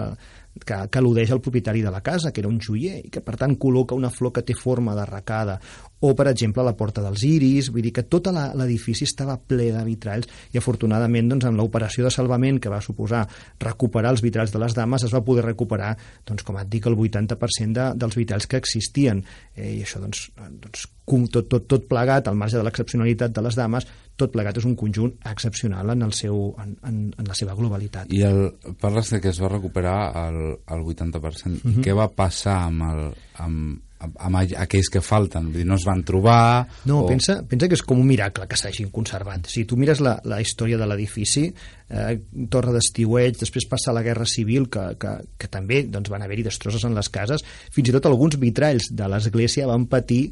que, 0.65 0.79
que 0.89 0.99
al·ludeix 0.99 1.31
al 1.31 1.41
propietari 1.43 1.83
de 1.85 1.93
la 1.93 2.01
casa, 2.05 2.33
que 2.33 2.41
era 2.43 2.51
un 2.51 2.59
joier, 2.63 2.99
i 3.05 3.13
que 3.13 3.23
per 3.25 3.37
tant 3.39 3.55
col·loca 3.61 3.97
una 3.97 4.11
flor 4.13 4.33
que 4.35 4.43
té 4.45 4.55
forma 4.57 4.95
d'arracada, 4.97 5.59
o 5.99 6.13
per 6.15 6.29
exemple 6.31 6.63
la 6.63 6.75
porta 6.79 7.03
dels 7.03 7.23
iris, 7.27 7.71
vull 7.73 7.83
dir 7.83 7.93
que 7.95 8.05
tot 8.07 8.29
l'edifici 8.31 9.07
estava 9.07 9.37
ple 9.37 9.69
de 9.75 9.83
vitralls 9.87 10.29
i 10.53 10.61
afortunadament 10.61 11.33
doncs, 11.33 11.47
amb 11.49 11.59
l'operació 11.59 12.05
de 12.07 12.13
salvament 12.13 12.59
que 12.61 12.71
va 12.71 12.81
suposar 12.83 13.25
recuperar 13.59 14.13
els 14.15 14.23
vitralls 14.23 14.53
de 14.53 14.61
les 14.63 14.75
dames 14.77 15.03
es 15.03 15.15
va 15.15 15.23
poder 15.25 15.45
recuperar, 15.45 15.95
doncs, 16.27 16.45
com 16.47 16.59
et 16.61 16.69
dic, 16.71 16.87
el 16.87 16.95
80% 16.95 17.75
de, 17.75 17.89
dels 17.99 18.19
vitralls 18.19 18.47
que 18.47 18.61
existien 18.61 19.23
eh, 19.55 19.75
i 19.79 19.83
això 19.83 20.01
doncs, 20.03 20.29
doncs 20.37 20.87
tot, 21.09 21.47
tot, 21.49 21.65
tot 21.65 21.87
plegat, 21.89 22.27
al 22.29 22.37
marge 22.37 22.59
de 22.59 22.63
l'excepcionalitat 22.63 23.33
de 23.33 23.41
les 23.41 23.57
dames, 23.57 23.87
tot 24.19 24.31
plegat 24.33 24.59
és 24.59 24.67
un 24.67 24.75
conjunt 24.77 25.13
excepcional 25.31 25.93
en, 25.95 26.03
el 26.05 26.13
seu, 26.13 26.49
en, 26.61 26.75
en, 26.85 26.99
en 27.17 27.29
la 27.29 27.37
seva 27.37 27.55
globalitat. 27.57 28.11
I 28.13 28.23
el, 28.27 28.41
parles 28.81 29.09
de 29.13 29.21
que 29.23 29.31
es 29.31 29.39
va 29.41 29.51
recuperar 29.51 29.97
el, 30.27 30.39
el 30.59 30.83
80%. 30.85 31.49
Mm 31.49 31.59
-hmm. 31.63 31.83
Què 31.85 31.95
va 31.95 32.09
passar 32.11 32.57
amb, 32.67 32.83
el, 32.91 33.03
amb, 33.45 33.79
amb 33.99 34.39
aquells 34.39 34.87
que 34.93 35.01
falten, 35.03 35.49
vull 35.51 35.61
dir, 35.61 35.67
no 35.67 35.75
es 35.75 35.85
van 35.87 36.01
trobar... 36.07 36.65
No, 36.87 37.01
o... 37.03 37.07
pensa, 37.09 37.39
pensa 37.47 37.67
que 37.67 37.75
és 37.75 37.83
com 37.83 37.99
un 37.99 38.07
miracle 38.07 38.47
que 38.47 38.59
s'hagin 38.59 38.91
conservat. 38.95 39.49
Si 39.51 39.65
tu 39.67 39.75
mires 39.79 39.99
la, 40.03 40.15
la 40.29 40.39
història 40.39 40.79
de 40.79 40.87
l'edifici, 40.87 41.49
eh, 41.89 42.13
torre 42.51 42.73
d'estiueig, 42.75 43.35
després 43.41 43.67
passa 43.67 43.95
la 43.95 44.03
Guerra 44.05 44.27
Civil, 44.29 44.69
que, 44.71 44.85
que, 45.01 45.15
que 45.41 45.51
també 45.51 45.81
doncs, 45.91 46.11
van 46.13 46.23
haver-hi 46.23 46.47
destrosses 46.47 46.87
en 46.87 46.95
les 46.95 47.11
cases, 47.11 47.43
fins 47.75 47.91
i 47.91 47.95
tot 47.95 48.07
alguns 48.07 48.39
vitralls 48.39 48.91
de 48.95 49.11
l'església 49.11 49.67
van 49.67 49.89
patir 49.91 50.29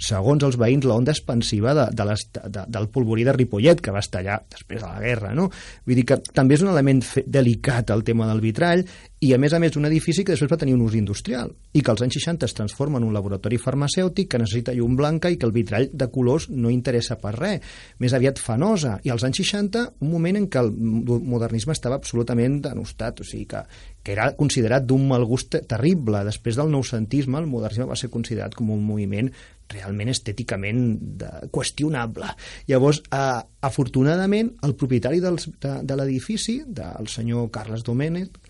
segons 0.00 0.44
els 0.46 0.56
veïns, 0.60 0.86
l'onda 0.88 1.12
expansiva 1.12 1.74
de, 1.76 1.86
de 1.92 2.06
les, 2.08 2.24
de, 2.32 2.64
del 2.72 2.88
polvorí 2.92 3.26
de 3.26 3.34
Ripollet, 3.36 3.82
que 3.84 3.92
va 3.92 4.00
estallar 4.00 4.40
després 4.48 4.80
de 4.80 4.88
la 4.88 5.00
guerra. 5.02 5.34
No? 5.36 5.50
Vull 5.86 6.00
dir 6.00 6.06
que 6.08 6.20
també 6.32 6.56
és 6.56 6.64
un 6.64 6.72
element 6.72 7.02
delicat 7.26 7.92
el 7.92 8.04
tema 8.06 8.28
del 8.30 8.40
vitrall 8.42 8.84
i, 9.20 9.34
a 9.36 9.38
més 9.38 9.52
a 9.52 9.60
més, 9.60 9.76
un 9.76 9.84
edifici 9.84 10.24
que 10.24 10.32
després 10.32 10.48
va 10.48 10.56
tenir 10.60 10.72
un 10.78 10.86
ús 10.86 10.96
industrial 10.96 11.52
i 11.76 11.82
que 11.84 11.92
als 11.92 12.00
anys 12.06 12.16
60 12.16 12.48
es 12.48 12.56
transforma 12.56 12.96
en 12.96 13.04
un 13.04 13.12
laboratori 13.12 13.58
farmacèutic 13.60 14.30
que 14.32 14.40
necessita 14.40 14.72
llum 14.72 14.96
blanca 14.96 15.28
i 15.28 15.36
que 15.36 15.44
el 15.44 15.52
vitrall 15.52 15.90
de 15.92 16.08
colors 16.08 16.48
no 16.48 16.72
interessa 16.72 17.18
per 17.20 17.34
res, 17.36 17.60
més 18.00 18.16
aviat 18.16 18.40
fanosa. 18.40 18.96
I 19.04 19.12
als 19.12 19.26
anys 19.28 19.42
60, 19.44 19.84
un 20.00 20.12
moment 20.14 20.40
en 20.40 20.48
què 20.48 20.64
el 20.64 20.72
modernisme 20.72 21.76
estava 21.76 22.00
absolutament 22.00 22.62
denostat, 22.64 23.20
o 23.20 23.28
sigui 23.28 23.44
que, 23.50 23.60
que 24.02 24.12
era 24.14 24.30
considerat 24.36 24.86
d'un 24.88 25.06
mal 25.08 25.24
gust 25.28 25.56
terrible. 25.68 26.22
Després 26.26 26.56
del 26.58 26.70
noucentisme, 26.72 27.38
el 27.40 27.48
modernisme 27.50 27.88
va 27.90 27.98
ser 27.98 28.10
considerat 28.12 28.54
com 28.56 28.70
un 28.72 28.82
moviment 28.84 29.28
realment 29.70 30.10
estèticament 30.10 30.82
de, 31.20 31.30
qüestionable. 31.54 32.30
Llavors, 32.70 33.02
eh, 33.12 33.40
afortunadament, 33.66 34.54
el 34.66 34.74
propietari 34.74 35.20
dels, 35.22 35.50
de, 35.62 35.76
de 35.84 35.98
l'edifici, 35.98 36.60
del 36.66 37.10
senyor 37.12 37.50
Carles 37.54 37.84
Domènech, 37.86 38.40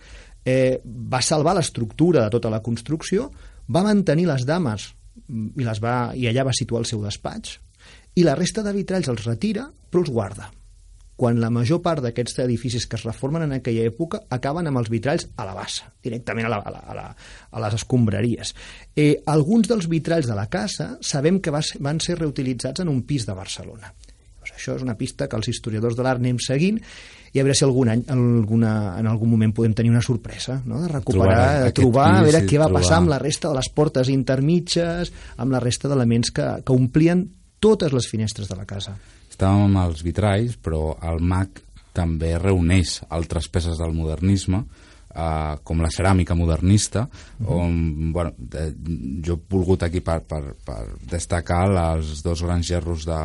eh, 0.44 0.80
va 0.84 1.20
salvar 1.20 1.57
l'estructura 1.59 2.24
de 2.24 2.36
tota 2.36 2.53
la 2.53 2.62
construcció, 2.62 3.28
va 3.68 3.84
mantenir 3.86 4.26
les 4.30 4.46
dames 4.46 4.92
i, 5.28 5.66
les 5.66 5.82
va, 5.82 6.14
i 6.16 6.30
allà 6.30 6.46
va 6.48 6.57
situar 6.57 6.80
el 6.84 6.88
seu 6.88 7.03
despatx, 7.05 7.59
i 8.16 8.24
la 8.26 8.38
resta 8.38 8.64
de 8.66 8.72
vitralls 8.74 9.11
els 9.12 9.26
retira, 9.26 9.68
però 9.90 10.03
els 10.03 10.11
guarda 10.14 10.51
quan 11.20 11.36
la 11.36 11.50
major 11.52 11.82
part 11.84 12.00
d'aquests 12.00 12.38
edificis 12.46 12.86
que 12.88 12.96
es 12.96 13.04
reformen 13.04 13.44
en 13.44 13.52
aquella 13.58 13.84
època 13.90 14.22
acaben 14.32 14.70
amb 14.70 14.80
els 14.80 14.88
vitralls 14.88 15.26
a 15.36 15.44
la 15.44 15.52
bassa, 15.52 15.90
directament 16.00 16.48
a, 16.48 16.52
la, 16.54 16.60
a, 16.64 16.72
la, 16.72 16.80
a, 16.80 16.96
la, 16.96 17.04
a 17.52 17.64
les 17.66 17.76
escombraries. 17.76 18.54
Eh, 18.96 19.18
alguns 19.28 19.68
dels 19.68 19.90
vitralls 19.92 20.30
de 20.30 20.38
la 20.38 20.46
casa 20.48 20.94
sabem 21.04 21.42
que 21.44 21.52
va 21.52 21.60
ser, 21.60 21.82
van 21.84 22.00
ser 22.00 22.16
reutilitzats 22.16 22.80
en 22.80 22.88
un 22.88 23.02
pis 23.04 23.28
de 23.28 23.36
Barcelona. 23.36 23.92
Doncs 24.40 24.54
això 24.56 24.78
és 24.78 24.86
una 24.86 24.96
pista 24.96 25.28
que 25.28 25.36
els 25.36 25.52
historiadors 25.52 25.98
de 25.98 26.08
l'art 26.08 26.24
anem 26.24 26.40
seguint 26.40 26.80
i 26.80 27.36
a 27.36 27.44
veure 27.44 27.58
si 27.58 27.68
algun 27.68 27.92
any, 27.92 28.06
alguna, 28.16 28.72
en 28.96 29.12
algun 29.12 29.34
moment 29.36 29.52
podem 29.60 29.76
tenir 29.76 29.92
una 29.92 30.00
sorpresa, 30.00 30.62
no? 30.64 30.80
de 30.80 30.88
recuperar, 30.88 31.66
de 31.66 31.76
trobar, 31.76 32.08
pis, 32.14 32.24
a 32.24 32.26
veure 32.30 32.44
què 32.48 32.64
va 32.64 32.72
trobar. 32.72 32.80
passar 32.80 33.04
amb 33.04 33.12
la 33.12 33.20
resta 33.20 33.52
de 33.52 33.60
les 33.60 33.68
portes 33.76 34.08
intermitges, 34.08 35.12
amb 35.36 35.52
la 35.52 35.60
resta 35.60 35.92
d'elements 35.92 36.32
que, 36.32 36.50
que 36.64 36.80
omplien 36.80 37.26
totes 37.60 37.92
les 37.92 38.08
finestres 38.08 38.48
de 38.48 38.56
la 38.56 38.64
casa 38.64 38.96
estàvem 39.41 39.70
amb 39.70 39.80
els 39.88 40.05
vitralls, 40.05 40.59
però 40.61 40.99
el 41.09 41.22
MAC 41.24 41.62
també 41.97 42.36
reuneix 42.38 43.01
altres 43.09 43.49
peces 43.49 43.78
del 43.80 43.95
modernisme, 43.97 44.61
eh, 45.14 45.57
com 45.64 45.80
la 45.80 45.88
ceràmica 45.91 46.36
modernista, 46.36 47.09
uh 47.09 47.47
-huh. 47.47 47.61
on 47.64 48.12
bueno, 48.12 48.32
eh, 48.53 48.72
jo 49.24 49.34
he 49.34 49.41
volgut 49.49 49.82
aquí 49.82 50.01
per, 50.01 50.20
per, 50.20 50.55
per 50.64 50.97
destacar 51.11 51.70
els 51.95 52.22
dos 52.22 52.43
grans 52.43 52.66
gerros 52.66 53.05
de, 53.07 53.20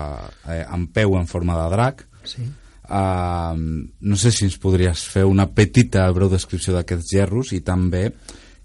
eh, 0.48 0.66
en 0.72 0.88
peu 0.88 1.18
en 1.18 1.28
forma 1.28 1.54
de 1.64 1.76
drac. 1.76 2.08
Sí. 2.24 2.42
Uh, 2.88 3.58
no 4.00 4.16
sé 4.16 4.32
si 4.32 4.46
ens 4.46 4.60
podries 4.60 5.08
fer 5.10 5.26
una 5.26 5.48
petita 5.48 6.12
breu 6.12 6.30
descripció 6.30 6.72
d'aquests 6.74 7.12
gerros 7.12 7.52
i 7.52 7.62
també 7.62 8.12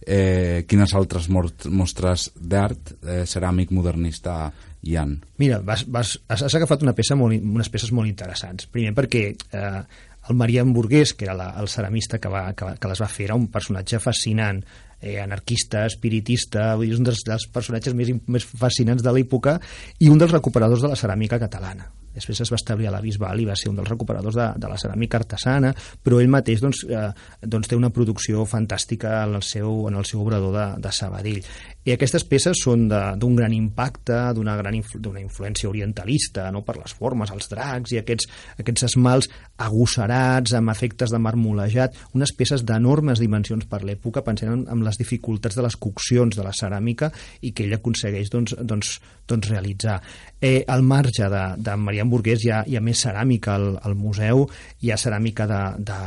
eh, 0.06 0.64
quines 0.68 0.94
altres 0.94 1.28
mostres 1.28 2.30
d'art 2.36 2.92
eh, 3.02 3.24
ceràmic 3.24 3.70
modernista 3.70 4.52
hi 4.82 4.96
han? 4.96 5.18
Mira, 5.38 5.60
vas, 5.64 5.84
vas, 5.88 6.14
has, 6.28 6.44
agafat 6.54 6.84
una 6.86 6.94
peça 6.96 7.16
molt, 7.18 7.36
unes 7.36 7.68
peces 7.72 7.92
molt 7.96 8.08
interessants. 8.08 8.68
Primer 8.72 8.94
perquè 8.96 9.24
eh, 9.30 9.80
el 10.28 10.36
Maria 10.36 10.64
Hamburgués, 10.64 11.14
que 11.14 11.26
era 11.28 11.36
la, 11.36 11.50
el 11.60 11.68
ceramista 11.68 12.18
que, 12.18 12.32
va, 12.32 12.46
que, 12.56 12.74
que 12.80 12.92
les 12.92 13.02
va 13.02 13.10
fer, 13.10 13.28
era 13.28 13.38
un 13.38 13.48
personatge 13.52 14.00
fascinant, 14.00 14.62
eh, 15.00 15.18
anarquista, 15.20 15.86
espiritista, 15.88 16.74
vull 16.76 16.88
dir, 16.88 16.96
és 16.96 17.00
un 17.00 17.08
dels, 17.08 17.24
dels 17.28 17.48
personatges 17.52 17.96
més, 17.96 18.12
més 18.28 18.44
fascinants 18.44 19.04
de 19.04 19.16
l'època 19.16 19.58
i 20.00 20.12
un 20.12 20.20
dels 20.20 20.32
recuperadors 20.36 20.84
de 20.84 20.92
la 20.92 21.00
ceràmica 21.00 21.40
catalana 21.40 21.90
després 22.14 22.40
es 22.42 22.50
va 22.50 22.58
establir 22.58 22.88
a 22.88 22.94
la 22.94 23.00
Bisbal 23.02 23.40
i 23.40 23.46
va 23.48 23.56
ser 23.58 23.70
un 23.70 23.78
dels 23.78 23.88
recuperadors 23.88 24.36
de, 24.36 24.46
de 24.60 24.70
la 24.70 24.78
ceràmica 24.80 25.20
artesana, 25.20 25.72
però 26.02 26.20
ell 26.20 26.32
mateix 26.32 26.62
doncs, 26.62 26.82
eh, 26.88 27.08
doncs 27.46 27.70
té 27.70 27.78
una 27.78 27.92
producció 27.94 28.44
fantàstica 28.50 29.20
en 29.24 29.36
el 29.38 29.46
seu, 29.46 29.86
en 29.88 29.98
el 30.00 30.08
seu 30.08 30.22
obrador 30.24 30.56
de, 30.56 30.66
de 30.82 30.94
Sabadell. 30.94 31.40
I 31.86 31.94
aquestes 31.94 32.26
peces 32.28 32.58
són 32.64 32.88
d'un 32.90 33.36
gran 33.38 33.54
impacte, 33.54 34.18
d'una 34.34 34.56
gran 34.58 34.74
influ, 34.76 35.14
influència 35.20 35.70
orientalista, 35.70 36.48
no? 36.50 36.64
per 36.66 36.76
les 36.80 36.96
formes, 36.96 37.30
els 37.30 37.48
dracs 37.52 37.94
i 37.94 38.00
aquests, 38.02 38.26
aquests 38.60 38.88
esmalts 38.90 39.30
agosserats, 39.60 40.56
amb 40.58 40.74
efectes 40.74 41.14
de 41.14 41.22
marmolejat, 41.22 41.96
unes 42.18 42.34
peces 42.36 42.66
d'enormes 42.66 43.22
dimensions 43.22 43.68
per 43.70 43.84
l'època, 43.86 44.24
pensant 44.26 44.52
en, 44.56 44.66
en 44.74 44.84
les 44.84 44.98
dificultats 44.98 45.56
de 45.56 45.64
les 45.64 45.78
coccions 45.78 46.36
de 46.36 46.44
la 46.44 46.52
ceràmica 46.56 47.12
i 47.46 47.54
que 47.54 47.68
ell 47.68 47.78
aconsegueix 47.78 48.32
doncs, 48.32 48.56
doncs, 48.60 48.96
doncs 49.30 49.48
realitzar. 49.52 50.00
Eh, 50.40 50.64
al 50.68 50.82
marge 50.82 51.28
de, 51.30 51.44
de 51.60 51.78
Maria 51.78 52.00
Marià 52.00 52.08
Burgués 52.08 52.44
hi 52.44 52.50
ha, 52.50 52.62
hi 52.66 52.76
ha 52.78 52.80
més 52.80 53.00
ceràmica 53.04 53.54
al, 53.58 53.74
al 53.84 53.94
museu, 53.94 54.46
hi 54.80 54.90
ha 54.90 54.96
ceràmica 55.00 55.46
d'en 55.48 55.84
de, 55.84 55.98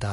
de, 0.00 0.12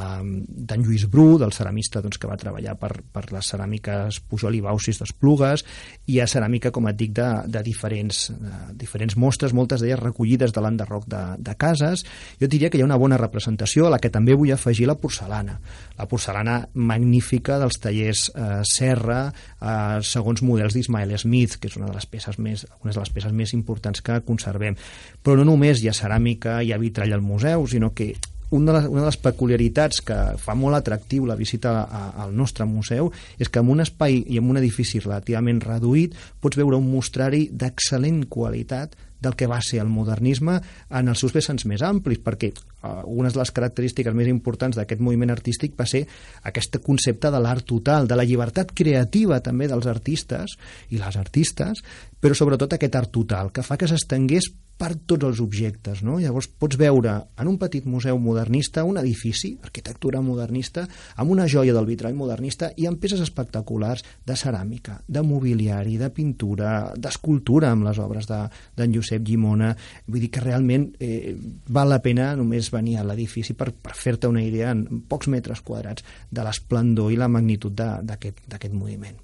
de, 0.68 0.78
Lluís 0.80 1.06
Bru, 1.12 1.38
del 1.40 1.54
ceramista 1.56 2.02
doncs, 2.02 2.18
que 2.20 2.28
va 2.28 2.38
treballar 2.40 2.76
per, 2.80 2.92
per 3.14 3.26
les 3.32 3.52
ceràmiques 3.54 4.20
Pujol 4.28 4.58
i 4.58 4.64
Bausis 4.66 5.00
d'Esplugues, 5.10 5.66
hi 6.10 6.20
ha 6.22 6.28
ceràmica, 6.30 6.72
com 6.74 6.88
et 6.90 6.98
dic, 6.98 7.12
de, 7.18 7.28
de, 7.50 7.62
diferents, 7.66 8.30
de 8.32 8.78
diferents 8.80 9.16
mostres, 9.20 9.54
moltes 9.54 9.82
d'elles 9.82 10.00
recollides 10.00 10.54
de 10.56 10.64
l'enderroc 10.64 11.06
de, 11.10 11.22
de 11.38 11.56
cases. 11.60 12.06
Jo 12.42 12.50
diria 12.50 12.70
que 12.70 12.80
hi 12.80 12.84
ha 12.86 12.88
una 12.88 12.98
bona 13.02 13.20
representació 13.22 13.88
a 13.88 13.94
la 13.94 14.00
que 14.02 14.12
també 14.14 14.38
vull 14.38 14.54
afegir 14.54 14.88
la 14.90 14.98
porcelana. 14.98 15.60
La 16.00 16.08
porcelana 16.10 16.62
magnífica 16.74 17.60
dels 17.62 17.80
tallers 17.82 18.30
eh, 18.34 18.50
Serra, 18.70 19.22
eh, 19.30 20.00
segons 20.06 20.42
models 20.46 20.78
d'Ismael 20.78 21.14
Smith, 21.22 21.60
que 21.60 21.70
és 21.70 21.78
una 21.78 21.90
de 21.90 21.98
les 21.98 22.10
peces 22.10 22.40
més, 22.40 22.66
una 22.84 22.94
de 22.96 23.00
les 23.00 23.14
peces 23.14 23.36
més 23.36 23.54
importants 23.58 24.02
que 24.02 24.22
conservem. 24.26 24.78
Però 25.24 25.38
no 25.38 25.48
només 25.52 25.84
hi 25.84 25.92
ha 25.92 25.98
ceràmica, 25.98 26.60
hi 26.64 26.74
ha 26.74 26.82
vitrall 26.82 27.14
al 27.14 27.26
museu, 27.26 27.68
sinó 27.70 27.94
que 27.94 28.14
una 28.52 28.72
de, 28.72 28.78
les, 28.80 28.88
una 28.90 29.02
de 29.02 29.10
les 29.10 29.20
peculiaritats 29.22 30.02
que 30.06 30.18
fa 30.42 30.56
molt 30.58 30.80
atractiu 30.80 31.28
la 31.30 31.38
visita 31.40 31.76
a, 31.84 32.06
al 32.26 32.34
nostre 32.36 32.66
museu 32.66 33.12
és 33.38 33.50
que 33.50 33.62
en 33.62 33.70
un 33.70 33.84
espai 33.86 34.24
i 34.26 34.40
en 34.42 34.50
un 34.50 34.58
edifici 34.62 35.02
relativament 35.04 35.62
reduït 35.66 36.18
pots 36.42 36.58
veure 36.58 36.80
un 36.80 36.90
mostrari 36.90 37.48
d'excel·lent 37.52 38.26
qualitat 38.30 38.98
del 39.20 39.36
que 39.36 39.48
va 39.52 39.60
ser 39.62 39.82
el 39.84 39.90
modernisme 39.92 40.58
en 40.90 41.12
els 41.12 41.20
seus 41.20 41.34
vessants 41.36 41.66
més 41.68 41.84
amplis, 41.84 42.22
perquè 42.24 42.54
uh, 42.54 43.04
una 43.04 43.30
de 43.30 43.40
les 43.42 43.52
característiques 43.52 44.16
més 44.16 44.30
importants 44.32 44.80
d'aquest 44.80 45.04
moviment 45.04 45.34
artístic 45.34 45.76
va 45.80 45.88
ser 45.90 46.06
aquest 46.48 46.80
concepte 46.86 47.32
de 47.32 47.42
l'art 47.44 47.68
total, 47.68 48.08
de 48.08 48.16
la 48.16 48.24
llibertat 48.24 48.72
creativa 48.72 49.42
també 49.44 49.68
dels 49.68 49.90
artistes 49.92 50.56
i 50.90 51.02
les 51.04 51.20
artistes, 51.20 51.84
però 52.20 52.36
sobretot 52.36 52.78
aquest 52.78 52.96
art 52.96 53.12
total, 53.12 53.52
que 53.52 53.66
fa 53.66 53.78
que 53.78 53.92
s'estengués 53.92 54.48
per 54.80 54.94
tots 54.96 55.28
els 55.28 55.42
objectes. 55.44 56.02
No? 56.08 56.18
Llavors 56.24 56.48
pots 56.48 56.80
veure 56.80 57.18
en 57.40 57.50
un 57.52 57.58
petit 57.60 57.86
museu 57.90 58.20
modernista 58.22 58.86
un 58.88 58.98
edifici, 59.02 59.52
arquitectura 59.64 60.22
modernista, 60.24 60.86
amb 61.20 61.34
una 61.36 61.48
joia 61.52 61.76
del 61.76 61.88
vitrall 61.90 62.16
modernista 62.16 62.72
i 62.80 62.88
amb 62.88 63.02
peces 63.02 63.20
espectaculars 63.26 64.06
de 64.26 64.38
ceràmica, 64.40 65.02
de 65.08 65.24
mobiliari, 65.26 65.98
de 66.00 66.10
pintura, 66.16 66.94
d'escultura 66.96 67.74
amb 67.74 67.90
les 67.90 68.00
obres 68.00 68.30
d'en 68.30 68.48
de, 68.80 68.90
Josep 68.96 69.28
Llimona. 69.28 69.74
Vull 70.08 70.24
dir 70.24 70.32
que 70.32 70.46
realment 70.46 70.90
eh, 71.04 71.36
val 71.68 71.92
la 71.92 72.00
pena 72.06 72.32
només 72.40 72.72
venir 72.72 72.98
a 73.00 73.06
l'edifici 73.08 73.58
per, 73.60 73.74
per 73.76 73.98
fer-te 73.98 74.32
una 74.32 74.46
idea 74.46 74.72
en 74.72 75.04
pocs 75.12 75.28
metres 75.28 75.62
quadrats 75.66 76.08
de 76.32 76.46
l'esplendor 76.46 77.12
i 77.12 77.20
la 77.20 77.28
magnitud 77.28 77.76
d'aquest 77.76 78.74
moviment. 78.74 79.20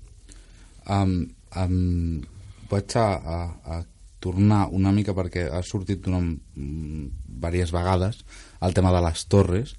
Um, 0.86 1.22
um, 1.58 2.22
vaig 2.70 2.94
a, 3.00 3.08
a, 3.16 3.40
a 3.72 3.84
tornar 4.26 4.66
una 4.74 4.92
mica 4.96 5.14
perquè 5.18 5.46
ha 5.54 5.62
sortit 5.66 6.04
diverses 6.06 7.72
mm, 7.72 7.78
vegades 7.78 8.24
el 8.66 8.74
tema 8.74 8.94
de 8.96 9.02
les 9.06 9.26
torres 9.30 9.76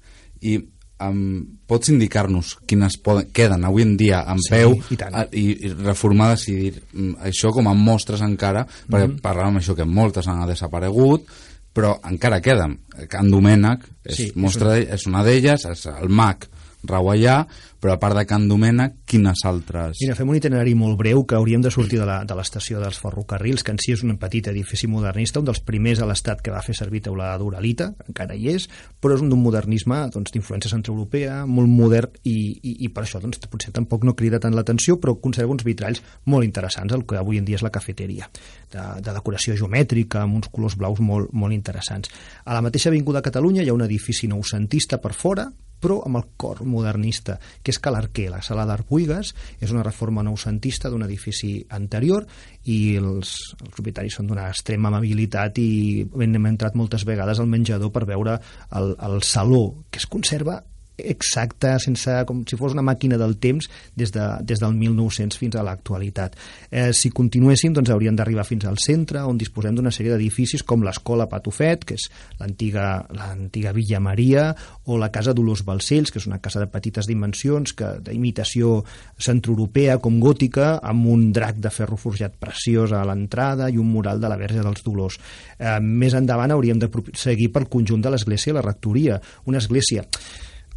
i 0.47 0.57
um, 1.03 1.43
pots 1.67 1.91
indicar-nos 1.91 2.55
quines 2.69 2.97
poden, 3.03 3.29
queden 3.35 3.65
avui 3.67 3.85
en 3.85 3.95
dia 3.99 4.23
en 4.29 4.41
sí, 4.43 4.53
peu 4.53 4.75
i, 4.93 4.99
a, 5.03 5.25
i, 5.31 5.45
i 5.67 5.73
reformades 5.73 6.47
i 6.51 6.57
dir 6.61 6.73
mm, 6.77 7.19
això 7.29 7.51
com 7.55 7.69
a 7.69 7.75
mostres 7.77 8.23
encara 8.25 8.63
mm 8.63 8.67
-hmm. 8.67 8.91
perquè 8.91 9.07
mhm. 9.07 9.21
parlàvem 9.21 9.59
això 9.59 9.75
que 9.75 9.85
moltes 9.85 10.27
han 10.27 10.47
desaparegut 10.47 11.27
però 11.73 11.99
encara 12.09 12.41
queden 12.41 12.79
Can 13.09 13.29
Domènec 13.29 13.83
és, 14.03 14.15
sí, 14.15 14.31
mostra, 14.35 14.77
és, 14.77 14.87
un... 14.87 14.93
és 14.93 15.07
una 15.07 15.23
d'elles 15.23 15.65
és 15.65 15.85
el 15.85 16.09
MAC 16.09 16.49
rau 16.89 17.11
allà, 17.13 17.43
però 17.77 17.93
a 17.93 17.99
part 18.01 18.17
de 18.17 18.25
Can 18.25 18.47
Domènec, 18.49 19.03
quines 19.05 19.43
altres... 19.45 20.01
Mira, 20.01 20.15
fem 20.17 20.29
un 20.29 20.37
itinerari 20.39 20.73
molt 20.77 20.97
breu 20.97 21.23
que 21.29 21.37
hauríem 21.37 21.61
de 21.61 21.71
sortir 21.73 21.99
de 22.01 22.37
l'estació 22.37 22.81
de 22.81 22.87
dels 22.87 22.99
ferrocarrils, 23.01 23.63
que 23.63 23.73
en 23.75 23.81
si 23.81 23.93
és 23.93 24.03
un 24.05 24.15
petit 24.17 24.47
edifici 24.49 24.87
modernista, 24.89 25.41
un 25.41 25.47
dels 25.49 25.61
primers 25.65 26.01
a 26.01 26.07
l'estat 26.09 26.41
que 26.43 26.53
va 26.53 26.63
fer 26.65 26.75
servir 26.77 27.03
teulada 27.05 27.37
d'Uralita, 27.41 27.91
encara 28.07 28.35
hi 28.35 28.49
és, 28.55 28.67
però 29.01 29.17
és 29.17 29.23
un 29.23 29.29
d'un 29.31 29.43
modernisme 29.43 29.99
doncs, 30.13 30.33
d'influència 30.33 30.71
doncs, 30.71 30.77
centroeuropea, 30.77 31.43
molt 31.45 31.69
modern, 31.69 32.17
i, 32.23 32.37
i, 32.57 32.73
i 32.87 32.91
per 32.93 33.05
això 33.05 33.21
doncs, 33.23 33.41
potser 33.51 33.73
tampoc 33.75 34.07
no 34.07 34.15
crida 34.17 34.41
tant 34.43 34.55
l'atenció, 34.55 34.97
però 35.01 35.17
conserva 35.21 35.53
uns 35.53 35.65
vitralls 35.67 36.01
molt 36.25 36.47
interessants, 36.47 36.95
el 36.95 37.05
que 37.07 37.19
avui 37.19 37.41
en 37.41 37.45
dia 37.47 37.59
és 37.59 37.65
la 37.65 37.73
cafeteria, 37.73 38.29
de, 38.73 38.87
de 39.03 39.15
decoració 39.19 39.57
geomètrica, 39.59 40.23
amb 40.23 40.39
uns 40.41 40.51
colors 40.53 40.77
blaus 40.79 41.03
molt, 41.03 41.31
molt 41.33 41.55
interessants. 41.55 42.11
A 42.45 42.57
la 42.57 42.63
mateixa 42.65 42.89
Avinguda 42.91 43.23
Catalunya 43.25 43.63
hi 43.63 43.71
ha 43.71 43.77
un 43.77 43.85
edifici 43.85 44.29
noucentista 44.31 45.01
per 45.03 45.13
fora, 45.13 45.47
però 45.81 45.99
amb 46.05 46.19
el 46.19 46.27
cor 46.39 46.63
modernista, 46.65 47.37
que 47.63 47.73
és 47.73 47.79
Calarquer, 47.83 48.29
la 48.33 48.41
sala 48.45 48.65
d'art 48.69 48.87
Buigas, 48.89 49.33
és 49.59 49.73
una 49.73 49.85
reforma 49.85 50.23
noucentista 50.25 50.89
d'un 50.89 51.05
edifici 51.07 51.59
anterior 51.69 52.25
i 52.65 52.97
els, 52.99 53.35
els 53.61 53.75
propietaris 53.75 54.19
són 54.19 54.31
d'una 54.31 54.49
extrema 54.51 54.91
amabilitat 54.91 55.59
i 55.61 55.69
hem 56.07 56.49
entrat 56.49 56.77
moltes 56.79 57.05
vegades 57.07 57.39
al 57.39 57.51
menjador 57.51 57.93
per 57.93 58.07
veure 58.09 58.39
el, 58.71 58.95
el 58.97 59.21
saló, 59.23 59.83
que 59.91 60.01
es 60.01 60.09
conserva 60.09 60.61
exacta, 60.97 61.77
sense, 61.79 62.11
com 62.27 62.41
si 62.49 62.57
fos 62.57 62.73
una 62.73 62.83
màquina 62.85 63.17
del 63.21 63.37
temps 63.41 63.69
des, 63.95 64.11
de, 64.13 64.25
des 64.41 64.61
del 64.61 64.73
1900 64.73 65.37
fins 65.37 65.55
a 65.55 65.63
l'actualitat. 65.65 66.35
Eh, 66.71 66.89
si 66.97 67.11
continuéssim, 67.13 67.75
doncs 67.75 67.91
hauríem 67.93 68.17
d'arribar 68.17 68.45
fins 68.47 68.65
al 68.65 68.79
centre, 68.81 69.21
on 69.29 69.37
disposem 69.37 69.77
d'una 69.77 69.93
sèrie 69.93 70.15
d'edificis 70.15 70.65
com 70.65 70.83
l'Escola 70.85 71.29
Patufet, 71.29 71.85
que 71.85 71.97
és 71.99 72.07
l'antiga 72.41 73.73
Villa 73.75 74.01
Maria, 74.01 74.49
o 74.85 74.97
la 74.97 75.11
Casa 75.13 75.35
Dolors 75.37 75.63
Balcells, 75.67 76.11
que 76.11 76.21
és 76.21 76.27
una 76.29 76.41
casa 76.41 76.63
de 76.63 76.69
petites 76.71 77.07
dimensions, 77.09 77.75
que 77.77 77.93
d'imitació 78.03 78.81
centroeuropea 79.21 79.99
com 80.01 80.19
gòtica, 80.23 80.77
amb 80.81 81.11
un 81.13 81.29
drac 81.35 81.61
de 81.61 81.71
ferro 81.73 81.99
forjat 81.99 82.37
preciós 82.41 82.95
a 82.95 83.03
l'entrada 83.05 83.69
i 83.69 83.77
un 83.77 83.91
mural 83.91 84.21
de 84.23 84.31
la 84.31 84.39
Verge 84.39 84.65
dels 84.65 84.83
Dolors. 84.85 85.21
Eh, 85.59 85.77
més 85.81 86.17
endavant 86.17 86.55
hauríem 86.55 86.81
de 86.81 86.89
seguir 87.13 87.51
pel 87.53 87.69
conjunt 87.69 88.01
de 88.01 88.13
l'església 88.13 88.53
i 88.53 88.57
la 88.57 88.65
rectoria, 88.65 89.21
una 89.45 89.61
església 89.61 90.05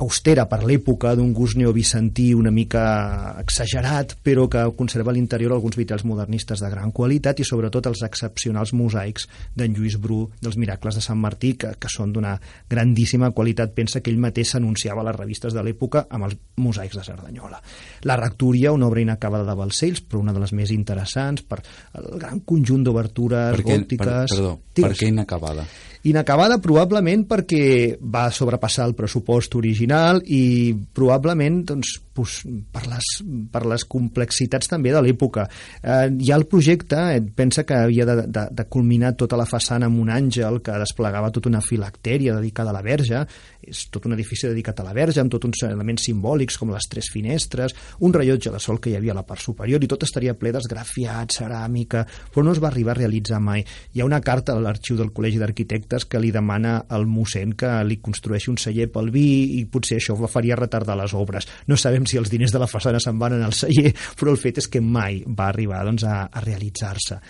austera 0.00 0.46
per 0.48 0.62
l'època, 0.64 1.12
d'un 1.16 1.32
gust 1.36 1.58
neovicentí 1.60 2.30
una 2.34 2.50
mica 2.50 3.36
exagerat, 3.40 4.16
però 4.24 4.46
que 4.50 4.62
conserva 4.76 5.12
a 5.12 5.14
l'interior 5.16 5.52
alguns 5.52 5.76
vitals 5.76 6.06
modernistes 6.08 6.62
de 6.64 6.70
gran 6.72 6.92
qualitat 6.96 7.40
i 7.40 7.46
sobretot 7.46 7.90
els 7.90 8.02
excepcionals 8.06 8.72
mosaics 8.76 9.28
d'en 9.56 9.76
Lluís 9.76 9.98
Bru 10.00 10.22
dels 10.40 10.56
Miracles 10.60 10.96
de 10.96 11.04
Sant 11.04 11.20
Martí, 11.20 11.52
que, 11.60 11.74
que 11.76 11.92
són 11.92 12.14
d'una 12.16 12.36
grandíssima 12.70 13.30
qualitat. 13.36 13.74
Pensa 13.76 14.00
que 14.00 14.12
ell 14.12 14.22
mateix 14.22 14.54
s'anunciava 14.54 15.04
a 15.04 15.08
les 15.10 15.18
revistes 15.18 15.56
de 15.56 15.64
l'època 15.66 16.06
amb 16.08 16.30
els 16.30 16.38
mosaics 16.56 16.96
de 16.96 17.04
Cerdanyola. 17.04 17.60
La 18.08 18.16
rectoria, 18.16 18.72
una 18.72 18.88
obra 18.88 19.04
inacabada 19.04 19.44
de 19.48 19.58
Balcells, 19.58 20.00
però 20.00 20.24
una 20.24 20.34
de 20.36 20.40
les 20.42 20.56
més 20.56 20.72
interessants 20.72 21.44
per 21.44 21.60
el 22.00 22.10
gran 22.18 22.40
conjunt 22.40 22.88
d'obertures 22.88 23.60
gòtiques... 23.60 24.00
Per, 24.00 24.36
perdó, 24.36 24.56
Digues. 24.74 24.88
per 24.88 24.96
què 24.96 25.12
inacabada? 25.12 25.68
Inacabada 26.08 26.56
probablement 26.64 27.26
perquè 27.28 27.96
va 28.00 28.30
sobrepassar 28.32 28.86
el 28.88 28.94
pressupost 28.96 29.56
original 29.58 30.22
i 30.24 30.72
probablement 30.96 31.58
doncs, 31.68 31.98
per, 32.14 32.84
les, 32.90 33.08
per 33.52 33.62
les 33.70 33.84
complexitats 33.88 34.70
també 34.70 34.92
de 34.94 35.02
l'època. 35.04 35.46
Eh, 35.82 36.08
ja 36.26 36.36
el 36.38 36.46
projecte 36.50 36.98
eh, 37.14 37.22
pensa 37.22 37.64
que 37.64 37.78
havia 37.86 38.06
de, 38.08 38.16
de, 38.26 38.46
de 38.50 38.66
culminar 38.68 39.14
tota 39.18 39.38
la 39.40 39.48
façana 39.48 39.88
amb 39.90 40.00
un 40.02 40.10
àngel 40.12 40.60
que 40.64 40.78
desplegava 40.82 41.32
tota 41.34 41.50
una 41.50 41.62
filactèria 41.64 42.36
dedicada 42.36 42.74
a 42.74 42.76
la 42.76 42.84
verge, 42.84 43.24
és 43.60 43.84
tot 43.92 44.06
un 44.08 44.16
edifici 44.16 44.48
dedicat 44.48 44.80
a 44.80 44.86
la 44.86 44.94
verge, 44.96 45.20
amb 45.20 45.32
tots 45.32 45.48
uns 45.48 45.64
elements 45.68 46.06
simbòlics 46.08 46.58
com 46.60 46.72
les 46.72 46.88
tres 46.90 47.10
finestres, 47.12 47.74
un 48.00 48.14
rellotge 48.14 48.52
de 48.52 48.60
sol 48.62 48.80
que 48.80 48.92
hi 48.92 48.96
havia 48.98 49.14
a 49.14 49.20
la 49.20 49.26
part 49.26 49.42
superior 49.42 49.82
i 49.82 49.90
tot 49.90 50.04
estaria 50.06 50.34
ple 50.38 50.52
d'esgrafiat, 50.54 51.36
ceràmica, 51.40 52.04
però 52.32 52.44
no 52.46 52.54
es 52.54 52.62
va 52.62 52.70
arribar 52.70 52.94
a 52.96 53.00
realitzar 53.02 53.40
mai. 53.44 53.64
Hi 53.94 54.02
ha 54.02 54.08
una 54.08 54.20
carta 54.24 54.56
a 54.56 54.62
l'arxiu 54.62 54.98
del 54.98 55.12
Col·legi 55.14 55.40
d'Arquitectes 55.40 56.06
que 56.10 56.20
li 56.22 56.32
demana 56.34 56.80
al 56.88 57.06
mossèn 57.10 57.54
que 57.58 57.72
li 57.86 58.00
construeixi 58.02 58.50
un 58.52 58.58
celler 58.60 58.88
pel 58.92 59.12
vi 59.14 59.60
i 59.60 59.64
potser 59.70 60.00
això 60.00 60.16
faria 60.30 60.58
retardar 60.58 60.96
les 60.98 61.14
obres. 61.16 61.48
No 61.68 61.78
sabem 61.80 61.99
si 62.08 62.18
els 62.20 62.30
diners 62.32 62.52
de 62.54 62.60
la 62.62 62.68
façana 62.70 63.00
se'n 63.02 63.18
van 63.20 63.36
al 63.40 63.56
celler, 63.56 63.92
però 64.18 64.34
el 64.34 64.40
fet 64.40 64.62
és 64.62 64.68
que 64.70 64.80
mai 64.80 65.22
va 65.26 65.50
arribar 65.50 65.82
doncs, 65.88 66.04
a, 66.04 66.22
a 66.30 66.44
realitzar-se. 66.44 67.20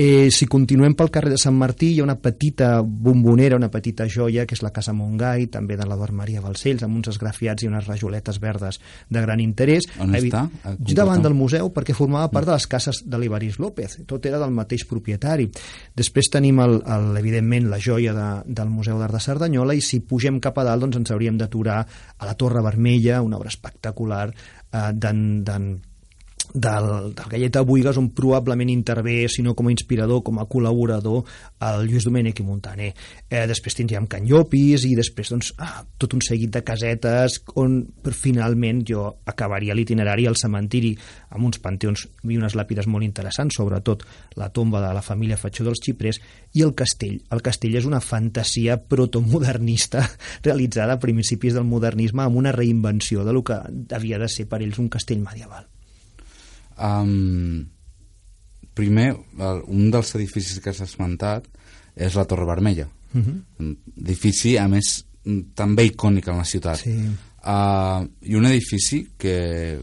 Eh, 0.00 0.30
si 0.32 0.46
continuem 0.48 0.94
pel 0.96 1.10
carrer 1.12 1.28
de 1.34 1.36
Sant 1.36 1.52
Martí, 1.60 1.90
hi 1.92 1.98
ha 2.00 2.04
una 2.06 2.14
petita 2.16 2.70
bombonera, 2.80 3.58
una 3.60 3.68
petita 3.68 4.06
joia, 4.08 4.46
que 4.48 4.56
és 4.56 4.62
la 4.64 4.70
Casa 4.72 4.94
Montgai, 4.96 5.44
també 5.52 5.76
de 5.76 5.84
l'Eduard 5.84 6.16
Maria 6.16 6.40
Balcells, 6.40 6.86
amb 6.86 6.96
uns 6.96 7.10
esgrafiats 7.12 7.66
i 7.66 7.68
unes 7.68 7.84
rajoletes 7.84 8.38
verdes 8.40 8.78
de 9.12 9.20
gran 9.20 9.42
interès. 9.44 9.84
On 10.00 10.16
Evi 10.16 10.30
està? 10.30 10.46
Davant 10.96 11.20
del 11.20 11.36
museu, 11.36 11.68
perquè 11.74 11.92
formava 11.92 12.30
part 12.32 12.48
de 12.48 12.56
les 12.56 12.66
cases 12.72 13.02
de 13.04 13.20
l'Ivaris 13.20 13.60
López. 13.60 13.98
Tot 14.08 14.24
era 14.24 14.40
del 14.40 14.56
mateix 14.56 14.86
propietari. 14.88 15.50
Després 16.00 16.32
tenim, 16.32 16.64
el, 16.64 16.78
el, 16.80 17.12
evidentment, 17.20 17.68
la 17.68 17.82
joia 17.90 18.16
de, 18.16 18.30
del 18.48 18.72
Museu 18.72 18.96
d'Art 18.96 19.18
de 19.18 19.22
Cerdanyola 19.26 19.76
i 19.76 19.84
si 19.84 20.00
pugem 20.00 20.40
cap 20.40 20.56
a 20.56 20.64
dalt 20.70 20.86
doncs 20.86 21.02
ens 21.02 21.12
hauríem 21.12 21.36
d'aturar 21.36 21.84
a 21.84 22.24
la 22.24 22.38
Torre 22.40 22.64
Vermella, 22.64 23.20
una 23.20 23.36
obra 23.36 23.52
espectacular 23.52 24.30
eh, 24.32 24.88
d'en 24.96 25.68
del, 26.54 27.14
del 27.14 27.28
Galleta 27.30 27.62
Buigas 27.62 27.98
on 28.00 28.10
probablement 28.14 28.70
intervé, 28.70 29.28
si 29.28 29.42
no 29.42 29.54
com 29.54 29.68
a 29.68 29.72
inspirador, 29.74 30.22
com 30.26 30.40
a 30.40 30.46
col·laborador, 30.50 31.24
el 31.66 31.86
Lluís 31.88 32.06
Domènech 32.06 32.42
i 32.42 32.46
Montaner. 32.46 32.90
Eh, 33.28 33.46
després 33.50 33.76
tindríem 33.78 34.08
Can 34.10 34.26
Llopis 34.28 34.84
i 34.88 34.94
després 34.98 35.32
doncs, 35.32 35.52
ah, 35.62 35.84
tot 35.98 36.16
un 36.16 36.24
seguit 36.24 36.52
de 36.54 36.62
casetes 36.66 37.40
on 37.60 37.80
finalment 38.10 38.82
jo 38.86 39.06
acabaria 39.30 39.76
l'itinerari 39.76 40.26
al 40.26 40.38
cementiri 40.40 40.92
amb 41.30 41.46
uns 41.48 41.60
panteons 41.62 42.06
i 42.28 42.38
unes 42.38 42.56
làpides 42.58 42.88
molt 42.90 43.06
interessants, 43.06 43.56
sobretot 43.56 44.04
la 44.40 44.50
tomba 44.54 44.82
de 44.82 44.92
la 44.96 45.04
família 45.04 45.38
Fatxó 45.40 45.66
dels 45.66 45.82
Xiprers 45.84 46.20
i 46.58 46.64
el 46.66 46.74
castell. 46.74 47.18
El 47.30 47.42
castell 47.46 47.76
és 47.78 47.88
una 47.88 48.02
fantasia 48.04 48.78
protomodernista 48.80 50.04
realitzada 50.46 50.98
a 50.98 51.02
principis 51.02 51.54
del 51.54 51.68
modernisme 51.68 52.26
amb 52.26 52.40
una 52.40 52.52
reinvenció 52.52 53.24
de 53.24 53.36
lo 53.36 53.44
que 53.44 53.60
havia 53.94 54.18
de 54.18 54.28
ser 54.28 54.48
per 54.50 54.62
ells 54.64 54.80
un 54.82 54.88
castell 54.90 55.22
medieval. 55.22 55.68
Um, 56.80 57.68
primer, 58.74 59.10
el, 59.38 59.62
un 59.68 59.90
dels 59.92 60.14
edificis 60.16 60.60
que 60.64 60.72
s'ha 60.72 60.88
esmentat 60.88 61.48
és 61.96 62.16
la 62.16 62.24
Torre 62.24 62.48
Vermella. 62.48 62.88
Uh 63.12 63.18
mhm. 63.18 63.42
-huh. 63.58 63.76
Edifici, 64.04 64.56
a 64.56 64.68
més, 64.68 65.04
també 65.54 65.84
icònic 65.84 66.28
en 66.28 66.38
la 66.38 66.44
ciutat. 66.44 66.78
Sí. 66.78 66.96
Uh, 67.40 68.04
I 68.20 68.34
un 68.36 68.44
edifici 68.46 69.12
que 69.16 69.80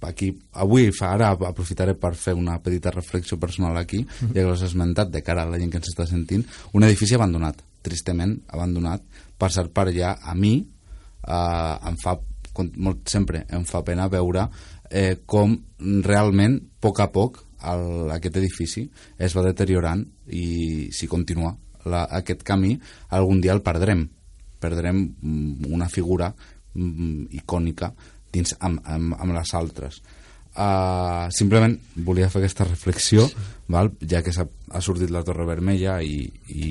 aquí, 0.00 0.32
avui 0.52 0.90
fa, 0.90 1.12
ara 1.14 1.28
aprofitaré 1.30 1.94
per 1.94 2.16
fer 2.18 2.34
una 2.34 2.58
petita 2.58 2.90
reflexió 2.90 3.38
personal 3.38 3.76
aquí, 3.76 3.98
uh 3.98 4.04
-huh. 4.04 4.28
ja 4.28 4.42
que 4.42 4.44
l'has 4.44 4.62
esmentat 4.62 5.10
de 5.10 5.22
cara 5.22 5.42
a 5.42 5.46
la 5.46 5.58
gent 5.58 5.70
que 5.70 5.76
ens 5.78 5.88
està 5.88 6.06
sentint, 6.06 6.44
un 6.72 6.82
edifici 6.82 7.14
abandonat, 7.14 7.62
tristament 7.80 8.42
abandonat, 8.48 9.02
per 9.38 9.52
cert 9.52 9.70
per 9.72 9.86
allà, 9.86 10.18
a 10.20 10.34
mi 10.34 10.66
uh, 11.28 11.88
em 11.88 11.96
fa 11.96 12.18
molt, 12.76 13.08
sempre 13.08 13.44
em 13.52 13.64
fa 13.64 13.82
pena 13.84 14.08
veure 14.08 14.48
eh, 14.90 15.22
com 15.26 15.56
realment, 16.04 16.58
a 16.60 16.80
poc 16.80 17.00
a 17.00 17.08
poc, 17.12 17.42
el, 17.66 18.10
aquest 18.14 18.36
edifici 18.38 18.84
es 19.18 19.34
va 19.36 19.44
deteriorant 19.46 20.04
i 20.28 20.88
si 20.94 21.08
continua 21.10 21.54
la, 21.86 22.04
aquest 22.18 22.44
camí 22.46 22.74
algun 23.16 23.40
dia 23.40 23.54
el 23.56 23.64
perdrem. 23.66 24.06
Perdrem 24.60 25.00
mm, 25.06 25.72
una 25.72 25.88
figura 25.88 26.30
mm, 26.74 27.32
icònica 27.40 27.92
dins 28.32 28.56
amb, 28.60 28.82
amb, 28.84 29.16
amb 29.18 29.36
les 29.36 29.54
altres. 29.54 30.00
Uh, 30.56 31.28
simplement 31.36 31.74
volia 32.06 32.30
fer 32.32 32.40
aquesta 32.40 32.64
reflexió 32.64 33.26
val? 33.68 33.90
ja 34.00 34.22
que 34.24 34.32
ha 34.32 34.80
sortit 34.80 35.10
la 35.12 35.20
Torre 35.20 35.44
Vermella 35.44 35.98
i, 36.00 36.22
i, 36.48 36.70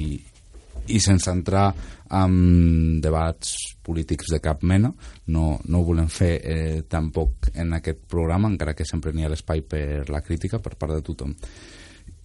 i 0.90 1.02
sense 1.04 1.30
entrar 1.30 1.68
en 2.12 3.00
debats 3.02 3.56
polítics 3.86 4.30
de 4.34 4.40
cap 4.44 4.64
mena. 4.64 4.92
No, 5.28 5.56
no 5.66 5.80
ho 5.80 5.88
volem 5.88 6.10
fer 6.12 6.34
eh, 6.42 6.82
tampoc 6.90 7.50
en 7.54 7.74
aquest 7.78 8.06
programa 8.12 8.52
encara 8.52 8.76
que 8.78 8.86
sempre 8.86 9.14
n'hi 9.14 9.26
ha 9.26 9.32
l'espai 9.32 9.64
per 9.66 10.10
la 10.14 10.22
crítica 10.22 10.60
per 10.60 10.76
part 10.76 10.94
de 10.98 11.02
tothom. 11.06 11.34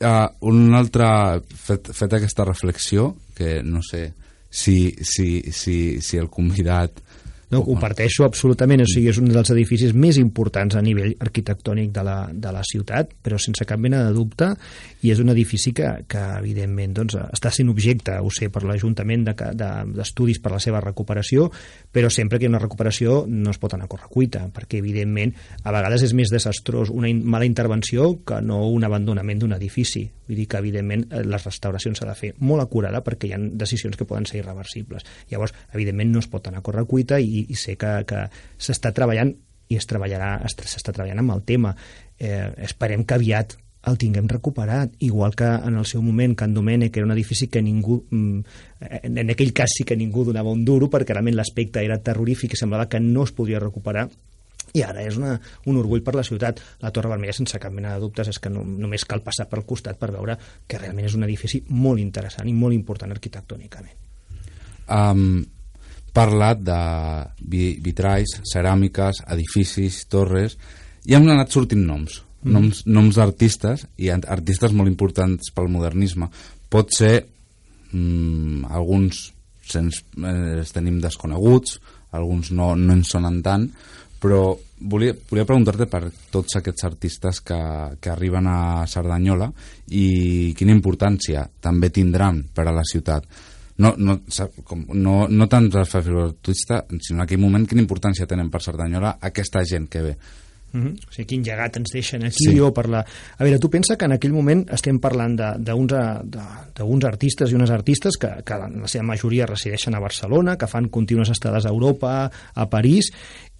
Uh, 0.01 0.29
un 0.49 0.73
altre 0.73 1.07
fet, 1.45 1.91
fet 1.93 2.15
aquesta 2.17 2.47
reflexió 2.49 3.11
que 3.37 3.61
no 3.63 3.83
sé 3.85 4.15
si, 4.49 4.97
si, 5.05 5.53
si, 5.53 6.01
si 6.01 6.17
el 6.17 6.31
convidat 6.33 7.03
no, 7.51 7.61
ho 7.67 7.75
parteixo 7.83 8.23
absolutament, 8.23 8.85
o 8.85 8.87
sigui, 8.87 9.09
és 9.11 9.19
un 9.19 9.27
dels 9.31 9.51
edificis 9.51 9.91
més 9.91 10.21
importants 10.21 10.77
a 10.79 10.83
nivell 10.85 11.17
arquitectònic 11.19 11.91
de 11.95 12.05
la, 12.07 12.19
de 12.31 12.53
la 12.55 12.63
ciutat, 12.67 13.11
però 13.25 13.41
sense 13.43 13.67
cap 13.67 13.81
mena 13.83 14.05
de 14.07 14.13
dubte, 14.15 14.53
i 15.03 15.11
és 15.11 15.19
un 15.19 15.33
edifici 15.33 15.73
que, 15.75 15.89
que 16.11 16.23
evidentment, 16.39 16.95
doncs, 17.01 17.17
està 17.27 17.51
sent 17.51 17.73
objecte, 17.73 18.15
ho 18.23 18.31
sé, 18.31 18.51
per 18.55 18.63
l'Ajuntament 18.69 19.27
d'estudis 19.27 20.39
de, 20.39 20.45
per 20.45 20.55
la 20.55 20.61
seva 20.63 20.83
recuperació, 20.85 21.49
però 21.91 22.11
sempre 22.13 22.39
que 22.39 22.47
hi 22.47 22.51
ha 22.51 22.55
una 22.55 22.63
recuperació 22.63 23.25
no 23.27 23.51
es 23.51 23.59
pot 23.59 23.75
anar 23.75 23.89
a 23.89 23.93
correcuita, 23.97 24.45
perquè, 24.55 24.79
evidentment, 24.79 25.35
a 25.65 25.75
vegades 25.75 26.07
és 26.07 26.15
més 26.15 26.31
desastrós 26.31 26.95
una 26.95 27.11
in 27.11 27.25
mala 27.27 27.49
intervenció 27.49 28.13
que 28.27 28.39
no 28.45 28.63
un 28.71 28.87
abandonament 28.87 29.43
d'un 29.43 29.57
edifici. 29.59 30.05
Vull 30.31 30.39
dir 30.39 30.47
que, 30.47 30.63
evidentment, 30.63 31.09
eh, 31.11 31.25
les 31.27 31.51
restauracions 31.51 31.99
s'ha 31.99 32.07
de 32.07 32.15
fer 32.15 32.33
molt 32.39 32.63
acurada 32.63 33.03
perquè 33.03 33.27
hi 33.27 33.35
ha 33.35 33.43
decisions 33.43 33.99
que 33.99 34.07
poden 34.07 34.29
ser 34.31 34.39
irreversibles. 34.45 35.03
Llavors, 35.33 35.57
evidentment, 35.75 36.15
no 36.15 36.23
es 36.23 36.31
pot 36.31 36.47
anar 36.47 36.63
a 36.63 36.67
correcuita 36.71 37.19
i 37.19 37.40
i, 37.49 37.57
sé 37.59 37.77
que, 37.81 37.93
que 38.09 38.27
s'està 38.59 38.93
treballant 38.97 39.33
i 39.71 39.79
es 39.79 39.87
treballarà, 39.87 40.37
s'està 40.51 40.93
treballant 40.93 41.23
amb 41.23 41.37
el 41.37 41.43
tema. 41.47 41.75
Eh, 42.19 42.47
esperem 42.67 43.05
que 43.07 43.17
aviat 43.17 43.57
el 43.89 43.97
tinguem 43.97 44.27
recuperat, 44.29 44.93
igual 45.01 45.35
que 45.35 45.47
en 45.47 45.79
el 45.81 45.87
seu 45.89 46.03
moment 46.05 46.35
Can 46.37 46.53
Domènec 46.53 46.99
era 46.99 47.07
un 47.07 47.15
edifici 47.15 47.49
que 47.49 47.63
ningú 47.65 48.03
mm, 48.11 48.41
en 49.09 49.33
aquell 49.33 49.55
cas 49.57 49.73
sí 49.79 49.87
que 49.89 49.97
ningú 49.97 50.27
donava 50.29 50.53
un 50.53 50.67
duro 50.69 50.91
perquè 50.93 51.15
realment 51.15 51.39
l'aspecte 51.39 51.81
era 51.81 51.97
terrorífic 52.05 52.53
i 52.53 52.61
semblava 52.61 52.91
que 52.93 53.01
no 53.01 53.25
es 53.25 53.33
podia 53.33 53.63
recuperar 53.63 54.11
i 54.77 54.83
ara 54.87 55.03
és 55.03 55.17
una, 55.19 55.33
un 55.67 55.79
orgull 55.81 56.03
per 56.07 56.15
la 56.15 56.23
ciutat. 56.27 56.61
La 56.85 56.93
Torre 56.95 57.11
Vermella, 57.11 57.35
sense 57.35 57.59
cap 57.63 57.73
mena 57.75 57.95
de 57.95 58.05
dubtes, 58.05 58.29
és 58.31 58.39
que 58.39 58.53
no, 58.53 58.63
només 58.63 59.07
cal 59.09 59.25
passar 59.25 59.49
pel 59.51 59.65
costat 59.67 59.99
per 59.99 60.13
veure 60.15 60.37
que 60.69 60.79
realment 60.79 61.09
és 61.09 61.17
un 61.19 61.27
edifici 61.27 61.63
molt 61.71 62.03
interessant 62.03 62.49
i 62.49 62.55
molt 62.55 62.77
important 62.77 63.11
arquitectònicament. 63.17 63.97
Um, 64.91 65.41
parlat 66.15 66.63
de 66.65 66.79
vitralls, 67.85 68.41
ceràmiques, 68.51 69.23
edificis, 69.35 70.05
torres, 70.11 70.57
i 71.09 71.17
han 71.17 71.29
anat 71.31 71.53
sortint 71.55 71.85
noms, 71.87 72.21
mm. 72.43 72.53
noms, 72.55 72.83
noms 72.87 73.21
d'artistes, 73.21 73.87
i 73.99 74.11
artistes 74.13 74.75
molt 74.77 74.91
importants 74.91 75.53
pel 75.55 75.71
modernisme. 75.73 76.31
Pot 76.71 76.93
ser 76.97 77.15
mm, 77.93 78.67
alguns 78.71 79.31
sens, 79.71 80.03
eh, 80.19 80.59
els 80.59 80.75
tenim 80.75 81.01
desconeguts, 81.03 81.79
alguns 82.19 82.51
no, 82.51 82.75
no 82.77 82.95
en 82.97 83.05
sonen 83.07 83.41
tant, 83.47 83.69
però 84.21 84.43
volia, 84.93 85.15
volia 85.31 85.47
preguntar-te 85.49 85.87
per 85.89 86.03
tots 86.33 86.59
aquests 86.59 86.85
artistes 86.89 87.41
que, 87.47 87.61
que 88.01 88.11
arriben 88.13 88.49
a 88.51 88.87
Cerdanyola 88.91 89.49
i 89.97 90.53
quina 90.59 90.75
importància 90.77 91.47
també 91.63 91.89
tindran 91.95 92.43
per 92.55 92.67
a 92.69 92.75
la 92.75 92.85
ciutat 92.85 93.25
no, 93.81 93.95
no, 93.97 94.19
com, 94.65 94.85
no, 94.93 95.17
no 95.29 95.49
tant 95.49 95.71
fer 95.73 96.05
figurista, 96.05 96.85
sinó 97.01 97.21
en 97.21 97.25
aquell 97.25 97.41
moment 97.41 97.67
quina 97.69 97.83
importància 97.83 98.29
tenen 98.29 98.53
per 98.53 98.61
Cerdanyola 98.65 99.17
aquesta 99.31 99.65
gent 99.65 99.89
que 99.91 100.05
ve. 100.05 100.15
Mm 100.73 100.83
-hmm. 100.83 101.09
O 101.09 101.13
sigui, 101.13 101.27
quin 101.27 101.43
llegat 101.43 101.77
ens 101.77 101.91
deixen 101.93 102.25
aquí 102.25 102.45
sí. 102.45 102.61
o 102.61 102.73
per 102.73 102.89
la... 102.89 103.01
A 103.39 103.43
veure, 103.45 103.59
tu 103.59 103.69
pensa 103.69 103.97
que 103.97 104.05
en 104.05 104.13
aquell 104.13 104.33
moment 104.33 104.67
estem 104.71 105.01
parlant 105.01 105.37
d'uns 105.37 107.05
artistes 107.05 107.51
i 107.51 107.55
unes 107.55 107.71
artistes 107.71 108.17
que, 108.17 108.29
que 108.45 108.55
la 108.55 108.87
seva 108.87 109.05
majoria 109.05 109.47
resideixen 109.47 109.95
a 109.95 110.01
Barcelona, 110.01 110.57
que 110.57 110.67
fan 110.67 110.89
contínues 110.89 111.31
estades 111.31 111.67
a 111.67 111.71
Europa, 111.71 112.31
a 112.55 112.69
París, 112.71 113.11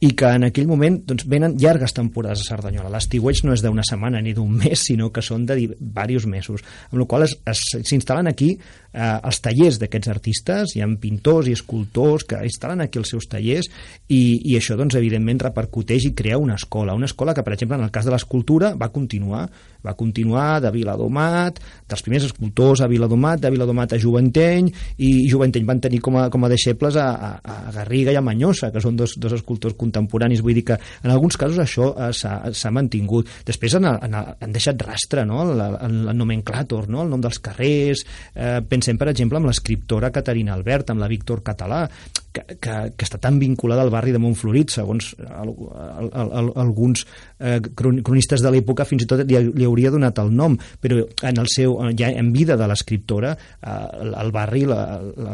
i 0.01 0.11
que 0.17 0.31
en 0.33 0.47
aquell 0.47 0.69
moment 0.69 0.97
doncs, 1.05 1.27
venen 1.29 1.59
llargues 1.61 1.93
temporades 1.93 2.41
a 2.41 2.55
Cerdanyola. 2.55 2.89
L'estiueig 2.95 3.43
no 3.45 3.53
és 3.53 3.61
d'una 3.65 3.85
setmana 3.85 4.23
ni 4.25 4.33
d'un 4.37 4.53
mes, 4.63 4.81
sinó 4.89 5.11
que 5.13 5.21
són 5.25 5.45
de 5.49 5.59
diversos 5.61 6.27
mesos, 6.31 6.65
amb 6.89 7.03
la 7.03 7.09
qual 7.11 7.27
s'instal·len 7.29 8.31
aquí 8.31 8.55
eh, 8.57 9.19
els 9.19 9.41
tallers 9.45 9.81
d'aquests 9.83 10.13
artistes, 10.13 10.75
hi 10.75 10.81
ha 10.81 10.89
pintors 11.01 11.51
i 11.51 11.57
escultors 11.57 12.25
que 12.29 12.41
instal·len 12.49 12.81
aquí 12.85 13.01
els 13.01 13.13
seus 13.13 13.29
tallers 13.29 13.69
i, 14.09 14.41
i 14.51 14.57
això 14.57 14.79
doncs, 14.81 14.97
evidentment 14.97 15.45
repercuteix 15.45 16.09
i 16.09 16.15
crea 16.17 16.41
una 16.41 16.57
escola, 16.57 16.97
una 16.97 17.11
escola 17.11 17.37
que 17.37 17.45
per 17.45 17.55
exemple 17.59 17.77
en 17.77 17.85
el 17.85 17.93
cas 17.93 18.09
de 18.09 18.15
l'escultura 18.15 18.73
va 18.81 18.93
continuar 18.95 19.47
va 19.85 19.97
continuar 19.99 20.61
de 20.65 20.71
Viladomat, 20.75 21.61
dels 21.91 22.05
primers 22.07 22.27
escultors 22.29 22.83
a 22.85 22.89
Viladomat, 22.91 23.41
de 23.43 23.51
Viladomat 23.53 23.95
a 23.95 24.01
Juventeny, 24.01 24.71
i 25.03 25.11
Juventeny 25.31 25.67
van 25.69 25.83
tenir 25.83 26.01
com 26.05 26.19
a, 26.21 26.29
com 26.33 26.45
a 26.45 26.53
deixebles 26.53 26.99
a, 27.01 27.09
a, 27.11 27.57
a 27.69 27.75
Garriga 27.81 28.15
i 28.15 28.19
a 28.19 28.25
Manyosa, 28.25 28.71
que 28.75 28.83
són 28.83 28.99
dos, 28.99 29.17
dos 29.21 29.35
escultors 29.39 29.77
contemporanis, 29.81 30.45
vull 30.45 30.57
dir 30.59 30.67
que 30.73 30.79
en 30.79 31.11
alguns 31.11 31.39
casos 31.41 31.61
això 31.63 31.91
eh, 31.95 32.13
s'ha 32.15 32.75
mantingut. 32.75 33.31
Després 33.47 33.79
han, 33.79 33.89
han, 33.91 34.17
han 34.17 34.57
deixat 34.57 34.81
rastre, 34.87 35.27
no?, 35.29 35.45
el, 35.49 35.61
el, 35.61 36.01
el 36.13 36.17
nomenclàtor, 36.19 36.91
no?, 36.93 37.05
el 37.05 37.13
nom 37.13 37.23
dels 37.25 37.41
carrers, 37.43 38.05
eh, 38.35 38.59
pensem, 38.69 38.99
per 39.01 39.11
exemple, 39.13 39.41
amb 39.41 39.51
l'escriptora 39.51 40.13
Caterina 40.15 40.57
Albert, 40.57 40.93
amb 40.93 41.03
la 41.03 41.11
Víctor 41.11 41.45
Català, 41.47 41.87
que, 42.33 42.45
que, 42.63 42.75
que 42.95 43.07
està 43.07 43.19
tan 43.23 43.39
vinculada 43.41 43.83
al 43.83 43.91
barri 43.91 44.13
de 44.15 44.21
Montflorit, 44.23 44.71
segons 44.71 45.13
el, 45.19 45.51
el, 45.51 46.11
el, 46.15 46.51
alguns 46.63 47.05
eh, 47.39 47.59
cronistes 47.75 48.45
de 48.45 48.53
l'època 48.55 48.87
fins 48.87 49.05
i 49.05 49.09
tot 49.11 49.25
li, 49.27 49.41
li 49.41 49.67
hauria 49.71 49.93
donat 49.95 50.19
el 50.23 50.33
nom, 50.37 50.57
però 50.81 51.01
en 51.31 51.43
el 51.43 51.51
seu, 51.53 51.79
ja 51.99 52.11
en 52.11 52.33
vida 52.35 52.59
de 52.61 52.69
l'escriptora 52.71 53.35
eh, 53.35 53.77
el 54.23 54.33
barri, 54.35 54.67
la, 54.69 54.83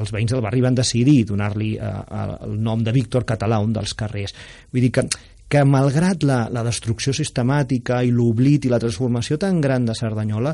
els 0.00 0.12
veïns 0.14 0.36
del 0.36 0.44
barri 0.44 0.64
van 0.64 0.78
decidir 0.78 1.22
donar-li 1.32 1.74
eh, 1.76 1.94
el 2.46 2.60
nom 2.62 2.84
de 2.84 2.94
Víctor 2.94 3.26
Català, 3.28 3.60
un 3.64 3.74
dels 3.76 3.96
carrers. 3.98 4.36
Vull 4.72 4.86
dir 4.88 4.94
que 4.98 5.08
que 5.46 5.60
malgrat 5.62 6.24
la, 6.26 6.48
la 6.50 6.64
destrucció 6.66 7.12
sistemàtica 7.14 8.00
i 8.02 8.10
l'oblit 8.10 8.66
i 8.66 8.72
la 8.72 8.80
transformació 8.82 9.38
tan 9.38 9.60
gran 9.62 9.84
de 9.86 9.94
Cerdanyola, 9.94 10.50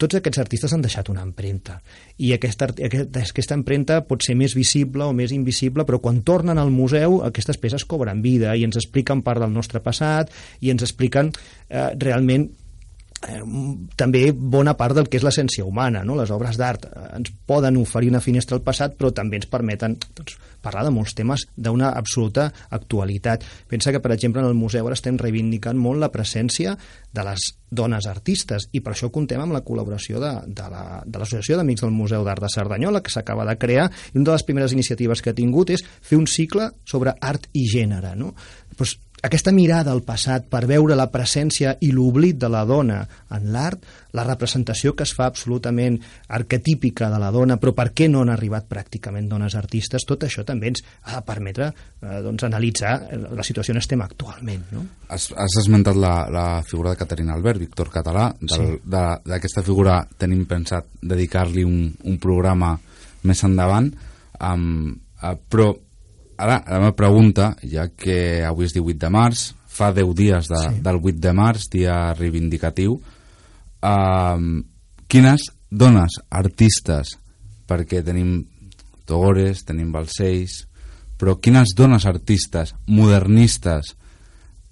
tots 0.00 0.16
aquests 0.16 0.40
artistes 0.40 0.72
han 0.72 0.84
deixat 0.84 1.10
una 1.12 1.22
empremta 1.26 1.76
i 2.24 2.32
aquesta, 2.32 2.70
aquesta 2.70 3.56
empremta 3.58 4.00
pot 4.08 4.24
ser 4.24 4.36
més 4.38 4.54
visible 4.56 5.04
o 5.04 5.16
més 5.16 5.34
invisible 5.36 5.84
però 5.88 6.00
quan 6.00 6.22
tornen 6.26 6.58
al 6.58 6.72
museu 6.72 7.20
aquestes 7.26 7.60
peces 7.60 7.84
cobren 7.84 8.22
vida 8.24 8.54
i 8.56 8.64
ens 8.64 8.80
expliquen 8.80 9.20
part 9.26 9.44
del 9.44 9.52
nostre 9.52 9.82
passat 9.84 10.32
i 10.64 10.72
ens 10.72 10.86
expliquen 10.86 11.28
eh, 11.34 11.90
realment 12.00 12.48
eh, 12.48 12.69
també 13.20 14.22
bona 14.32 14.72
part 14.80 14.96
del 14.96 15.08
que 15.10 15.18
és 15.20 15.24
l'essència 15.24 15.64
humana. 15.66 16.00
No? 16.06 16.16
Les 16.16 16.30
obres 16.32 16.56
d'art 16.56 16.86
eh, 16.88 17.02
ens 17.18 17.32
poden 17.46 17.76
oferir 17.76 18.08
una 18.08 18.22
finestra 18.24 18.56
al 18.56 18.64
passat, 18.64 18.96
però 18.96 19.10
també 19.12 19.36
ens 19.36 19.50
permeten 19.50 19.98
doncs, 20.16 20.38
parlar 20.64 20.86
de 20.86 20.92
molts 20.94 21.14
temes 21.16 21.44
d'una 21.56 21.92
absoluta 21.96 22.48
actualitat. 22.70 23.44
Pensa 23.68 23.92
que, 23.92 24.00
per 24.00 24.14
exemple, 24.14 24.40
en 24.40 24.48
el 24.48 24.56
museu 24.56 24.88
ara 24.88 24.96
estem 24.96 25.18
reivindicant 25.20 25.76
molt 25.76 26.00
la 26.00 26.10
presència 26.12 26.76
de 27.12 27.26
les 27.26 27.50
dones 27.70 28.06
artistes 28.10 28.68
i 28.72 28.80
per 28.82 28.94
això 28.94 29.10
contem 29.12 29.40
amb 29.40 29.54
la 29.54 29.62
col·laboració 29.66 30.20
de, 30.22 30.32
de 30.46 30.66
l'Associació 30.72 31.54
la, 31.54 31.60
de 31.60 31.62
d'Amics 31.62 31.84
del 31.84 31.94
Museu 31.94 32.24
d'Art 32.26 32.42
de 32.42 32.50
Cerdanyola 32.52 33.02
que 33.04 33.12
s'acaba 33.12 33.46
de 33.46 33.56
crear 33.60 33.86
i 34.12 34.16
una 34.18 34.30
de 34.30 34.34
les 34.34 34.46
primeres 34.48 34.74
iniciatives 34.74 35.22
que 35.22 35.30
ha 35.30 35.36
tingut 35.36 35.70
és 35.76 35.84
fer 35.84 36.18
un 36.18 36.26
cicle 36.30 36.70
sobre 36.88 37.14
art 37.20 37.46
i 37.52 37.66
gènere. 37.70 38.16
No? 38.18 38.32
Pues, 38.76 38.96
aquesta 39.22 39.52
mirada 39.52 39.92
al 39.92 40.00
passat 40.06 40.46
per 40.48 40.62
veure 40.68 40.96
la 40.96 41.10
presència 41.12 41.74
i 41.84 41.90
l'oblit 41.92 42.38
de 42.40 42.48
la 42.48 42.62
dona 42.64 43.02
en 43.36 43.50
l'art, 43.52 43.82
la 44.16 44.24
representació 44.24 44.94
que 44.96 45.04
es 45.04 45.12
fa 45.14 45.26
absolutament 45.28 45.98
arquetípica 46.32 47.10
de 47.12 47.18
la 47.20 47.30
dona, 47.34 47.58
però 47.60 47.74
per 47.76 47.90
què 47.96 48.08
no 48.08 48.22
han 48.24 48.32
arribat 48.32 48.66
pràcticament 48.70 49.28
dones 49.28 49.54
artistes, 49.60 50.06
tot 50.08 50.24
això 50.24 50.44
també 50.48 50.72
ens 50.72 50.82
ha 51.04 51.18
de 51.18 51.24
permetre 51.26 51.68
eh, 51.70 52.20
doncs, 52.24 52.46
analitzar 52.48 52.94
la 53.36 53.46
situació 53.46 53.76
on 53.76 53.82
estem 53.82 54.00
actualment. 54.04 54.64
No? 54.72 54.86
Has, 55.12 55.30
has 55.36 55.58
esmentat 55.62 56.00
la, 56.00 56.14
la 56.32 56.46
figura 56.66 56.94
de 56.94 57.02
Caterina 57.02 57.36
Albert, 57.36 57.60
Víctor 57.60 57.92
Català, 57.92 58.30
d'aquesta 58.40 59.60
sí. 59.60 59.66
figura 59.66 60.00
tenim 60.18 60.46
pensat 60.48 60.88
dedicar-li 61.02 61.66
un, 61.66 61.90
un 62.08 62.18
programa 62.22 62.72
més 63.28 63.44
endavant, 63.44 63.92
um, 64.40 64.96
uh, 65.20 65.36
però 65.52 65.70
Ara, 66.40 66.60
la 66.64 66.80
meva 66.80 66.96
pregunta, 66.96 67.52
ja 67.68 67.88
que 67.92 68.40
avui 68.48 68.64
és 68.68 68.74
18 68.76 68.96
de 69.02 69.10
març, 69.12 69.50
fa 69.68 69.90
10 69.92 70.14
dies 70.16 70.48
de, 70.48 70.60
sí. 70.60 70.80
del 70.84 71.00
8 71.00 71.20
de 71.20 71.32
març, 71.36 71.66
dia 71.72 71.96
reivindicatiu, 72.16 72.96
uh, 73.84 74.46
quines 75.10 75.50
dones 75.70 76.16
artistes, 76.30 77.18
perquè 77.68 78.02
tenim 78.06 78.40
Togores, 79.10 79.64
tenim 79.66 79.90
Balcells, 79.92 80.64
però 81.20 81.36
quines 81.42 81.74
dones 81.76 82.06
artistes 82.06 82.72
modernistes 82.88 83.94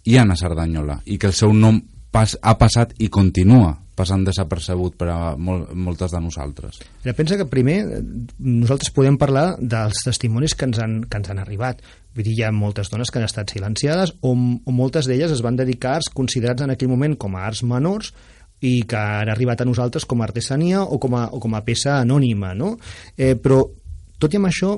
hi 0.09 0.17
ha 0.17 0.25
a 0.25 0.37
Cerdanyola 0.39 1.03
i 1.05 1.19
que 1.19 1.29
el 1.29 1.37
seu 1.37 1.53
nom 1.53 1.83
pas, 2.15 2.37
ha 2.41 2.55
passat 2.57 2.95
i 3.03 3.11
continua 3.13 3.75
passant 3.99 4.25
desapercebut 4.27 4.97
per 4.99 5.11
a 5.13 5.19
mol, 5.35 5.67
moltes 5.75 6.15
de 6.15 6.21
nosaltres. 6.23 6.81
Mira, 7.03 7.17
pensa 7.19 7.39
que 7.39 7.49
primer 7.51 7.79
eh, 7.83 8.03
nosaltres 8.39 8.93
podem 8.95 9.19
parlar 9.21 9.49
dels 9.59 10.05
testimonis 10.07 10.55
que 10.55 10.69
ens 10.69 10.81
han, 10.83 11.01
que 11.11 11.21
ens 11.21 11.33
han 11.33 11.43
arribat. 11.43 11.83
Vull 12.15 12.27
dir, 12.27 12.37
hi 12.39 12.47
ha 12.47 12.55
moltes 12.55 12.91
dones 12.93 13.11
que 13.11 13.21
han 13.21 13.29
estat 13.29 13.51
silenciades 13.55 14.15
o, 14.23 14.33
o 14.33 14.75
moltes 14.75 15.11
d'elles 15.11 15.35
es 15.35 15.45
van 15.45 15.59
dedicar 15.59 15.97
a 15.97 16.01
arts 16.01 16.13
considerats 16.15 16.65
en 16.65 16.75
aquell 16.75 16.91
moment 16.91 17.19
com 17.21 17.37
a 17.37 17.45
arts 17.47 17.65
menors 17.67 18.13
i 18.65 18.81
que 18.91 18.99
han 18.99 19.31
arribat 19.31 19.63
a 19.63 19.67
nosaltres 19.69 20.07
com 20.09 20.23
a 20.23 20.27
artesania 20.27 20.83
o 20.83 20.99
com 20.99 21.15
a, 21.15 21.29
o 21.31 21.39
com 21.43 21.55
a 21.55 21.63
peça 21.67 22.01
anònima, 22.01 22.55
no? 22.59 22.75
Eh, 23.15 23.37
però, 23.39 23.61
tot 24.19 24.35
i 24.35 24.41
amb 24.41 24.51
això, 24.51 24.73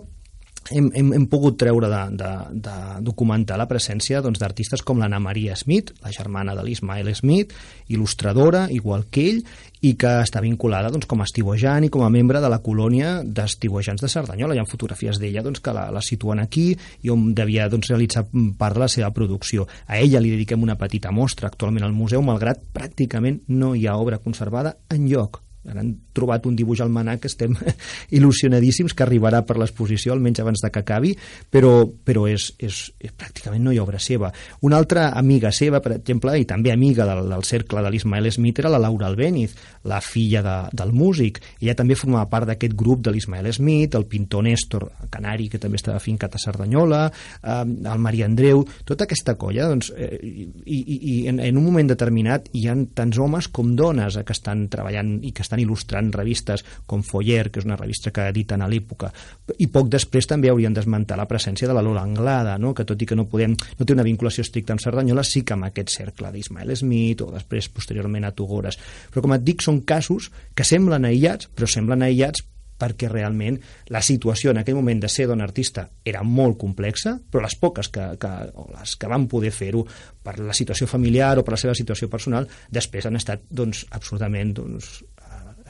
hem, 0.69 0.91
hem, 0.95 1.13
hem 1.17 1.27
pogut 1.31 1.57
treure 1.59 1.89
de, 1.91 2.01
de, 2.21 2.31
de 2.67 2.75
documentar 3.07 3.59
la 3.59 3.67
presència 3.71 4.21
doncs, 4.23 4.41
d'artistes 4.43 4.85
com 4.87 5.01
l'Anna 5.01 5.21
Maria 5.23 5.57
Smith, 5.59 5.95
la 6.05 6.13
germana 6.15 6.55
de 6.57 6.65
l'Ismael 6.67 7.11
Smith, 7.17 7.55
il·lustradora, 7.89 8.67
igual 8.71 9.07
que 9.11 9.27
ell, 9.31 9.43
i 9.81 9.95
que 9.99 10.13
està 10.21 10.43
vinculada 10.45 10.93
doncs, 10.93 11.09
com 11.11 11.23
a 11.23 11.27
estiuejant 11.29 11.89
i 11.89 11.91
com 11.93 12.05
a 12.05 12.13
membre 12.13 12.43
de 12.45 12.53
la 12.53 12.61
colònia 12.63 13.19
d'estiuejants 13.25 14.05
de 14.05 14.13
Cerdanyola. 14.13 14.55
Hi 14.55 14.63
ha 14.63 14.69
fotografies 14.69 15.21
d'ella 15.21 15.45
doncs, 15.47 15.63
que 15.65 15.75
la, 15.75 15.89
la 15.95 16.05
situen 16.05 16.43
aquí 16.45 16.71
i 16.77 17.13
on 17.13 17.31
devia 17.35 17.69
doncs, 17.73 17.91
realitzar 17.91 18.27
part 18.31 18.79
de 18.79 18.85
la 18.85 18.91
seva 18.93 19.11
producció. 19.17 19.67
A 19.89 19.99
ella 19.99 20.23
li 20.23 20.35
dediquem 20.37 20.63
una 20.63 20.79
petita 20.79 21.15
mostra 21.15 21.51
actualment 21.51 21.89
al 21.89 21.97
museu, 21.97 22.23
malgrat 22.23 22.63
pràcticament 22.75 23.47
no 23.49 23.75
hi 23.75 23.87
ha 23.89 23.99
obra 23.99 24.21
conservada 24.23 24.77
en 24.91 25.09
lloc 25.09 25.43
han 25.69 25.93
trobat 26.17 26.47
un 26.49 26.57
dibuix 26.57 26.81
al 26.81 26.93
manà 26.93 27.17
que 27.21 27.29
estem 27.29 27.53
il·lusionadíssims 28.17 28.95
que 28.97 29.05
arribarà 29.05 29.43
per 29.47 29.59
l'exposició 29.61 30.15
almenys 30.15 30.41
abans 30.41 30.63
de 30.65 30.71
que 30.73 30.81
acabi 30.81 31.13
però, 31.53 31.85
però 31.85 32.25
és, 32.31 32.51
és, 32.59 32.81
és, 32.99 33.13
pràcticament 33.13 33.63
no 33.65 33.75
hi 33.75 33.81
ha 33.81 33.85
obra 33.85 34.01
seva. 34.01 34.31
Una 34.67 34.79
altra 34.81 35.11
amiga 35.19 35.53
seva 35.53 35.83
per 35.85 35.99
exemple 35.99 36.37
i 36.41 36.47
també 36.49 36.73
amiga 36.73 37.07
del, 37.09 37.27
del 37.29 37.45
cercle 37.45 37.85
de 37.85 37.93
l'Ismael 37.93 38.31
Smith 38.33 38.63
era 38.63 38.73
la 38.73 38.81
Laura 38.81 39.11
Albéniz 39.11 39.57
la 39.91 40.01
filla 40.01 40.43
de, 40.45 40.57
del 40.77 40.95
músic. 40.97 41.43
Ella 41.61 41.77
també 41.77 41.99
formava 41.99 42.29
part 42.31 42.49
d'aquest 42.49 42.77
grup 42.79 43.05
de 43.05 43.13
l'Ismael 43.13 43.51
Smith 43.53 43.99
el 43.99 44.09
pintor 44.09 44.47
Néstor 44.49 44.89
Canari 45.13 45.51
que 45.53 45.61
també 45.61 45.81
estava 45.81 46.01
fincat 46.01 46.37
a 46.37 46.43
Cerdanyola 46.43 47.05
eh, 47.11 47.61
el 47.61 48.01
Maria 48.01 48.29
Andreu 48.31 48.65
tota 48.89 49.05
aquesta 49.05 49.37
colla 49.41 49.69
doncs, 49.71 49.93
eh, 49.97 50.17
i, 50.25 50.49
i, 50.65 50.99
i 50.99 51.17
en, 51.31 51.41
en 51.45 51.61
un 51.61 51.67
moment 51.67 51.91
determinat 51.91 52.49
hi 52.57 52.67
han 52.71 52.87
tants 52.97 53.21
homes 53.21 53.51
com 53.53 53.75
dones 53.77 54.17
eh, 54.17 54.25
que 54.25 54.37
estan 54.37 54.67
treballant 54.73 55.19
i 55.27 55.35
que 55.37 55.45
estan 55.51 55.63
il·lustrant 55.65 56.13
revistes 56.15 56.63
com 56.87 57.03
Foyer, 57.03 57.51
que 57.51 57.59
és 57.61 57.67
una 57.67 57.79
revista 57.79 58.13
que 58.15 58.29
editen 58.31 58.63
a 58.63 58.69
l'època, 58.71 59.11
i 59.59 59.67
poc 59.73 59.91
després 59.91 60.29
també 60.31 60.51
haurien 60.51 60.77
d'esmentar 60.77 61.19
la 61.19 61.27
presència 61.31 61.69
de 61.69 61.75
la 61.75 61.83
Lola 61.83 62.05
Anglada, 62.07 62.57
no? 62.59 62.73
que 62.75 62.87
tot 62.87 63.03
i 63.03 63.09
que 63.09 63.19
no, 63.19 63.27
podem, 63.31 63.57
no 63.79 63.87
té 63.87 63.97
una 63.97 64.07
vinculació 64.07 64.47
estricta 64.47 64.77
amb 64.77 64.85
Cerdanyola, 64.85 65.27
sí 65.27 65.43
que 65.43 65.57
amb 65.57 65.67
aquest 65.67 65.91
cercle 65.97 66.31
d'Ismael 66.31 66.77
Smith 66.79 67.27
o 67.27 67.33
després 67.35 67.69
posteriorment 67.75 68.29
a 68.29 68.35
Tugores. 68.37 68.79
Però 69.11 69.27
com 69.27 69.35
et 69.35 69.45
dic, 69.45 69.65
són 69.67 69.83
casos 69.83 70.31
que 70.55 70.67
semblen 70.67 71.09
aïllats, 71.09 71.51
però 71.57 71.69
semblen 71.71 72.07
aïllats 72.07 72.47
perquè 72.81 73.11
realment 73.11 73.59
la 73.93 74.01
situació 74.05 74.55
en 74.55 74.63
aquell 74.63 74.79
moment 74.79 75.03
de 75.03 75.11
ser 75.13 75.27
dona 75.29 75.45
artista 75.45 75.87
era 76.05 76.23
molt 76.25 76.57
complexa, 76.61 77.17
però 77.31 77.45
les 77.45 77.57
poques 77.61 77.91
que, 77.93 78.07
que, 78.21 78.31
o 78.57 78.67
les 78.73 78.97
que 78.97 79.11
van 79.11 79.27
poder 79.31 79.53
fer-ho 79.55 79.85
per 80.25 80.39
la 80.41 80.57
situació 80.57 80.89
familiar 80.89 81.35
o 81.39 81.45
per 81.45 81.57
la 81.57 81.61
seva 81.61 81.77
situació 81.77 82.09
personal, 82.13 82.49
després 82.73 83.09
han 83.09 83.21
estat 83.21 83.45
doncs, 83.51 83.85
absolutament 83.97 84.55
doncs, 84.57 84.91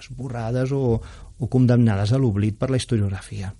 esborrades 0.00 0.72
o, 0.72 1.00
o 1.38 1.48
condemnades 1.48 2.12
a 2.12 2.20
l'oblit 2.20 2.58
per 2.58 2.70
la 2.70 2.80
historiografia. 2.80 3.52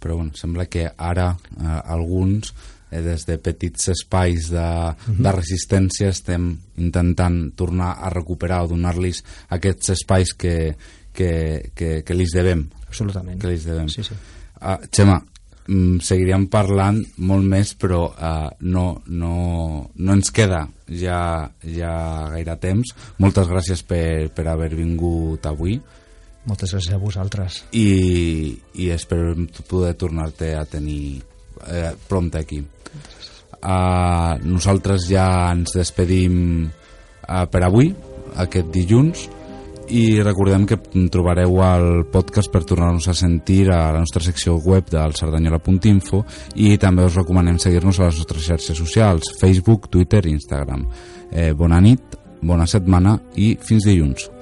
Però 0.00 0.16
bueno, 0.16 0.32
sembla 0.34 0.66
que 0.66 0.86
ara 0.96 1.34
eh, 1.36 1.80
alguns 1.92 2.54
eh, 2.90 3.02
des 3.04 3.26
de 3.28 3.36
petits 3.38 3.90
espais 3.92 4.48
de, 4.50 4.58
uh 4.60 4.94
mhm. 4.94 5.16
-huh. 5.16 5.22
de 5.22 5.32
resistència 5.32 6.08
estem 6.08 6.56
intentant 6.76 7.52
tornar 7.54 7.96
a 8.00 8.10
recuperar 8.10 8.64
o 8.64 8.68
donar-los 8.68 9.24
aquests 9.48 9.90
espais 9.90 10.34
que, 10.34 10.76
que, 11.12 11.72
que, 11.74 12.02
que 12.02 12.14
li 12.14 12.26
devem. 12.32 12.68
Absolutament. 12.86 13.40
Que 13.40 13.48
li 13.48 13.58
devem. 13.58 13.88
Sí, 13.88 14.02
sí. 14.02 14.14
Uh, 14.60 14.76
Xema, 14.92 15.22
seguiríem 16.02 16.48
parlant 16.50 16.98
molt 17.28 17.46
més 17.46 17.72
però 17.78 18.02
uh, 18.10 18.48
no, 18.66 18.84
no, 19.06 19.34
no 19.94 20.16
ens 20.16 20.32
queda 20.34 20.64
ja, 20.90 21.46
ja 21.62 21.94
gaire 22.32 22.56
temps. 22.62 22.94
Moltes 23.22 23.48
gràcies 23.50 23.84
per, 23.86 24.30
per 24.34 24.48
haver 24.50 24.72
vingut 24.74 25.46
avui. 25.46 25.78
Moltes 26.48 26.74
gràcies 26.74 26.96
a 26.96 27.00
vosaltres. 27.00 27.62
I, 27.76 28.50
i 28.82 28.90
espero 28.90 29.36
poder 29.68 29.94
tornar-te 30.00 30.54
a 30.56 30.64
tenir 30.66 31.20
eh, 31.68 31.92
prompt 32.08 32.40
aquí. 32.40 32.62
Uh, 33.60 34.40
nosaltres 34.48 35.04
ja 35.10 35.26
ens 35.52 35.74
despedim 35.76 36.64
uh, 36.64 37.44
per 37.52 37.60
avui 37.66 37.90
aquest 38.40 38.70
dilluns 38.72 39.26
i 39.90 40.22
recordem 40.22 40.64
que 40.68 40.78
trobareu 41.10 41.58
el 41.66 42.04
podcast 42.12 42.50
per 42.52 42.62
tornar-nos 42.66 43.08
a 43.10 43.14
sentir 43.16 43.64
a 43.70 43.92
la 43.92 44.02
nostra 44.04 44.22
secció 44.22 44.56
web 44.56 44.88
del 44.90 45.16
sardanyola.info 45.18 46.22
i 46.62 46.76
també 46.78 47.06
us 47.08 47.18
recomanem 47.18 47.58
seguir-nos 47.58 48.00
a 48.00 48.08
les 48.08 48.20
nostres 48.22 48.46
xarxes 48.46 48.78
socials 48.78 49.34
Facebook, 49.40 49.90
Twitter 49.90 50.24
i 50.26 50.34
Instagram. 50.36 50.86
Eh, 51.30 51.52
bona 51.54 51.80
nit, 51.82 52.18
bona 52.42 52.66
setmana 52.70 53.18
i 53.36 53.56
fins 53.60 53.88
dilluns. 53.88 54.39